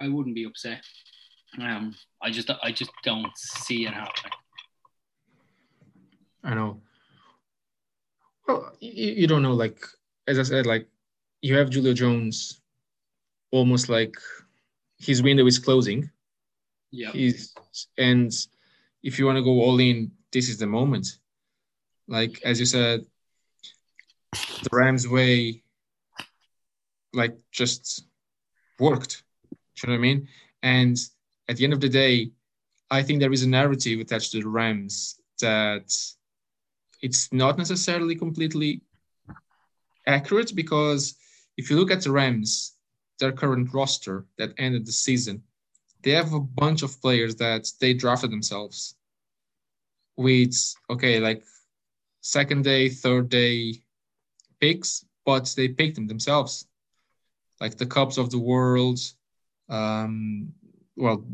I 0.00 0.08
wouldn't 0.08 0.34
be 0.34 0.44
upset. 0.44 0.82
Um, 1.60 1.94
I 2.22 2.30
just 2.30 2.50
I 2.62 2.72
just 2.72 2.90
don't 3.04 3.36
see 3.36 3.86
it 3.86 3.92
happening. 3.92 4.32
I 6.44 6.54
know. 6.54 6.80
Well, 8.48 8.72
you, 8.80 9.12
you 9.12 9.26
don't 9.26 9.42
know. 9.42 9.52
Like 9.52 9.78
as 10.26 10.38
I 10.38 10.42
said, 10.42 10.66
like 10.66 10.88
you 11.42 11.56
have 11.56 11.72
Julio 11.72 11.92
Jones, 11.92 12.60
almost 13.50 13.88
like 13.88 14.14
his 14.98 15.22
window 15.22 15.46
is 15.46 15.58
closing. 15.58 16.10
Yeah. 16.90 17.10
He's 17.10 17.54
and 17.98 18.32
if 19.02 19.18
you 19.18 19.26
want 19.26 19.36
to 19.36 19.44
go 19.44 19.60
all 19.60 19.78
in, 19.80 20.12
this 20.32 20.48
is 20.48 20.58
the 20.58 20.66
moment. 20.66 21.18
Like 22.08 22.40
as 22.44 22.58
you 22.60 22.66
said, 22.66 23.04
the 24.32 24.68
Rams 24.72 25.06
way, 25.06 25.62
like 27.12 27.36
just 27.50 28.06
worked. 28.78 29.22
You 29.76 29.88
know 29.88 29.92
what 29.94 29.98
I 29.98 30.02
mean? 30.02 30.28
And 30.62 30.96
at 31.48 31.56
the 31.56 31.64
end 31.64 31.72
of 31.72 31.80
the 31.80 31.88
day, 31.88 32.32
I 32.90 33.02
think 33.02 33.20
there 33.20 33.32
is 33.32 33.42
a 33.42 33.48
narrative 33.48 34.00
attached 34.00 34.32
to 34.32 34.40
the 34.40 34.48
Rams 34.48 35.20
that 35.40 35.94
it's 37.00 37.32
not 37.32 37.58
necessarily 37.58 38.14
completely 38.14 38.82
accurate 40.06 40.54
because 40.54 41.16
if 41.56 41.70
you 41.70 41.76
look 41.76 41.90
at 41.90 42.02
the 42.02 42.12
Rams, 42.12 42.76
their 43.18 43.32
current 43.32 43.72
roster 43.72 44.26
that 44.38 44.54
ended 44.58 44.86
the 44.86 44.92
season, 44.92 45.42
they 46.02 46.10
have 46.10 46.32
a 46.32 46.40
bunch 46.40 46.82
of 46.82 47.00
players 47.00 47.36
that 47.36 47.70
they 47.80 47.94
drafted 47.94 48.30
themselves 48.30 48.96
with 50.16 50.54
okay, 50.90 51.18
like 51.20 51.44
second 52.20 52.64
day, 52.64 52.88
third 52.88 53.28
day 53.28 53.82
picks, 54.60 55.04
but 55.24 55.52
they 55.56 55.68
picked 55.68 55.96
them 55.96 56.06
themselves. 56.06 56.66
Like 57.60 57.78
the 57.78 57.86
Kupps 57.86 58.18
of 58.18 58.30
the 58.30 58.38
world. 58.38 58.98
Um, 59.72 60.52
well, 60.96 61.24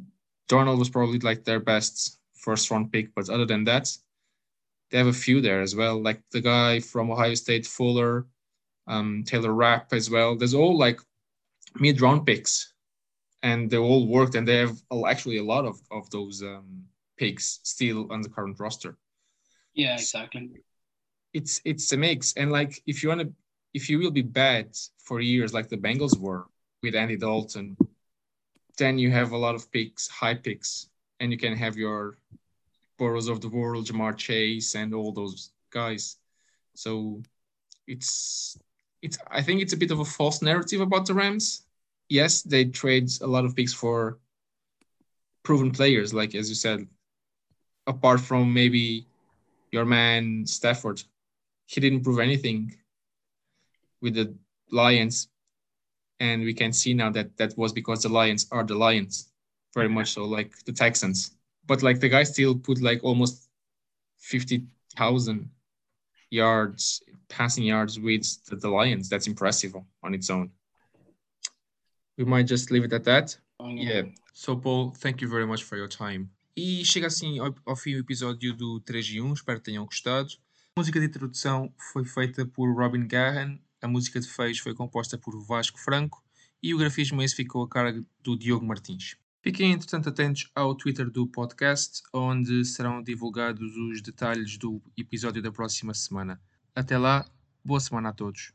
Donald 0.48 0.78
was 0.78 0.88
probably 0.88 1.18
like 1.18 1.44
their 1.44 1.60
best 1.60 2.18
first 2.34 2.70
round 2.70 2.92
pick, 2.92 3.14
but 3.14 3.28
other 3.28 3.44
than 3.44 3.64
that, 3.64 3.90
they 4.90 4.98
have 4.98 5.08
a 5.08 5.12
few 5.12 5.40
there 5.40 5.60
as 5.60 5.74
well. 5.74 6.00
Like 6.00 6.22
the 6.30 6.40
guy 6.40 6.80
from 6.80 7.10
Ohio 7.10 7.34
State, 7.34 7.66
Fuller, 7.66 8.26
um, 8.86 9.24
Taylor 9.26 9.52
Rapp 9.52 9.92
as 9.92 10.08
well. 10.08 10.36
There's 10.36 10.54
all 10.54 10.78
like 10.78 11.00
mid 11.78 12.00
round 12.00 12.24
picks, 12.24 12.72
and 13.42 13.68
they 13.68 13.76
all 13.76 14.06
worked, 14.06 14.36
and 14.36 14.46
they 14.46 14.58
have 14.58 14.78
actually 15.06 15.38
a 15.38 15.44
lot 15.44 15.66
of 15.66 15.80
of 15.90 16.08
those 16.10 16.42
um, 16.42 16.84
picks 17.18 17.60
still 17.64 18.10
on 18.12 18.22
the 18.22 18.28
current 18.28 18.58
roster. 18.60 18.96
Yeah, 19.74 19.94
exactly. 19.94 20.50
It's 21.34 21.60
it's 21.64 21.92
a 21.92 21.96
mix, 21.96 22.34
and 22.34 22.50
like 22.50 22.80
if 22.86 23.02
you 23.02 23.08
want 23.10 23.20
to, 23.22 23.32
if 23.74 23.90
you 23.90 23.98
will 23.98 24.12
be 24.12 24.22
bad 24.22 24.76
for 24.98 25.20
years, 25.20 25.52
like 25.52 25.68
the 25.68 25.76
Bengals 25.76 26.18
were 26.18 26.46
with 26.82 26.94
Andy 26.94 27.16
Dalton, 27.16 27.76
then 28.78 28.98
you 28.98 29.10
have 29.10 29.32
a 29.32 29.36
lot 29.36 29.54
of 29.54 29.70
picks, 29.70 30.08
high 30.08 30.34
picks, 30.34 30.88
and 31.20 31.30
you 31.32 31.38
can 31.38 31.54
have 31.56 31.76
your 31.76 32.16
Burrows 32.98 33.28
of 33.28 33.40
the 33.40 33.48
world, 33.48 33.86
Ja'Marr 33.86 34.16
Chase, 34.16 34.74
and 34.74 34.92
all 34.92 35.12
those 35.12 35.52
guys. 35.70 36.16
So 36.74 37.22
it's 37.86 38.58
it's 39.02 39.18
I 39.30 39.42
think 39.42 39.62
it's 39.62 39.72
a 39.72 39.76
bit 39.76 39.90
of 39.90 40.00
a 40.00 40.04
false 40.04 40.42
narrative 40.42 40.80
about 40.80 41.06
the 41.06 41.14
Rams. 41.14 41.64
Yes, 42.08 42.42
they 42.42 42.64
trade 42.64 43.08
a 43.20 43.26
lot 43.26 43.44
of 43.44 43.54
picks 43.54 43.72
for 43.72 44.18
proven 45.42 45.70
players, 45.70 46.12
like 46.12 46.34
as 46.34 46.48
you 46.48 46.54
said. 46.54 46.86
Apart 47.86 48.20
from 48.20 48.52
maybe 48.52 49.06
your 49.70 49.84
man 49.84 50.44
Stafford, 50.46 51.02
he 51.66 51.80
didn't 51.80 52.02
prove 52.02 52.18
anything 52.18 52.74
with 54.00 54.14
the 54.14 54.34
Lions. 54.70 55.28
And 56.20 56.42
we 56.42 56.54
can 56.54 56.72
see 56.72 56.94
now 56.94 57.10
that 57.10 57.36
that 57.36 57.56
was 57.56 57.72
because 57.72 58.02
the 58.02 58.08
Lions 58.08 58.46
are 58.50 58.64
the 58.64 58.74
Lions, 58.74 59.30
very 59.74 59.88
much 59.88 60.12
so 60.12 60.24
like 60.24 60.52
the 60.64 60.72
Texans. 60.72 61.32
But 61.66 61.82
like 61.82 62.00
the 62.00 62.08
guy 62.08 62.24
still 62.24 62.54
put 62.54 62.80
like 62.80 63.04
almost 63.04 63.48
fifty 64.18 64.64
thousand 64.96 65.50
yards 66.30 67.02
passing 67.28 67.64
yards 67.64 67.98
with 68.00 68.44
the, 68.46 68.56
the 68.56 68.68
Lions. 68.68 69.08
That's 69.08 69.26
impressive 69.26 69.74
on 70.02 70.14
its 70.14 70.30
own. 70.30 70.50
We 72.16 72.24
might 72.24 72.46
just 72.46 72.70
leave 72.70 72.84
it 72.84 72.92
at 72.92 73.04
that. 73.04 73.36
Oh, 73.60 73.68
yeah. 73.68 74.02
So, 74.32 74.56
Paul, 74.56 74.92
thank 74.96 75.20
you 75.20 75.28
very 75.28 75.46
much 75.46 75.62
for 75.64 75.76
your 75.76 75.88
time. 75.88 76.30
E 76.56 76.84
chega 76.84 77.06
assim 77.06 77.38
ao, 77.38 77.54
ao 77.64 77.76
fim 77.76 77.94
o 77.94 78.00
episódio 78.00 78.52
do 78.52 78.80
3 78.80 79.06
e 79.10 79.20
1, 79.20 79.32
espero 79.32 79.60
que 79.60 79.66
tenham 79.66 79.84
gostado. 79.84 80.28
A 80.76 80.80
música 80.80 80.98
de 80.98 81.06
introdução 81.06 81.72
foi 81.92 82.04
feita 82.04 82.44
por 82.44 82.72
Robin 82.74 83.06
Gahan, 83.06 83.58
a 83.80 83.88
música 83.88 84.20
de 84.20 84.28
fecho 84.28 84.62
foi 84.62 84.74
composta 84.74 85.16
por 85.16 85.38
Vasco 85.44 85.78
Franco 85.78 86.22
e 86.62 86.74
o 86.74 86.78
grafismo 86.78 87.22
esse 87.22 87.34
ficou 87.34 87.62
a 87.62 87.68
cargo 87.68 88.04
do 88.22 88.36
Diogo 88.36 88.66
Martins. 88.66 89.16
Fiquem, 89.40 89.72
entretanto, 89.72 90.08
atentos 90.08 90.50
ao 90.54 90.74
Twitter 90.74 91.08
do 91.08 91.26
podcast, 91.26 92.02
onde 92.12 92.64
serão 92.64 93.02
divulgados 93.02 93.76
os 93.76 94.02
detalhes 94.02 94.58
do 94.58 94.82
episódio 94.96 95.40
da 95.40 95.52
próxima 95.52 95.94
semana. 95.94 96.40
Até 96.74 96.98
lá, 96.98 97.24
boa 97.64 97.80
semana 97.80 98.08
a 98.08 98.12
todos. 98.12 98.52